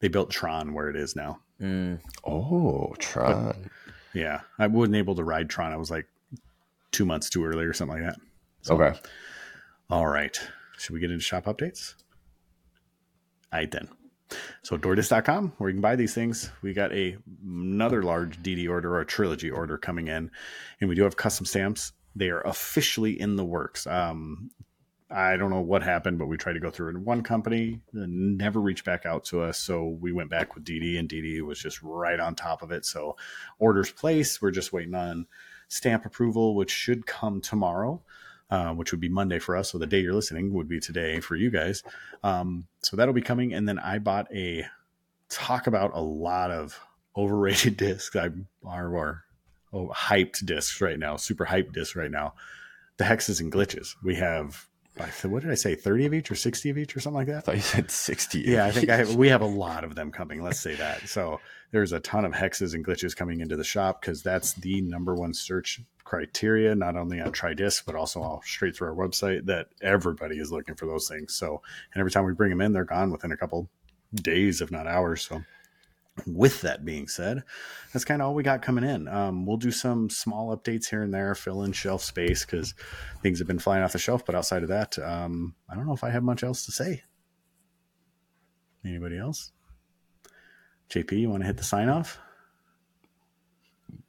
They 0.00 0.08
built 0.08 0.30
Tron 0.30 0.74
where 0.74 0.90
it 0.90 0.96
is 0.96 1.14
now. 1.14 1.38
Mm. 1.60 2.00
Oh, 2.24 2.94
Tron. 2.98 3.70
Yeah, 4.12 4.40
I 4.58 4.66
wasn't 4.66 4.96
able 4.96 5.14
to 5.14 5.24
ride 5.24 5.48
Tron. 5.48 5.72
I 5.72 5.76
was 5.76 5.90
like 5.90 6.06
two 6.90 7.04
months 7.06 7.30
too 7.30 7.44
early 7.44 7.64
or 7.64 7.72
something 7.72 8.02
like 8.02 8.12
that. 8.12 8.20
So, 8.62 8.74
Okay. 8.74 8.98
All 9.88 10.06
right. 10.06 10.38
Should 10.78 10.92
we 10.92 11.00
get 11.00 11.10
into 11.10 11.22
shop 11.22 11.44
updates? 11.44 11.94
All 13.52 13.58
right, 13.58 13.70
then. 13.70 13.88
So, 14.62 14.76
Doordisc.com, 14.78 15.54
where 15.58 15.70
you 15.70 15.74
can 15.74 15.80
buy 15.80 15.96
these 15.96 16.14
things. 16.14 16.50
We 16.62 16.72
got 16.72 16.92
a 16.92 17.16
another 17.44 18.02
large 18.02 18.40
DD 18.42 18.68
order 18.68 18.94
or 18.94 19.00
a 19.00 19.06
trilogy 19.06 19.50
order 19.50 19.76
coming 19.76 20.08
in, 20.08 20.30
and 20.80 20.88
we 20.88 20.94
do 20.94 21.02
have 21.02 21.16
custom 21.16 21.46
stamps. 21.46 21.92
They 22.14 22.28
are 22.30 22.40
officially 22.42 23.20
in 23.20 23.36
the 23.36 23.44
works. 23.44 23.86
Um, 23.86 24.50
I 25.10 25.36
don't 25.36 25.50
know 25.50 25.60
what 25.60 25.82
happened, 25.82 26.18
but 26.20 26.26
we 26.26 26.36
tried 26.36 26.52
to 26.52 26.60
go 26.60 26.70
through 26.70 26.90
in 26.90 27.04
one 27.04 27.22
company, 27.22 27.80
never 27.92 28.60
reached 28.60 28.84
back 28.84 29.04
out 29.04 29.24
to 29.26 29.42
us. 29.42 29.58
So 29.58 29.98
we 30.00 30.12
went 30.12 30.30
back 30.30 30.54
with 30.54 30.64
DD, 30.64 30.98
and 30.98 31.08
DD 31.08 31.40
was 31.42 31.58
just 31.58 31.82
right 31.82 32.20
on 32.20 32.36
top 32.36 32.62
of 32.62 32.70
it. 32.70 32.84
So 32.84 33.16
orders 33.58 33.90
placed. 33.90 34.40
We're 34.40 34.52
just 34.52 34.72
waiting 34.72 34.94
on 34.94 35.26
stamp 35.66 36.04
approval, 36.04 36.54
which 36.54 36.70
should 36.70 37.06
come 37.06 37.40
tomorrow 37.40 38.00
uh, 38.50 38.72
which 38.72 38.90
would 38.92 39.00
be 39.00 39.08
Monday 39.08 39.38
for 39.38 39.56
us. 39.56 39.70
So 39.70 39.78
the 39.78 39.86
day 39.86 40.00
you're 40.00 40.14
listening 40.14 40.52
would 40.52 40.68
be 40.68 40.80
today 40.80 41.20
for 41.20 41.36
you 41.36 41.50
guys. 41.50 41.82
Um, 42.22 42.66
so 42.82 42.96
that'll 42.96 43.14
be 43.14 43.20
coming. 43.20 43.54
And 43.54 43.68
then 43.68 43.78
I 43.78 43.98
bought 43.98 44.26
a 44.34 44.66
talk 45.28 45.66
about 45.66 45.92
a 45.94 46.00
lot 46.00 46.50
of 46.50 46.78
overrated 47.16 47.76
discs. 47.76 48.14
I 48.16 48.30
are 48.64 48.94
or 48.94 49.24
oh, 49.72 49.92
hyped 49.94 50.44
discs 50.44 50.80
right 50.80 50.98
now, 50.98 51.16
super 51.16 51.46
hyped 51.46 51.72
discs 51.72 51.96
right 51.96 52.10
now. 52.10 52.34
The 52.96 53.04
hexes 53.04 53.40
and 53.40 53.50
glitches. 53.50 53.94
We 54.02 54.16
have 54.16 54.66
what 55.22 55.42
did 55.42 55.50
I 55.50 55.54
say, 55.54 55.74
thirty 55.74 56.04
of 56.04 56.12
each 56.12 56.30
or 56.30 56.34
sixty 56.34 56.68
of 56.68 56.76
each 56.76 56.94
or 56.94 57.00
something 57.00 57.16
like 57.16 57.28
that. 57.28 57.36
I 57.36 57.40
thought 57.40 57.54
you 57.54 57.62
said 57.62 57.90
60. 57.90 58.40
Yeah, 58.40 58.66
I 58.66 58.70
think 58.70 58.90
I 58.90 58.96
have, 58.96 59.14
we 59.14 59.28
have 59.28 59.40
a 59.40 59.46
lot 59.46 59.84
of 59.84 59.94
them 59.94 60.10
coming. 60.10 60.42
Let's 60.42 60.60
say 60.60 60.74
that. 60.74 61.08
So 61.08 61.40
there's 61.70 61.92
a 61.92 62.00
ton 62.00 62.24
of 62.24 62.32
hexes 62.32 62.74
and 62.74 62.84
glitches 62.84 63.14
coming 63.14 63.40
into 63.40 63.56
the 63.56 63.64
shop 63.64 64.00
because 64.00 64.22
that's 64.22 64.54
the 64.54 64.80
number 64.80 65.14
one 65.14 65.32
search 65.32 65.80
criteria, 66.04 66.74
not 66.74 66.96
only 66.96 67.20
on 67.20 67.32
TriDisc, 67.32 67.84
but 67.86 67.94
also 67.94 68.20
all 68.20 68.42
straight 68.44 68.74
through 68.74 68.88
our 68.88 68.94
website 68.94 69.46
that 69.46 69.68
everybody 69.80 70.38
is 70.38 70.50
looking 70.50 70.74
for 70.74 70.86
those 70.86 71.08
things. 71.08 71.34
So, 71.34 71.62
and 71.94 72.00
every 72.00 72.10
time 72.10 72.24
we 72.24 72.32
bring 72.32 72.50
them 72.50 72.60
in, 72.60 72.72
they're 72.72 72.84
gone 72.84 73.12
within 73.12 73.32
a 73.32 73.36
couple 73.36 73.68
days, 74.14 74.60
if 74.60 74.72
not 74.72 74.88
hours. 74.88 75.22
So, 75.22 75.42
with 76.26 76.60
that 76.62 76.84
being 76.84 77.06
said, 77.06 77.44
that's 77.92 78.04
kind 78.04 78.20
of 78.20 78.28
all 78.28 78.34
we 78.34 78.42
got 78.42 78.62
coming 78.62 78.84
in. 78.84 79.06
Um, 79.06 79.46
we'll 79.46 79.56
do 79.56 79.70
some 79.70 80.10
small 80.10 80.54
updates 80.54 80.90
here 80.90 81.02
and 81.02 81.14
there, 81.14 81.34
fill 81.36 81.62
in 81.62 81.72
shelf 81.72 82.02
space 82.02 82.44
because 82.44 82.74
things 83.22 83.38
have 83.38 83.48
been 83.48 83.60
flying 83.60 83.84
off 83.84 83.92
the 83.92 83.98
shelf. 83.98 84.26
But 84.26 84.34
outside 84.34 84.64
of 84.64 84.68
that, 84.70 84.98
um, 84.98 85.54
I 85.68 85.76
don't 85.76 85.86
know 85.86 85.94
if 85.94 86.04
I 86.04 86.10
have 86.10 86.24
much 86.24 86.42
else 86.42 86.66
to 86.66 86.72
say. 86.72 87.04
Anybody 88.84 89.18
else? 89.18 89.52
JP, 90.90 91.12
you 91.12 91.30
want 91.30 91.42
to 91.42 91.46
hit 91.46 91.56
the 91.56 91.64
sign 91.64 91.88
off? 91.88 92.18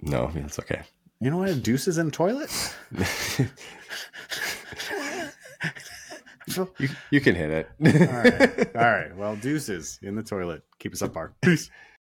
No, 0.01 0.31
it's 0.35 0.59
okay. 0.59 0.81
You 1.19 1.29
know 1.29 1.37
what? 1.37 1.61
Deuces 1.61 1.97
in 1.97 2.07
the 2.07 2.11
toilet? 2.11 2.51
you, 6.79 6.89
you 7.11 7.21
can 7.21 7.35
hit 7.35 7.49
it. 7.51 7.69
All 8.09 8.17
right. 8.17 8.75
All 8.75 8.81
right. 8.81 9.15
Well, 9.21 9.35
deuces 9.35 9.99
in 10.01 10.15
the 10.15 10.23
toilet. 10.23 10.63
Keep 10.79 10.93
us 10.93 11.01
up, 11.01 11.13
bar. 11.13 11.33
Peace. 11.41 11.69